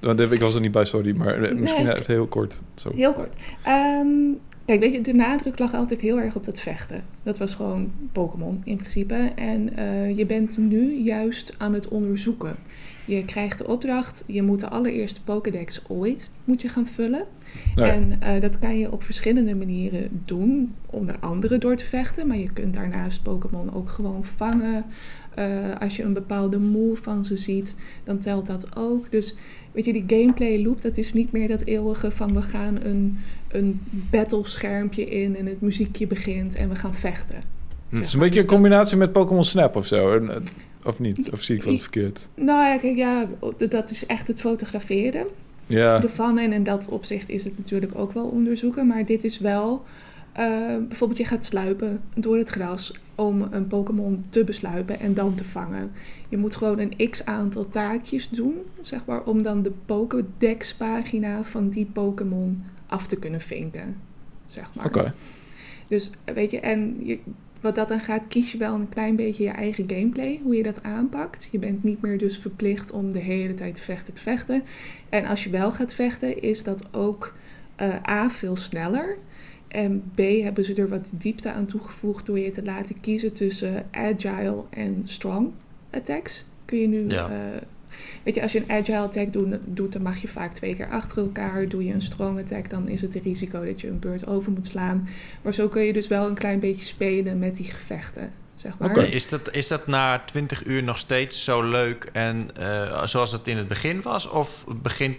[0.00, 1.16] Want ik was er niet bij, sorry.
[1.16, 1.94] Maar eh, misschien Nee.
[1.94, 2.60] even heel kort.
[2.74, 2.90] Zo.
[2.94, 3.34] Heel kort.
[3.64, 4.06] Ehm,
[4.68, 7.02] Kijk, weet je, de nadruk lag altijd heel erg op dat vechten.
[7.22, 9.32] Dat was gewoon Pokémon in principe.
[9.34, 12.56] En eh, je bent nu juist aan het onderzoeken.
[13.06, 17.24] Je krijgt de opdracht, je moet de allereerste Pokédex ooit moet je gaan vullen.
[17.74, 17.90] Nee.
[17.90, 20.74] En eh, dat kan je op verschillende manieren doen.
[20.86, 22.26] Onder andere door te vechten.
[22.26, 24.84] Maar je kunt daarnaast Pokémon ook gewoon vangen.
[25.34, 29.10] Eh, als je een bepaalde move van ze ziet, dan telt dat ook.
[29.10, 29.36] Dus
[29.72, 33.18] weet je, die gameplay loop, dat is niet meer dat eeuwige van we gaan een,
[33.48, 33.80] een
[34.10, 37.36] battleschermpje in en het muziekje begint en we gaan vechten.
[37.88, 40.18] Het zeg is een beetje Dus een combinatie met Pokémon Snap of zo.
[40.18, 40.36] Eh,
[40.84, 41.30] Of niet?
[41.32, 42.28] Of zie ik wat verkeerd?
[42.34, 43.26] Nou ja, kijk, ja,
[43.68, 45.26] dat is echt het fotograferen.
[45.66, 46.02] Ja.
[46.02, 46.38] ervan.
[46.38, 48.86] En in dat opzicht is het natuurlijk ook wel onderzoeken.
[48.86, 49.84] Maar dit is wel...
[50.32, 50.46] eh,
[50.88, 55.44] bijvoorbeeld je gaat sluipen door het gras om een Pokémon te besluipen en dan te
[55.44, 55.90] vangen.
[56.28, 61.42] Je moet gewoon een x aantal taakjes doen, zeg maar, om dan de Pokédex pagina
[61.42, 63.96] van die Pokémon af te kunnen vinken.
[64.46, 64.86] Zeg maar.
[64.86, 65.14] Oké.
[65.88, 67.18] Dus weet je, en je,
[67.60, 70.62] wat dat dan gaat, kies je wel een klein beetje je eigen gameplay, hoe je
[70.62, 71.48] dat aanpakt.
[71.52, 74.62] Je bent niet meer dus verplicht om de hele tijd te vechten, te vechten.
[75.08, 77.32] En als je wel gaat vechten, is dat ook
[77.76, 79.16] eh, A, veel sneller.
[79.68, 83.86] En B, hebben ze er wat diepte aan toegevoegd door je te laten kiezen tussen
[83.90, 85.50] agile en strong
[85.90, 86.46] attacks.
[86.64, 87.28] Kun je nu, Ja.
[87.30, 87.60] eh,
[88.22, 90.88] weet je, als je een agile attack doet, doet, dan mag je vaak twee keer
[90.90, 91.68] achter elkaar.
[91.68, 94.52] Doe je een strong attack, dan is het het risico dat je een beurt over
[94.52, 95.08] moet slaan.
[95.42, 98.90] Maar zo kun je dus wel een klein beetje spelen met die gevechten, zeg maar.
[98.90, 99.02] Oké.
[99.02, 103.46] Is, dat, is dat na 20 uur nog steeds zo leuk en eh, zoals het
[103.46, 104.28] in het begin was?
[104.28, 105.16] Of begint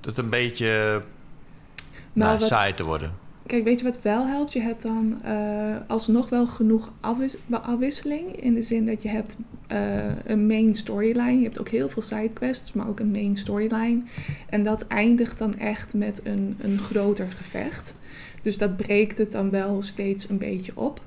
[0.00, 1.02] het een beetje
[2.12, 3.28] nou, wat- saai te worden?
[3.50, 4.52] Kijk, weet je wat wel helpt?
[4.52, 8.42] Je hebt dan eh, alsnog wel genoeg afwis- afwisseling.
[8.42, 9.36] In de zin dat je hebt
[9.66, 11.36] eh, een main storyline.
[11.36, 14.02] Je hebt ook heel veel sidequests, maar ook een main storyline.
[14.48, 17.98] En dat eindigt dan echt met een, een groter gevecht.
[18.42, 21.00] Dus dat breekt het dan wel steeds een beetje op.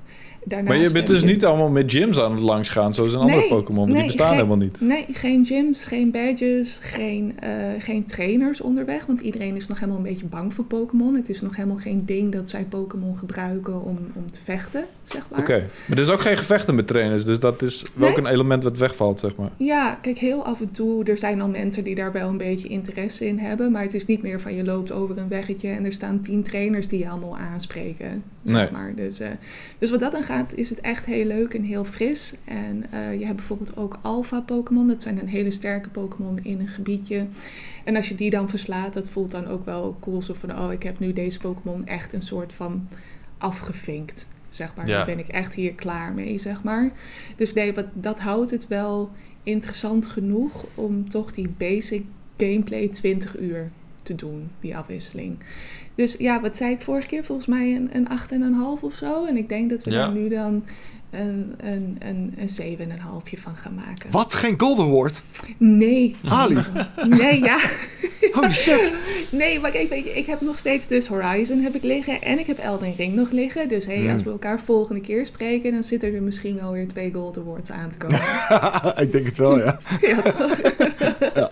[0.46, 3.12] Daarnaast Maar je bent dus je- niet allemaal met gyms aan het langs gaan, zoals
[3.12, 3.92] in andere Nee, Pokémon.
[3.92, 4.80] Die bestaan geen- helemaal niet.
[4.80, 9.06] Nee, geen gyms, geen badges, geen, eh, geen trainers onderweg.
[9.06, 11.14] Want iedereen is nog helemaal een beetje bang voor Pokémon.
[11.14, 15.26] Het is nog helemaal geen ding dat zij Pokémon gebruiken om, om te vechten, zeg
[15.30, 15.40] maar.
[15.40, 15.64] Oké.
[15.86, 18.18] Maar er is ook geen gevechten met trainers, dus dat is wel Nee.
[18.18, 19.50] een element wat wegvalt, zeg maar.
[19.56, 22.68] Ja, kijk, heel af en toe, er zijn al mensen die daar wel een beetje
[22.68, 23.70] interesse in hebben.
[23.72, 26.42] Maar het is niet meer van je loopt over een weggetje en er staan tien
[26.42, 28.22] trainers die je allemaal aanspreken.
[28.44, 28.92] Zeg maar.
[28.96, 29.28] dus, eh,
[29.78, 32.34] dus wat dat dan gaat, is het echt heel leuk en heel fris.
[32.44, 34.86] En eh, je hebt bijvoorbeeld ook alpha Pokémon.
[34.86, 37.26] Dat zijn een hele sterke Pokémon in een gebiedje.
[37.84, 40.22] En als je die dan verslaat, dat voelt dan ook wel cool.
[40.22, 42.88] Zo van, oh, ik heb nu deze Pokémon echt een soort van
[43.38, 44.28] afgevinkt.
[44.48, 45.04] Zeg maar, Ja.
[45.04, 46.90] ben ik echt hier klaar mee, zeg maar.
[47.36, 49.10] Dus nee, wat, dat houdt het wel
[49.42, 52.04] interessant genoeg om toch die basic
[52.36, 53.70] gameplay 20 uur
[54.04, 55.38] te doen, die afwisseling.
[55.94, 57.24] Dus ja, wat zei ik vorige keer?
[57.24, 58.08] Volgens mij een, een
[58.78, 59.24] 8,5 of zo.
[59.26, 59.96] En ik denk dat we Ja.
[59.96, 60.64] daar nu dan
[61.10, 64.10] een, een, een, een 7,5 van gaan maken.
[64.10, 64.34] Wat?
[64.34, 65.22] Geen Gold Award?
[65.58, 66.16] Nee.
[66.28, 66.58] Ali.
[67.08, 67.58] Nee, ja.
[68.32, 68.92] Holy shit.
[69.30, 72.38] Nee, maar kijk, weet je, ik heb nog steeds dus Horizon heb ik liggen en
[72.38, 73.68] ik heb Elden Ring nog liggen.
[73.68, 77.12] Dus hey, als we elkaar volgende keer spreken, dan zitten er misschien wel weer twee
[77.12, 78.20] Gold Awards aan te komen.
[79.06, 79.78] ik denk het wel, ja.
[80.00, 80.58] ja, toch?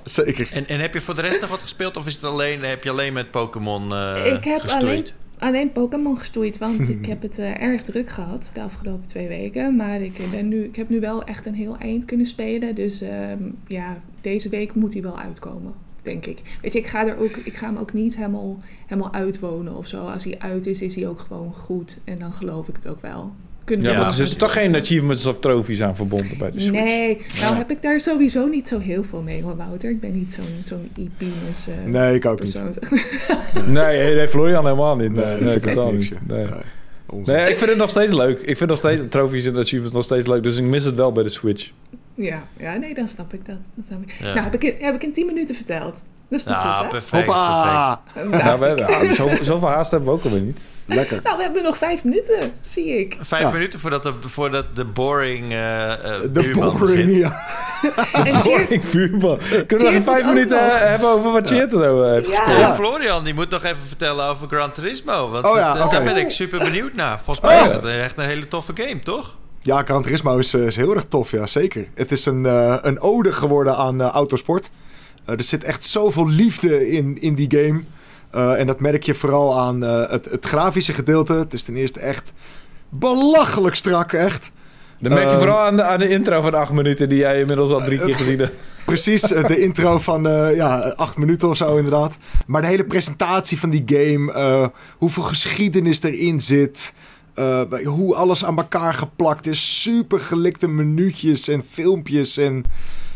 [0.04, 0.48] Zeker.
[0.52, 1.96] En, en heb je voor de rest nog wat gespeeld?
[1.96, 4.82] Of is het alleen, heb je alleen met Pokémon eh Ik heb gestoeid?
[4.84, 5.06] alleen-
[5.38, 9.76] Alleen Pokémon gestoeid, want ik heb het eh, erg druk gehad de afgelopen twee weken.
[9.76, 12.74] Maar ik, ben nu, ik heb nu wel echt een heel eind kunnen spelen.
[12.74, 15.72] Dus ehm, ja, deze week moet hij wel uitkomen,
[16.02, 16.38] denk ik.
[16.62, 19.88] Weet je, ik ga, er ook, ik ga hem ook niet helemaal, helemaal uitwonen of
[19.88, 20.06] zo.
[20.06, 21.98] Als hij uit is, is hij ook gewoon goed.
[22.04, 23.32] En dan geloof ik het ook wel.
[23.64, 26.76] Kunnen Ja, want er zitten toch geen achievements of trofies aan verbonden bij de Switch.
[26.84, 27.54] Nee, nou Ja.
[27.56, 29.90] heb ik daar sowieso niet zo heel veel mee hoor, Wouter.
[29.90, 32.60] Ik ben niet zo'n zo'n Epinus eh Nee, ik ook niet.
[33.66, 35.12] Nee, nee, Florian helemaal niet.
[35.40, 36.12] Nee, totaal niet.
[36.26, 36.44] Nee.
[36.44, 36.48] Nee.
[37.06, 37.34] Onzin.
[37.34, 38.38] nee, ik vind het nog steeds leuk.
[38.40, 40.42] Ik vind nog steeds trofies en achievements nog steeds leuk.
[40.42, 41.70] Dus ik mis het wel bij de Switch.
[42.14, 43.58] Ja, ja, nee, dan snap ik dat.
[43.74, 44.16] dat snap ik.
[44.20, 44.24] Ja.
[44.34, 46.02] Nou, heb ik, in- heb ik in 10 minuten verteld.
[46.28, 46.88] Dat is toch goed, hè?
[46.88, 47.26] perfect, perfect.
[47.26, 48.00] Hoppa!
[48.30, 48.58] Dag.
[48.58, 50.60] we, ja, zo, zoveel haast hebben we ook alweer niet.
[50.86, 51.20] Lekker.
[51.22, 53.16] Nou, we hebben nog vijf minuten, zie ik.
[53.20, 53.50] Vijf Ja.
[53.50, 57.14] minuten voordat de, voordat de boring eh eh, De boring, begint.
[57.16, 57.40] ja.
[58.12, 59.38] En Ik vuurman.
[59.66, 60.72] Kunnen we nog vijf minuten nog.
[60.74, 62.34] eh, hebben over wat Cheer er heeft Ja.
[62.34, 62.58] gespeeld?
[62.58, 65.28] Ja, Florian, die moet nog even vertellen over Gran Turismo.
[65.28, 67.20] Want Oh ja, het- daar ben ik super benieuwd naar.
[67.24, 67.64] Volgens mij Oh.
[67.66, 69.36] is dat echt een hele toffe game, toch?
[69.60, 71.86] Ja, Gran Turismo is, is heel erg tof, ja, zeker.
[71.94, 74.70] Het is een, eh, een ode geworden aan autosport.
[75.24, 77.82] Er zit echt zoveel liefde in, in die game.
[78.32, 81.32] Eh, en dat merk je vooral aan eh, het, het grafische gedeelte.
[81.32, 82.32] Het is ten eerste echt
[82.88, 84.50] belachelijk strak, echt.
[84.98, 87.08] Dat merk je Ehm, vooral aan de, aan de intro van acht minuten...
[87.08, 88.54] die jij inmiddels al drie keer gezien hebt.
[88.86, 92.16] Precies, eh, de intro van eh, ja, acht minuten of zo inderdaad.
[92.46, 94.66] Maar de hele presentatie van die game, eh,
[94.98, 96.92] hoeveel geschiedenis erin zit,
[97.34, 102.64] eh, hoe alles aan elkaar geplakt is, super gelikte minuutjes en filmpjes en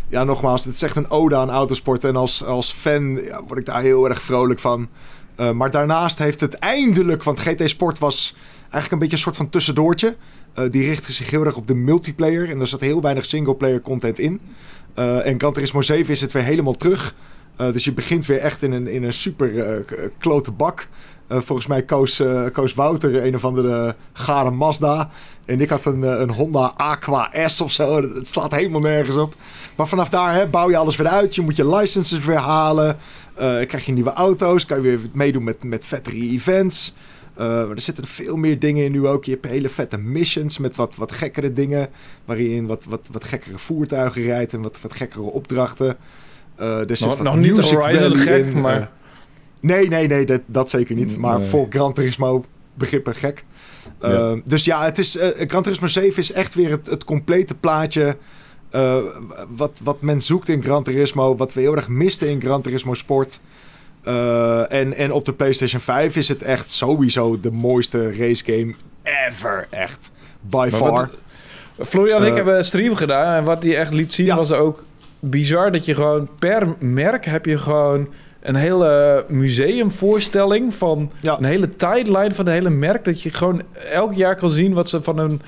[0.08, 3.58] ja, nogmaals, het is echt een ode aan autosport en als, als fan ja, word
[3.58, 4.88] ik daar heel erg vrolijk van.
[5.36, 9.36] Eh, maar daarnaast heeft het eindelijk, want GT Sport was eigenlijk een beetje een soort
[9.36, 10.16] van tussendoortje.
[10.54, 13.80] Eh, die richtte zich heel erg op de multiplayer en er zat heel weinig singleplayer
[13.80, 14.40] content in.
[14.98, 17.14] Uh, en Gran Turismo 7 is het weer helemaal terug.
[17.56, 19.84] Dus je begint weer echt in een, in een super
[20.18, 20.88] klote bak.
[21.28, 22.22] Volgens mij koos,
[22.52, 25.10] koos Wouter een of andere gare Mazda.
[25.44, 27.96] En ik had een, een Honda Aqua S of zo.
[27.96, 29.34] Het slaat helemaal nergens op.
[29.76, 31.34] Maar vanaf daar hè, bouw je alles weer uit.
[31.34, 32.96] Je moet je licenses weer halen.
[33.36, 34.66] krijg je nieuwe auto's.
[34.66, 36.94] Kan je weer meedoen met, met vettere events.
[37.36, 39.24] Maar er zitten veel meer dingen in nu ook.
[39.24, 41.88] Je hebt hele vette missions met wat, wat gekkere dingen.
[42.24, 45.96] Waarin je wat, wat, wat gekkere voertuigen rijdt en wat, wat gekkere opdrachten.
[46.56, 48.90] Er zit nog wat nog niet Horizon gek, in, maar...
[49.66, 51.16] Nee, nee, nee, dat, dat zeker niet.
[51.18, 51.48] Maar Nee.
[51.48, 52.44] voor Gran Turismo
[52.74, 53.44] begrippen gek.
[54.01, 54.09] Ja.
[54.30, 57.55] Uh, Dus ja, het is, uh, Gran Turismo 7 is echt weer het, het complete
[57.55, 58.16] plaatje...
[58.74, 58.97] Uh,
[59.56, 61.36] wat, wat men zoekt in Gran Turismo.
[61.36, 63.40] Wat we heel erg misten in Gran Turismo Sport.
[64.05, 68.74] Uh, en, en op de PlayStation 5 is het echt sowieso de mooiste race game
[69.28, 69.66] ever.
[69.70, 70.10] Echt.
[70.40, 71.10] By Maar far.
[71.76, 73.34] wat- Florian en ik Eh, hebben een stream gedaan.
[73.36, 74.36] En wat hij echt liet zien Ja.
[74.36, 74.84] was ook
[75.20, 75.72] bizar.
[75.72, 78.09] Dat je gewoon per merk heb je gewoon
[78.48, 81.39] een hele museumvoorstelling van Ja.
[81.39, 83.05] een hele timeline van de hele merk.
[83.05, 83.62] Dat je gewoon
[83.93, 85.40] elk jaar kan zien wat ze van, hun,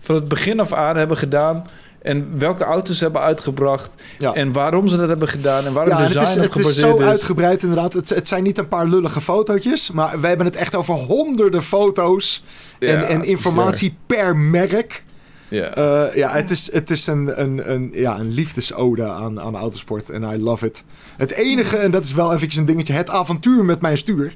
[0.00, 1.66] van het begin af aan hebben gedaan.
[2.02, 3.94] En welke auto's ze hebben uitgebracht.
[4.18, 4.34] Ja.
[4.34, 5.64] En waarom ze dat hebben gedaan.
[5.64, 7.08] En waarom Ja, de en het design is, het is gebaseerd zo is.
[7.08, 7.92] uitgebreid inderdaad.
[7.92, 9.90] Het, het zijn niet een paar lullige fotootjes.
[9.90, 12.44] Maar we hebben het echt over honderden foto's.
[12.78, 15.02] Ja, en en informatie per merk.
[15.48, 15.74] Ja.
[15.74, 20.10] Eh, ja, het is, het is een, een, een, ja, een liefdesode aan, aan autosport.
[20.10, 20.84] En I love it.
[21.16, 24.34] Het enige, en dat is wel even een dingetje, het avontuur met mijn stuur.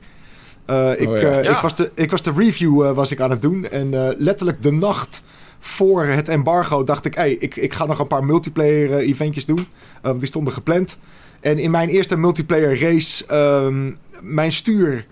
[0.65, 1.31] Eh, ik, Oh ja.
[1.31, 1.57] eh, Ja.
[1.57, 3.69] ik, was de, ik was de review eh, was ik aan het doen.
[3.69, 5.23] En eh, letterlijk de nacht
[5.59, 7.15] voor het embargo dacht ik...
[7.15, 9.59] Hey, ik, ik ga nog een paar multiplayer eventjes doen.
[9.59, 9.65] Eh,
[10.03, 10.97] want die stonden gepland.
[11.40, 13.27] En in mijn eerste multiplayer race...
[13.27, 15.07] ehm, mijn stuur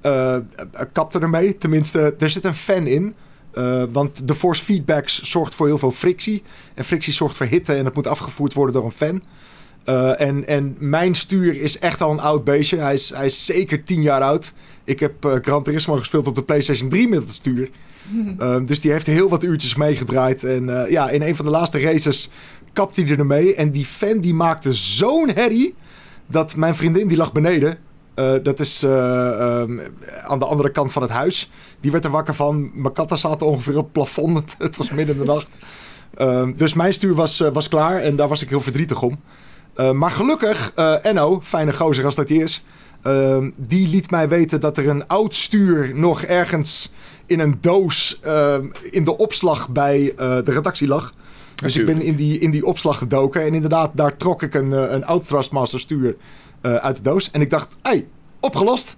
[0.00, 0.36] eh,
[0.92, 1.58] kapte ermee.
[1.58, 3.14] Tenminste, er zit een fan in.
[3.52, 6.42] Eh, want de force feedbacks zorgt voor heel veel frictie.
[6.74, 9.22] En frictie zorgt voor hitte en het moet afgevoerd worden door een fan.
[9.88, 12.76] Eh, en, en mijn stuur is echt al een oud beestje.
[12.76, 14.52] Hij is, hij is zeker 10 jaar oud.
[14.84, 17.70] Ik heb eh, Gran Turismo gespeeld op de PlayStation 3 met het stuur.
[18.38, 20.44] Eh, dus die heeft heel wat uurtjes meegedraaid.
[20.44, 22.30] En eh, ja, in een van de laatste races
[22.72, 23.54] kapte hij ermee.
[23.54, 25.74] En die fan die maakte zo'n herrie...
[26.26, 27.78] dat mijn vriendin die lag beneden...
[28.42, 29.78] dat is eh, ehm,
[30.24, 31.50] aan de andere kant van het huis.
[31.80, 32.70] Die werd er wakker van.
[32.74, 34.54] Mijn katten zaten ongeveer op het plafond.
[34.58, 35.48] het was midden in de nacht.
[36.14, 39.18] Ehm, dus mijn stuur was, was klaar en daar was ik heel verdrietig om.
[39.78, 42.64] Eh, maar gelukkig, eh Enno, fijne gozer als dat hij is...
[43.02, 46.92] ehm, die liet mij weten dat er een oud stuur nog ergens
[47.26, 48.18] in een doos...
[48.22, 51.14] ehm, in de opslag bij eh, de redactie lag.
[51.54, 53.42] Dus ik ben in die, in die opslag gedoken.
[53.42, 56.16] En inderdaad, daar trok ik een, een oud Thrustmaster stuur
[56.62, 57.30] uit de doos.
[57.30, 58.06] En ik dacht, hey,
[58.40, 58.94] opgelost.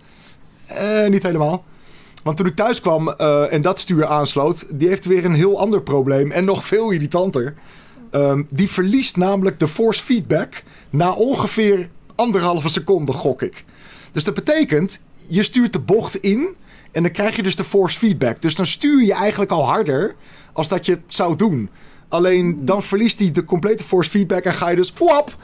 [1.09, 1.65] Niet helemaal.
[2.23, 5.83] Want toen ik thuis kwam en dat stuur aansloot, die heeft weer een heel ander
[5.83, 7.55] probleem en nog veel irritanter.
[8.11, 13.65] Ehm, die verliest namelijk de force feedback na ongeveer anderhalve seconde, gok ik.
[14.13, 16.55] Dus dat betekent, je stuurt de bocht in
[16.93, 18.43] en dan krijg je dus de force feedback.
[18.43, 20.15] Dus dan stuur je eigenlijk al harder
[20.53, 21.69] als dat je het zou doen.
[22.09, 25.37] Alleen dan verliest hij de complete force feedback en ga je dus wap,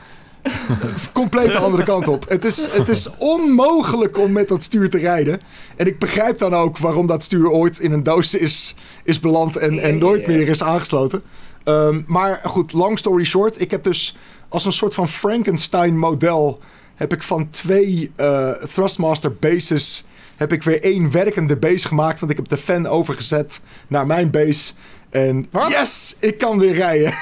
[1.13, 2.29] compleet de andere kant op.
[2.29, 5.41] Het is, het is onmogelijk om met dat stuur te rijden.
[5.77, 8.75] En ik begrijp dan ook waarom dat stuur ooit in een doos is,
[9.05, 11.23] is beland en, en nooit meer is aangesloten.
[11.67, 13.61] Ehm, maar goed, long story short.
[13.61, 14.17] Ik heb dus
[14.49, 16.61] als een soort van Frankenstein model...
[16.95, 20.05] heb ik van twee eh, Thrustmaster bases...
[20.37, 22.21] heb ik weer één werkende base gemaakt.
[22.21, 24.73] Want ik heb de fan overgezet naar mijn base.
[25.11, 27.15] En yes, ik kan weer rijden.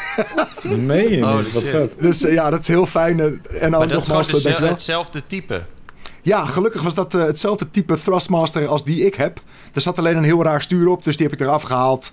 [0.86, 1.52] Meen je niet?
[1.52, 1.92] Wat vet.
[1.98, 3.20] Dus eh, ja, dat is heel fijn.
[3.60, 5.64] En Maar dat is gewoon eh, hetzelfde type.
[6.22, 9.40] Ja, gelukkig was dat eh, hetzelfde type Thrustmaster als die ik heb.
[9.72, 12.12] Er zat alleen een heel raar stuur op, dus die heb ik eraf gehaald.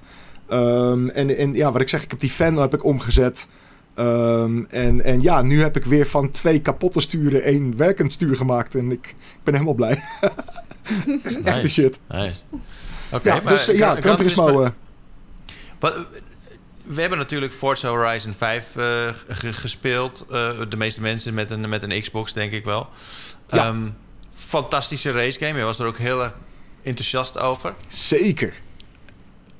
[0.51, 3.47] Ehm, en, en ja, wat ik zeg, ik heb die fan heb ik omgezet.
[3.95, 8.35] Ehm, en, en ja, nu heb ik weer van twee kapotte sturen één werkend stuur
[8.35, 8.75] gemaakt.
[8.75, 10.03] En ik, ik ben helemaal blij.
[11.43, 11.99] Echt de shit.
[12.07, 12.41] Nice.
[13.11, 14.63] Oké, Ja, maar dus ja, Gran- Gran Turismo...
[14.63, 15.89] eh,
[16.83, 20.25] we hebben natuurlijk Forza Horizon 5 eh, ge- gespeeld.
[20.31, 22.87] Eh, de meeste mensen met een, met een Xbox, denk ik wel.
[23.47, 23.67] Ja.
[23.67, 23.87] Ehm,
[24.33, 25.57] fantastische racegame.
[25.59, 26.33] Je was er ook heel erg
[26.83, 27.73] enthousiast over.
[27.87, 28.53] zeker.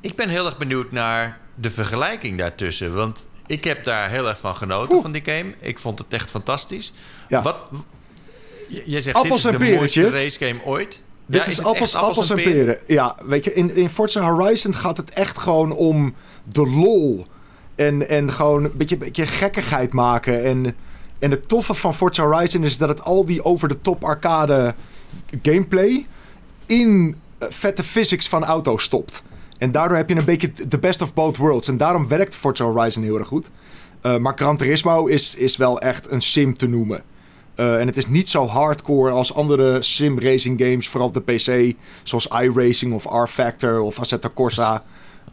[0.02, 2.96] Ik ben heel erg benieuwd naar de vergelijking daartussen.
[2.96, 5.54] Want ik heb daar heel erg van genoten van die game.
[5.60, 6.94] Ik vond het echt fantastisch.
[7.30, 7.42] Ja.
[7.42, 7.56] Wat,
[8.68, 10.12] j- jij zegt, Appels dit is de peren, mooiste Chit.
[10.12, 11.02] racegame ooit.
[11.26, 12.78] Dit Ja, is appels, echt appels en peren.
[12.88, 16.14] Ja, weet je, in, in Forza Horizon gaat het echt gewoon om
[16.52, 17.26] de lol.
[17.76, 20.44] En, en gewoon een beetje, beetje gekkigheid maken.
[20.44, 20.76] En,
[21.20, 24.74] en het toffe van Forza Horizon is dat het al die over-de-top arcade
[25.42, 26.06] gameplay
[26.66, 29.24] in eh, vette physics van auto's stopt.
[29.62, 31.68] En daardoor heb je een beetje de best of both worlds.
[31.68, 33.50] En daarom werkt Forza Horizon heel erg goed.
[34.02, 37.02] Eh, maar Gran Turismo is, is wel echt een sim te noemen.
[37.56, 41.22] Eh, en het is niet zo hardcore als andere sim racing games, vooral op de
[41.34, 44.84] PC, zoals iRacing of R-Factor of Assetto Corsa.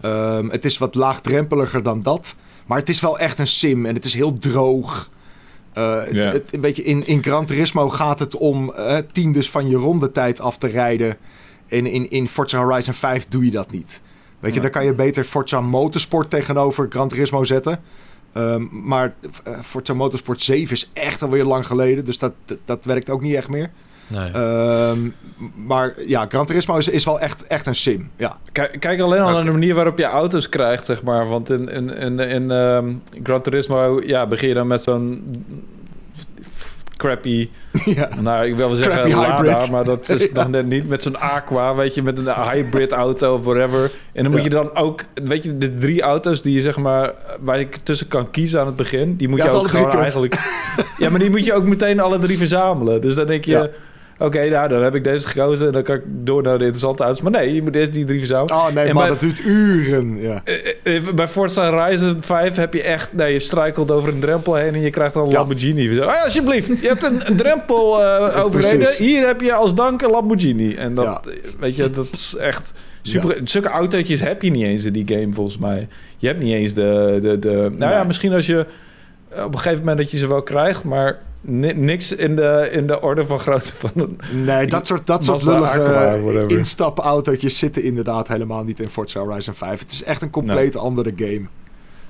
[0.00, 2.34] Ehm, het is wat laagdrempeliger dan dat,
[2.66, 5.10] maar het is wel echt een sim en het is heel droog.
[5.72, 6.30] Eh, het- Ja.
[6.32, 8.72] het, weet je, in, in Gran Turismo gaat het om
[9.12, 11.16] tiendes van je rondetijd af te rijden.
[11.68, 14.00] En in, in Forza Horizon 5 doe je dat niet.
[14.40, 17.80] Weet je, dan kan je beter Forza Motorsport tegenover Gran Turismo zetten.
[18.32, 22.04] Ehm, maar eh, Forza Motorsport 7 is echt alweer lang geleden.
[22.04, 23.70] Dus dat, dat, dat werkt ook niet echt meer.
[24.08, 24.30] Nee.
[24.30, 24.98] Ehm,
[25.66, 28.10] maar ja, Gran Turismo is, is wel echt, echt een sim.
[28.16, 31.28] Ja, Kijk, kijk alleen al naar de manier waarop je auto's krijgt, zeg maar.
[31.28, 35.44] Want in, in, in, in ehm, Gran Turismo ja, begin je dan met zo'n
[36.96, 37.50] crappy...
[37.96, 38.08] ja.
[38.20, 39.70] Nou, ik wil wel zeggen Lada, hybrid.
[39.70, 40.88] maar dat is nog net niet.
[40.88, 43.90] Met zo'n Aqua, weet je, met een hybrid auto of whatever.
[44.12, 45.04] En dan moet je dan ook...
[45.14, 47.12] Weet je, de drie auto's die je zeg maar...
[47.40, 49.16] Waar je tussen kan kiezen aan het begin...
[49.16, 50.34] Die moet je ook gewoon eigenlijk...
[50.98, 53.00] ja, maar die moet je ook meteen alle drie verzamelen.
[53.00, 53.70] Dus dan denk je...
[54.20, 57.02] Oké, nou, dan heb ik deze gekozen en dan kan ik door naar de interessante
[57.02, 57.22] auto's.
[57.22, 58.56] Maar nee, je moet eerst die drie verzamelen.
[58.56, 60.20] Oh nee, En maar bij- dat duurt uren.
[60.20, 60.40] Ja.
[60.44, 63.12] Eh, eh, Bij Forza Horizon 5 heb je echt...
[63.12, 65.38] Nee, je struikelt over een drempel heen en je krijgt dan een Ja.
[65.38, 65.88] Lamborghini.
[65.88, 68.78] Oh, ja, alsjeblieft, je hebt een, een drempel eh overreden.
[68.78, 68.98] Precies.
[68.98, 70.74] Hier heb je als dank een Lamborghini.
[70.74, 71.20] En dat, Ja.
[71.60, 72.72] weet je, dat is echt...
[73.02, 75.88] Super, Zulke autootjes heb je niet eens in die game, volgens mij.
[76.16, 77.18] Je hebt niet eens de...
[77.20, 78.66] de, de nou ja, misschien als je...
[79.44, 83.00] Op een gegeven moment dat je ze wel krijgt, maar niks in de, in de
[83.00, 84.18] orde van grootte van een...
[84.44, 89.78] Nee, dat soort, dat soort lullige instapautootjes zitten inderdaad helemaal niet in Forza Horizon 5.
[89.80, 91.40] Het is echt een compleet andere game.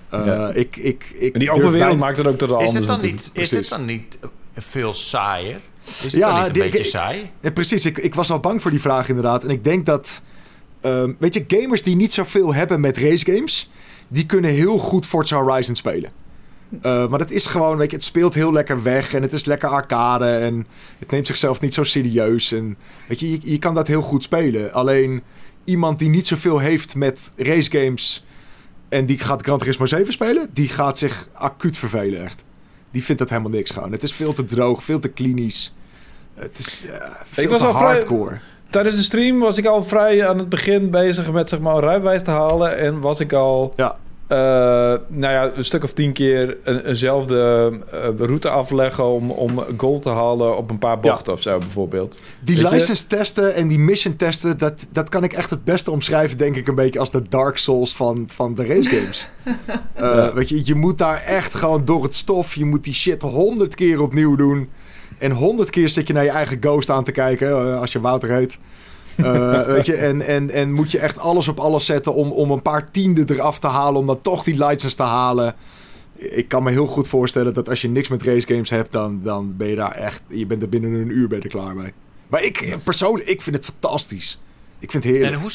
[0.08, 0.50] Eh, Ja.
[0.52, 3.00] ik, ik, ik En die open wereld maakt het ook tot is, anders het dan
[3.00, 4.18] niet, is het dan niet
[4.54, 5.60] veel saaier?
[5.84, 7.30] Is het Ja, dan niet een die- beetje saai?
[7.54, 9.44] Precies, ik, ik was al bang voor die vraag inderdaad.
[9.44, 10.20] En ik denk dat,
[10.80, 13.70] ehm, weet je, gamers die niet zoveel hebben met racegames,
[14.08, 16.10] die kunnen heel goed Forza Horizon spelen.
[16.82, 19.44] Eh, maar het is gewoon, weet je, het speelt heel lekker weg en het is
[19.44, 20.66] lekker arcade en
[20.98, 22.52] het neemt zichzelf niet zo serieus.
[22.52, 22.76] En
[23.08, 24.72] weet je, je, je kan dat heel goed spelen.
[24.72, 25.22] Alleen
[25.64, 28.24] iemand die niet zoveel heeft met racegames
[28.88, 32.44] en die gaat Gran Turismo 7 spelen, die gaat zich acuut vervelen echt.
[32.90, 33.92] Die vindt dat helemaal niks gaan.
[33.92, 35.74] Het is veel te droog, veel te klinisch.
[36.34, 38.38] Het is eh, veel was te al vrij- hardcore.
[38.70, 41.80] Tijdens de stream was ik al vrij aan het begin bezig met zeg maar, een
[41.80, 42.76] rijbewijs te halen.
[42.78, 43.96] En was ik al Ja.
[44.28, 44.36] Eh,
[45.08, 50.02] nou ja, een stuk of tien keer een, eenzelfde eh, route afleggen om, om gold
[50.02, 52.20] te halen op een paar bochten of zo bijvoorbeeld.
[52.40, 55.64] Die Weet je- license testen en die mission testen, dat, dat kan ik echt het
[55.64, 59.26] beste omschrijven, denk ik, een beetje als de Dark Souls van, van de race games.
[59.94, 60.32] Eh, Ja.
[60.34, 63.74] Weet je, je moet daar echt gewoon door het stof, je moet die shit honderd
[63.74, 64.68] keer opnieuw doen.
[65.18, 68.30] En honderd keer zit je naar je eigen ghost aan te kijken, als je Wouter
[68.30, 68.58] heet.
[69.18, 72.50] Eh, weet je, en, en, en moet je echt alles op alles zetten om, om
[72.50, 75.54] een paar tienden eraf te halen, om dan toch die license te halen.
[76.14, 79.20] Ik kan me heel goed voorstellen dat als je niks met race games hebt, dan,
[79.22, 81.92] dan ben je daar echt, je bent er binnen een uur er klaar mee.
[82.28, 84.40] Maar ik eh, persoonlijk, ik vind het fantastisch.
[84.78, 85.34] Ik vind het heerlijk.
[85.34, 85.50] En hoe,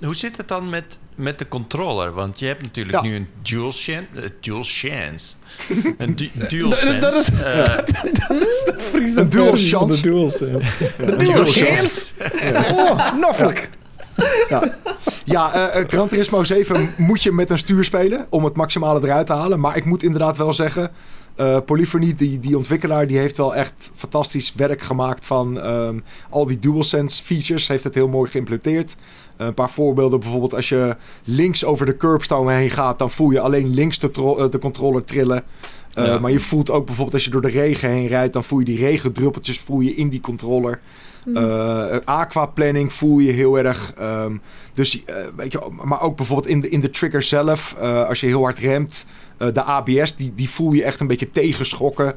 [0.00, 2.12] hoe zit het dan met, met de controller?
[2.12, 3.02] Want je hebt natuurlijk Ja.
[3.02, 4.06] nu een dual chance.
[4.40, 5.34] dual chance.
[5.98, 7.32] Een du- dual Dat- dat sense.
[7.32, 10.02] is- eh, Friese Een dual chance.
[10.02, 10.46] De dual sense.
[10.98, 12.10] Ja, De een dual dual chance?
[12.72, 13.70] Oh, noffelijk.
[14.48, 14.74] Ja,
[15.24, 19.00] ja eh, eh, Gran Turismo 7 moet je met een stuur spelen om het maximale
[19.02, 19.60] eruit te halen.
[19.60, 20.90] Maar ik moet inderdaad wel zeggen,
[21.36, 25.98] eh Polyphony, die, die ontwikkelaar, die heeft wel echt fantastisch werk gemaakt van ehm,
[26.30, 27.68] al die DualSense features.
[27.68, 28.96] Heeft het heel mooi geïmplementeerd.
[29.38, 33.40] Een paar voorbeelden, bijvoorbeeld als je links over de curbstone heen gaat, dan voel je
[33.40, 35.42] alleen links de, eh, de controller trillen.
[35.94, 36.18] Eh, Ja.
[36.18, 38.64] Maar je voelt ook bijvoorbeeld als je door de regen heen rijdt, dan voel je
[38.64, 40.80] die regendruppeltjes voel je in die controller.
[41.34, 43.92] Eh aquaplanning voel je heel erg.
[43.98, 44.36] ehm,
[44.74, 45.02] dus,
[45.36, 48.42] weet je, maar ook bijvoorbeeld in de, in de trigger zelf, eh, als je heel
[48.42, 49.06] hard remt,
[49.36, 52.14] eh, de ABS, die, die voel je echt een beetje tegenschokken.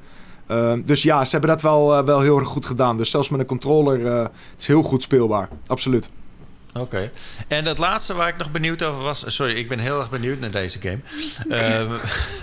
[0.48, 2.98] Ehm, dus ja, ze hebben dat wel, wel heel erg goed gedaan.
[2.98, 5.50] Dus zelfs met een controller, eh, het is heel goed speelbaar.
[5.68, 6.10] Absoluut.
[6.74, 7.12] Oké.
[7.48, 9.24] En het laatste waar ik nog benieuwd over was...
[9.28, 11.00] Sorry, ik ben heel erg benieuwd naar deze game.
[11.60, 11.94] Ehm,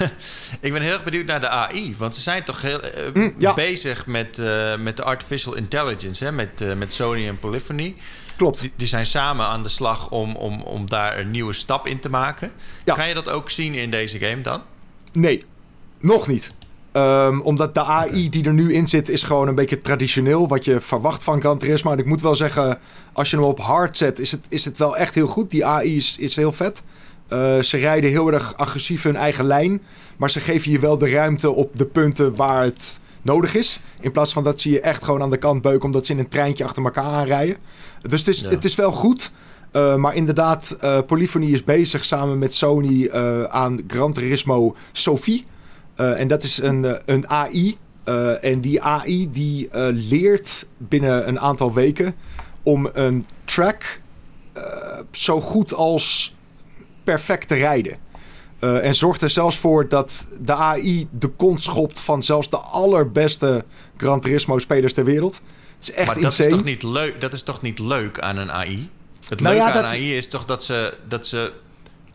[0.67, 1.95] ik ben heel erg benieuwd naar de AI.
[1.97, 3.55] Want ze zijn toch heel eh, Mm, ja.
[3.55, 6.25] bezig met, eh, met de artificial intelligence...
[6.25, 6.33] Hè?
[6.33, 7.97] Met, eh, met Sony en Polyphony.
[8.37, 8.61] Klopt.
[8.61, 12.01] Die, die zijn samen aan de slag om, om, om daar een nieuwe stap in
[12.01, 12.53] te maken.
[12.85, 12.95] Ja.
[12.95, 14.63] Kan je dat ook zien in deze game dan?
[15.13, 15.43] Nee,
[16.01, 16.53] nog niet.
[16.99, 20.49] Ehm, omdat de AI die er nu in zit is gewoon een beetje traditioneel.
[20.49, 21.93] Wat je verwacht van Gran Turismo.
[21.93, 22.79] En ik moet wel zeggen,
[23.13, 25.51] als je hem op hard zet, is het, is het wel echt heel goed.
[25.51, 26.83] Die AI is, is heel vet.
[27.29, 29.83] Eh, ze rijden heel erg agressief hun eigen lijn.
[30.17, 33.81] Maar ze geven je wel de ruimte op de punten waar het nodig is.
[34.01, 36.19] In plaats van dat ze je echt gewoon aan de kant beuken omdat ze in
[36.19, 37.57] een treintje achter elkaar aanrijden.
[38.09, 38.49] Dus het is, Ja.
[38.49, 39.31] het is wel goed.
[39.71, 43.11] Eh, maar inderdaad, eh, Polyphony is bezig samen met Sony
[43.49, 45.45] aan Gran Turismo Sophie.
[45.99, 47.77] Eh, en dat is een, eh, een AI.
[48.05, 52.15] Eh, en die AI die leert binnen een aantal weken
[52.63, 54.01] om een track
[55.11, 56.37] zo goed als
[57.05, 57.97] perfect te rijden.
[58.59, 63.65] En zorgt er zelfs voor dat de AI de kont schopt van zelfs de allerbeste
[63.97, 65.41] Gran Turismo spelers ter wereld.
[65.79, 66.49] Het is echt maar dat insane.
[66.49, 68.91] is, toch niet leuk, dat is toch niet leuk aan een AI?
[69.29, 71.53] Het Nou leuke ja, aan AI is toch dat ze, dat ze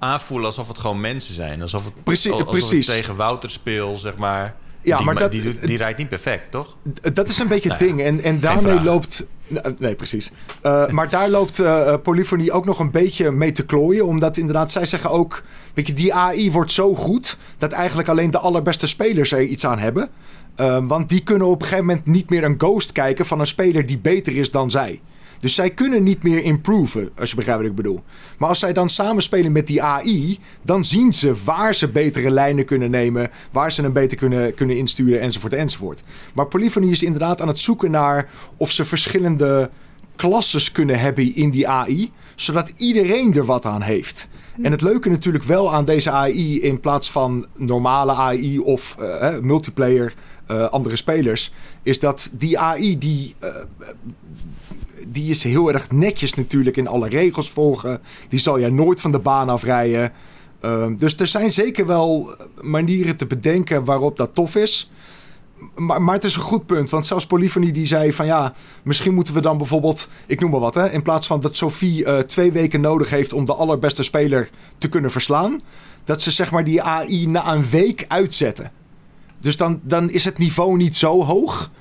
[0.04, 1.62] aanvoelen alsof het gewoon mensen zijn.
[1.62, 2.86] Alsof het, Precies- alsof precies.
[2.86, 4.56] tegen Wouter speel, zeg maar.
[4.82, 6.76] Ja, die, maar dat- die, die rijdt niet perfect, toch?
[7.14, 8.08] Dat is een beetje het Nou ja, ding.
[8.08, 9.26] En, en daarmee loopt.
[9.54, 10.32] n- Nee, precies.
[10.62, 14.06] Eh, maar daar loopt eh eh, Polyphony ook nog een beetje mee te klooien.
[14.06, 15.44] Omdat inderdaad, zij zeggen ook.
[15.74, 17.38] Weet je, die AI wordt zo goed.
[17.58, 20.10] dat eigenlijk alleen de allerbeste spelers er iets aan hebben.
[20.56, 23.48] Eh, want die kunnen op een gegeven moment niet meer een ghost kijken van een
[23.48, 25.00] speler die beter is dan zij.
[25.44, 28.04] Dus zij kunnen niet meer improven, als je begrijpt wat ik bedoel.
[28.38, 32.66] Maar als zij dan samenspelen met die AI, dan zien ze waar ze betere lijnen
[32.66, 36.04] kunnen nemen, waar ze hem beter kunnen, kunnen insturen, enzovoort, enzovoort.
[36.34, 39.70] Maar Polyphony is inderdaad aan het zoeken naar of ze verschillende
[40.16, 44.28] klasses kunnen hebben in die AI, zodat iedereen er wat aan heeft.
[44.62, 49.40] En het leuke natuurlijk wel aan deze AI in plaats van normale AI of eh,
[49.40, 50.14] multiplayer
[50.48, 53.50] eh, andere spelers, is dat die AI die eh,
[55.08, 58.02] die is heel erg netjes natuurlijk in alle regels volgen.
[58.30, 60.12] Die zal jij nooit van de baan afrijden.
[60.60, 64.92] Ehm, dus er zijn zeker wel manieren te bedenken waarop dat tof is.
[65.76, 66.90] Maar, maar het is een goed punt.
[66.90, 68.54] Want zelfs Polyphony die zei van ja,
[68.84, 70.90] misschien moeten we dan bijvoorbeeld, ik noem maar wat hè.
[70.90, 74.90] In plaats van dat Sophie eh, twee weken nodig heeft om de allerbeste speler te
[74.90, 75.62] kunnen verslaan.
[76.04, 78.72] Dat ze zeg maar die AI na een week uitzetten.
[79.40, 81.72] Dus dan, dan is het niveau niet zo hoog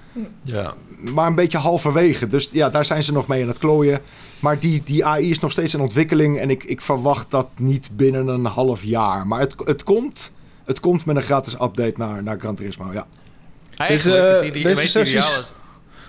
[0.42, 0.74] Ja.
[1.14, 2.26] maar een beetje halverwege.
[2.26, 4.00] Dus ja, daar zijn ze nog mee aan het klooien.
[4.40, 6.38] Maar die, die AI is nog steeds in ontwikkeling.
[6.38, 9.26] En ik, ik verwacht dat niet binnen een half jaar.
[9.26, 10.32] Maar het, het, komt,
[10.64, 12.92] het komt met een gratis update naar, naar Gran Turismo.
[12.92, 13.06] Ja.
[13.76, 15.52] Eigenlijk, Deze- het idee, deze sessies- ideaal is-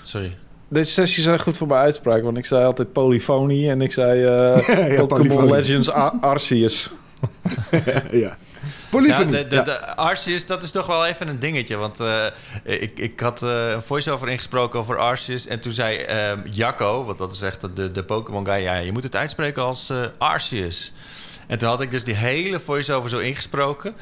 [0.04, 0.38] Sorry.
[0.68, 4.24] Deze sessies zijn goed voor mijn uitspraak, want ik zei altijd Polyphony en ik zei
[4.24, 5.52] eh Ja, Pokémon.
[5.52, 6.90] Legends Ar- Arceus.
[8.12, 8.38] ja.
[9.02, 9.62] Ja, de, de, ja.
[9.62, 11.76] de Arceus, dat is toch wel even een dingetje.
[11.76, 12.26] Want eh,
[12.64, 15.48] ik, ik had eh, een voice-over ingesproken over Arceus.
[15.48, 18.62] En toen zei ehm, Jacco, want dat is echt de, de Pokémon guy...
[18.62, 20.94] ja, je moet het uitspreken als eh, Arceus.
[21.48, 23.94] En toen had ik dus die hele voice-over zo ingesproken.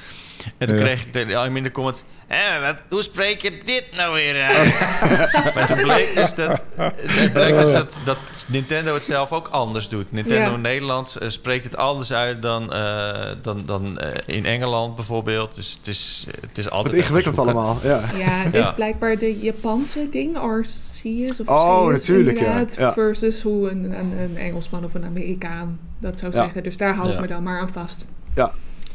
[0.58, 0.84] En toen Ja.
[0.84, 2.04] kreeg ik de, in de comment...
[2.28, 4.74] Eh, wat, hoe spreek je dit nou weer uit?
[5.56, 9.90] maar toen bleek dus, dat, het bleek dus dat, dat Nintendo het zelf ook anders
[9.90, 10.12] doet.
[10.12, 10.58] Nintendo Ja.
[10.58, 15.56] Nederland eh, spreekt het anders uit dan, eh, dan, dan eh, in Engeland bijvoorbeeld.
[15.56, 17.80] Dus het is, het is altijd Wat ingewikkeld allemaal.
[17.84, 18.02] Ja.
[18.18, 18.60] Ja, Ja.
[18.60, 22.94] is blijkbaar de Japanse ding, Arceus of Oh, natuurlijk, ja.
[22.94, 26.38] Versus hoe een, een, een Engelsman of een Amerikaan dat zou Ja.
[26.44, 26.64] zeggen.
[26.64, 27.22] Dus daar hou ik Ja.
[27.22, 28.08] me dan maar aan vast.
[28.36, 28.52] Ja,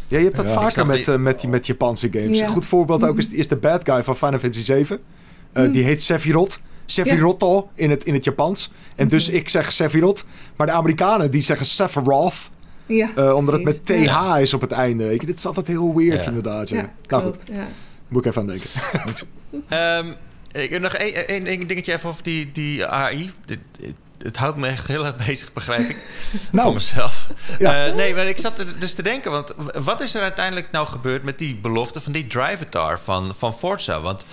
[0.09, 2.39] je hebt dat Ja, vaker met, die- eh, met, die, met Japanse games.
[2.39, 2.47] Ja.
[2.47, 4.99] Een goed voorbeeld ook is, is de bad guy van Final Fantasy 7.
[5.55, 5.70] Mm.
[5.73, 6.61] Die heet Sephiroth.
[6.87, 8.73] Sephiroth in het, in het Japans.
[8.95, 9.37] En dus Mhm.
[9.37, 10.24] ik zeg Sephiroth.
[10.57, 12.35] Maar de Amerikanen die zeggen Sephiroth.
[12.87, 13.87] Ja, eh, omdat het met.
[13.87, 14.39] TH Ja.
[14.39, 15.05] is op het einde.
[15.07, 16.28] Weet je, dit is altijd heel weird Ja.
[16.28, 16.69] inderdaad.
[16.69, 16.77] Ja.
[16.77, 17.59] Ja, nou goed, klopt.
[17.59, 17.66] Ja.
[18.09, 18.69] moet ik even aan denken.
[19.69, 20.07] Ehm,
[20.62, 23.31] ik heb nog één dingetje even over die, die AI.
[24.27, 25.97] Het, houdt me echt heel erg bezig, begrijp ik.
[26.53, 26.65] Nou.
[26.65, 27.27] Van mezelf.
[27.59, 27.86] Ja.
[27.86, 31.23] Eh, nee, maar ik zat dus te denken, want wat is er uiteindelijk nou gebeurd
[31.23, 34.01] met die belofte van die Drivatar van, van Forza?
[34.01, 34.27] Want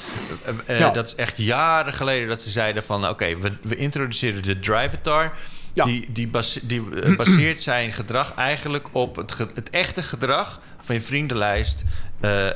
[0.46, 0.90] eh, eh, Ja.
[0.90, 3.10] dat is echt jaren geleden dat ze zeiden van...
[3.10, 5.34] oké, we, we introduceren de Drivatar.
[5.74, 5.84] Ja.
[5.84, 6.82] Die, die, base- die
[7.18, 11.84] baseert zijn gedrag eigenlijk op het, ge- het echte gedrag van je vriendenlijst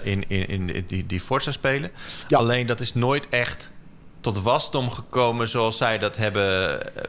[0.04, 1.92] in, in, in die, die Forza spelen.
[2.28, 2.38] Ja.
[2.38, 3.72] Alleen dat is nooit echt
[4.22, 7.04] tot wasdom gekomen zoals zij dat hebben eh,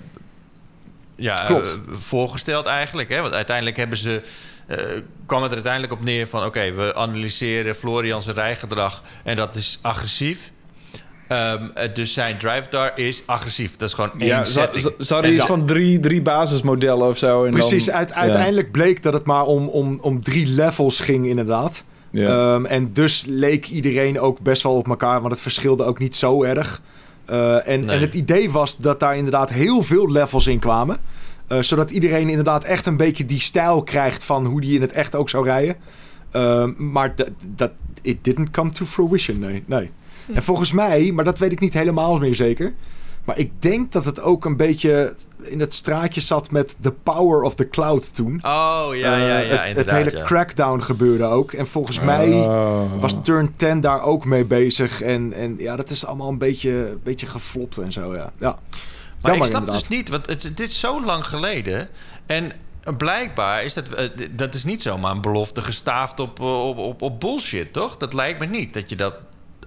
[1.16, 1.56] ja, eh,
[1.98, 3.09] voorgesteld eigenlijk.
[3.09, 3.20] Hè?
[3.20, 4.22] Want uiteindelijk hebben ze,
[4.66, 4.76] eh,
[5.26, 6.44] kwam het er uiteindelijk op neer van...
[6.44, 10.51] oké, we analyseren Florian zijn rijgedrag en dat is agressief.
[11.28, 13.76] Ehm, eh, dus zijn drive daar is agressief.
[13.76, 14.82] Dat is gewoon één Ja, setting.
[14.98, 17.44] ze- hadden iets dan- van drie, drie basismodellen of zo.
[17.44, 21.26] En Precies, dan, uit, uiteindelijk bleek dat het maar om, om, om drie levels ging
[21.26, 21.85] inderdaad.
[22.10, 22.55] Ja.
[22.55, 26.16] Ehm, en dus leek iedereen ook best wel op elkaar, want het verschilde ook niet
[26.16, 26.80] zo erg.
[27.24, 27.97] Eh, en, Nee.
[27.97, 30.97] en het idee was dat daar inderdaad heel veel levels in kwamen.
[31.47, 34.93] Eh, zodat iedereen inderdaad echt een beetje die stijl krijgt van hoe die in het
[34.93, 35.76] echt ook zou rijden.
[36.30, 37.70] Ehm, maar dat, dat,
[38.02, 39.62] it didn't come to fruition, nee.
[39.66, 39.90] nee.
[40.32, 42.74] En volgens mij, maar dat weet ik niet helemaal meer zeker.
[43.28, 47.42] Maar ik denk dat het ook een beetje in het straatje zat met the power
[47.42, 48.34] of the cloud toen.
[48.34, 50.24] Oh, ja, ja, ja, Eh, het, hele ja.
[50.24, 51.52] crackdown gebeurde ook.
[51.52, 53.00] En volgens mij Oh.
[53.00, 55.02] was Turn 10 daar ook mee bezig.
[55.02, 58.32] En, en ja, dat is allemaal een beetje, een beetje geflopt en zo, ja.
[58.38, 58.59] ja.
[59.20, 59.88] Maar ik snap inderdaad.
[59.88, 61.88] dus niet, want het, dit is zo lang geleden.
[62.26, 62.52] En
[62.96, 67.02] blijkbaar is dat, eh, dat is niet zomaar een belofte gestaafd op, eh, op, op,
[67.02, 67.96] op bullshit, toch?
[67.96, 69.14] Dat lijkt me niet dat je dat,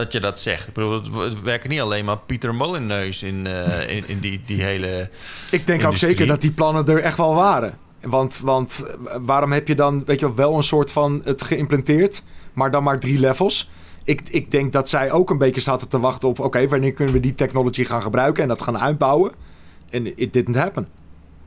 [0.03, 0.67] dat, je dat zegt.
[0.67, 4.63] Ik bedoel, het- werken niet alleen maar Pieter Molyneux in, eh, in, in die, die
[4.63, 5.09] hele...
[5.51, 7.77] Ik denk ook zeker dat die plannen er echt wel waren.
[8.01, 12.23] Want, want eh, waarom heb je dan, weet je wel, een soort van het geïmplementeerd,
[12.53, 13.69] maar dan maar drie levels?
[14.03, 17.13] Ik, ik denk dat zij ook een beetje zaten te wachten op, oké, wanneer kunnen
[17.13, 19.31] we die technology gaan gebruiken en dat gaan uitbouwen?
[19.89, 20.87] En it didn't happen.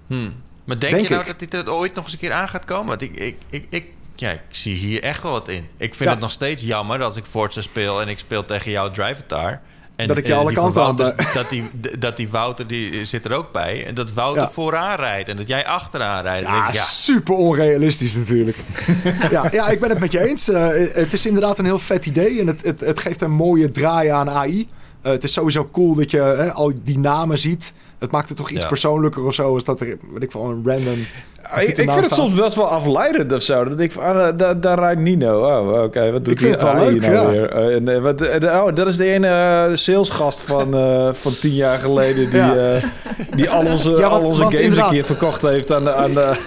[0.07, 0.33] Hmm.
[0.65, 1.39] Maar denk, Denk je nou ik.
[1.39, 2.87] dat dit ooit nog eens een keer aan gaat komen?
[2.87, 3.85] Want ik, ik, ik, ik,
[4.17, 5.67] ja, ik zie hier echt wel wat in.
[5.77, 6.11] Ik vind Ja.
[6.11, 9.61] het nog steeds jammer als ik Forza speel en ik speel tegen jouw Drivatar.
[9.97, 10.97] En, Dat ik je en alle kanten aan
[11.35, 13.87] dat, die, dat die Wouter die zit er ook bij.
[13.87, 14.51] En dat Wouter Ja.
[14.51, 16.47] vooraan rijdt en dat jij achteraan rijdt.
[16.47, 18.57] Ja, denk ik, ja, super onrealistisch natuurlijk.
[19.31, 20.49] ja, ja, ik ben het met je eens.
[20.49, 23.71] Eh, het is inderdaad een heel vet idee en het, het, het geeft een mooie
[23.71, 24.69] draai aan AI.
[25.03, 27.73] Eh, het is sowieso cool dat je hè, al die namen ziet.
[28.05, 28.69] Het maakt het toch iets Ja.
[28.69, 31.07] persoonlijker of zo, als dat er, weet ik wel, een random...
[31.57, 33.55] Ik, ik vind het soms best wel afleidend of zo.
[33.65, 35.41] Dan denk ik van, ah, da- daar, daar rijdt Nino.
[35.47, 37.31] Oh, oké, wat doet Ik vind die het wel AI leuk, nou ja.
[37.31, 37.51] weer?
[37.51, 41.33] Eh, en, eh, wat, en, oh, dat is de ene eh, salesgast van, eh, van
[41.41, 42.31] tien jaar geleden...
[42.31, 42.55] die, Ja.
[42.75, 42.83] eh,
[43.37, 45.93] die al onze, Ja, want- al onze games een keer verkocht heeft aan de...
[45.95, 46.33] Aan de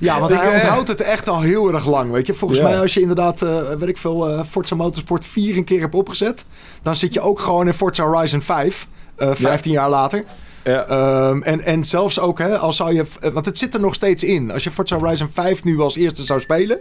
[0.00, 2.34] Ja, want Ik, hij onthoudt het echt al heel erg lang, weet je.
[2.34, 2.68] Volgens Ja.
[2.68, 6.44] mij als je inderdaad, eh, weet ik veel, Forza Motorsport 4 een keer hebt opgezet...
[6.82, 8.86] dan zit je ook gewoon in Forza Horizon 5,
[9.16, 10.24] eh 15 jaar later...
[10.70, 10.86] ja.
[10.86, 13.04] Ehm, en, en zelfs ook, hè, als zou je.
[13.20, 14.50] eh, Want het zit er nog steeds in.
[14.50, 16.78] Als je Forza Horizon 5 nu als eerste zou spelen.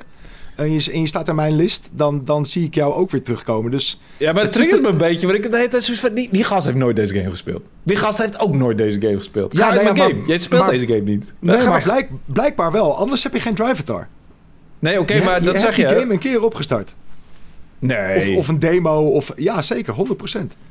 [0.56, 3.24] En je, en je staat in mijn list, dan, dan zie ik jou ook weer
[3.24, 3.72] terugkomen.
[3.72, 5.28] Dus Ja, maar het triggert er- me een beetje.
[5.28, 6.14] Want ik de hele tijd zoiets van...
[6.14, 7.62] Die, die gast heeft nooit deze game gespeeld.
[7.84, 9.54] Die gast heeft ook nooit deze game gespeeld.
[9.58, 10.14] Ja, Ga nee, ja, game.
[10.14, 11.32] maar- Jij speelt maar- deze game niet.
[11.40, 11.84] nee, maar weg.
[11.84, 12.98] blijk, blijkbaar wel.
[12.98, 14.08] Anders heb je geen Drivatar.
[14.80, 16.00] Nee, oké, maar je dat hebt zeg die je.
[16.00, 16.96] game een keer opgestart.
[17.80, 18.32] Nee.
[18.32, 19.08] Of, of een demo.
[19.10, 19.98] Of, ja, zeker, 100%.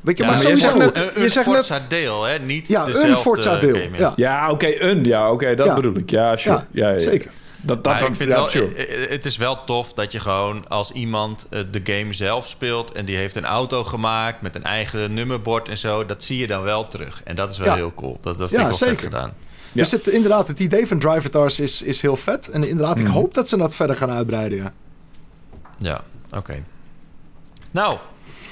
[0.01, 0.63] Weet je, ja, maar sowieso.
[0.81, 2.39] zegt net- een, je zegt Forza net- deel, hè?
[2.39, 3.75] Niet ja, dezelfde een Forza deel.
[3.77, 4.13] game, ja.
[4.17, 5.05] Ja, oké, een.
[5.05, 5.75] Ja, oké, dat Ja.
[5.75, 6.11] bedoel ik.
[6.11, 6.55] Ja, sure.
[6.55, 7.31] Ja, Ja, ja, zeker.
[7.63, 8.75] Dat, dat ik vind ja, wel, sure.
[8.75, 12.49] eh, eh, het is wel tof dat je gewoon als iemand eh, de game zelf
[12.49, 16.39] speelt en die heeft een auto gemaakt met een eigen nummerbord en zo, dat zie
[16.39, 17.21] je dan wel terug.
[17.25, 17.75] En dat is wel Ja.
[17.75, 18.19] heel cool.
[18.23, 19.03] Dat, dat vind Ja, ik wel vet zeker.
[19.05, 19.33] gedaan.
[19.73, 19.83] Ja.
[19.83, 22.49] Dus het, inderdaad, het idee van Drivatars is, is heel vet.
[22.51, 23.13] En inderdaad, ik Mhm.
[23.15, 24.59] hoop dat ze dat verder gaan uitbreiden.
[24.59, 24.73] Ja.
[25.79, 26.01] Ja,
[26.37, 26.63] oké.
[27.71, 27.97] Nou,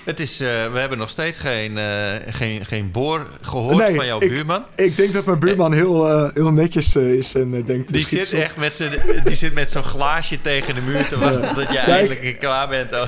[0.05, 1.84] het is, eh, we hebben nog steeds geen, eh,
[2.28, 4.62] geen, geen boor gehoord Nee, van jouw ik- buurman.
[4.76, 7.93] Ik denk dat mijn buurman heel, eh, heel netjes eh, is en denkt...
[7.93, 8.93] Die zit echt met zijn,
[9.24, 12.68] die zit met zo'n glaasje tegen de muur te wachten tot jij ik- eindelijk klaar
[12.68, 12.93] bent.
[12.93, 13.02] Oh,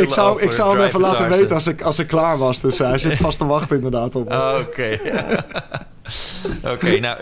[0.00, 2.60] Ik zou, ik zou hem even laten weten als ik, als ik klaar was.
[2.60, 4.32] Dus hij zit vast te wachten inderdaad op.
[4.32, 4.98] Oh, Oké.
[6.74, 7.16] Oké, nou,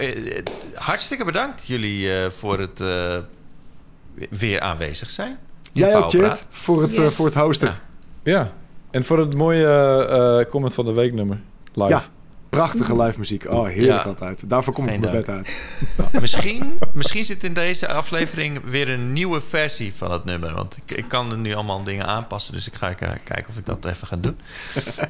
[0.74, 3.16] hartstikke bedankt jullie eh, voor het eh,
[4.30, 5.38] weer aanwezig zijn.
[5.72, 6.10] Jij ook,
[6.50, 7.14] voor het, Yes.
[7.14, 7.68] voor het hosten.
[7.68, 7.80] Ja.
[8.28, 8.52] Ja.
[8.90, 9.66] En voor het mooie
[10.44, 11.40] eh, comment van de week nummer.
[11.72, 11.88] Live.
[11.90, 12.02] Ja.
[12.48, 13.50] Prachtige live muziek.
[13.50, 13.98] Oh, heerlijk Ja.
[14.02, 14.50] altijd.
[14.50, 15.56] Daarvoor kom ik mijn bed uit.
[16.20, 20.54] Misschien, misschien zit in deze aflevering weer een nieuwe versie van het nummer.
[20.54, 22.52] Want ik, ik kan er nu allemaal dingen aanpassen.
[22.54, 24.38] Dus ik ga eh, kijken of ik dat even ga doen.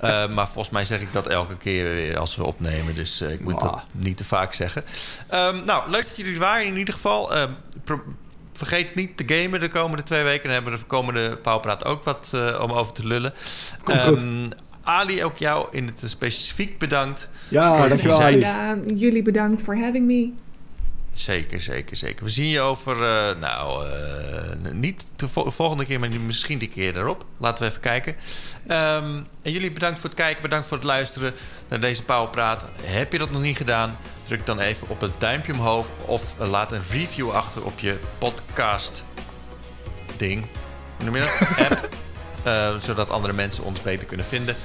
[0.01, 2.95] Eh, maar volgens mij zeg ik dat elke keer weer als we opnemen.
[2.95, 4.85] Dus eh, ik moet dat niet te vaak zeggen.
[5.28, 7.35] Ehm, nou, leuk dat jullie er waren in ieder geval.
[7.35, 7.51] Ehm,
[7.85, 8.03] pro-
[8.59, 10.43] vergeet niet te gamen de komende twee weken.
[10.44, 13.32] Dan hebben we de komende Pauwpraat ook wat eh, om over te lullen.
[13.85, 14.22] Komt goed.
[14.22, 14.48] Ehm,
[14.82, 17.28] Ali, ook jou in het specifiek bedankt.
[17.48, 18.47] Ja, dankjewel Ali.
[18.97, 20.30] Jullie bedankt voor having me.
[21.12, 22.24] Zeker, zeker, zeker.
[22.24, 26.68] We zien je over, eh, nou, eh, niet de vo- volgende keer, maar misschien die
[26.68, 27.24] keer erop.
[27.39, 28.16] Laten we even kijken.
[28.66, 31.32] Ehm, en jullie bedankt voor het kijken, bedankt voor het luisteren
[31.68, 32.64] naar deze Powerpraat.
[32.82, 33.97] Heb je dat nog niet gedaan?
[34.28, 39.05] Druk dan even op het duimpje omhoog of laat een review achter op je podcast
[40.16, 40.46] ding.
[40.96, 41.48] Hoe noem je dat?
[41.70, 41.88] App.
[42.42, 44.56] Eh, zodat andere mensen ons beter kunnen vinden.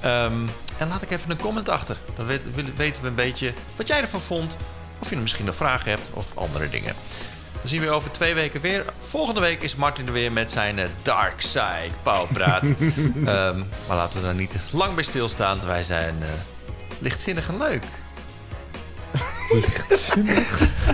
[0.00, 0.46] Ehm,
[0.78, 1.96] en laat ik even een comment achter.
[2.14, 4.56] Dan weten, weten we een beetje wat jij ervan vond.
[4.98, 6.94] Of je misschien nog vragen hebt of andere dingen.
[7.52, 8.84] Dan zien we je over twee weken weer.
[9.00, 12.62] Volgende week is Martin er weer met zijn eh, Dark Side pauwpraat.
[13.24, 15.60] Ehm, maar laten we er niet lang bij stilstaan.
[15.66, 16.28] Wij zijn eh,
[16.98, 17.84] lichtzinnig en leuk.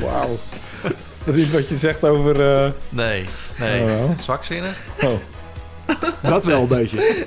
[0.00, 0.38] Wauw.
[0.82, 2.64] Is dat iets wat je zegt over...
[2.64, 3.24] eh, Nee,
[3.58, 3.82] nee.
[3.82, 4.10] Oh.
[4.20, 4.76] Zwakzinnig?
[5.02, 5.12] Oh.
[6.30, 7.26] Dat wel een beetje.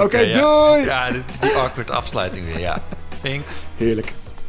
[0.00, 0.40] Oké, ja.
[0.40, 0.84] doei!
[0.84, 2.82] Ja, dit is die awkward afsluiting weer, ja.
[3.20, 3.44] Vink.
[3.76, 4.12] Heerlijk.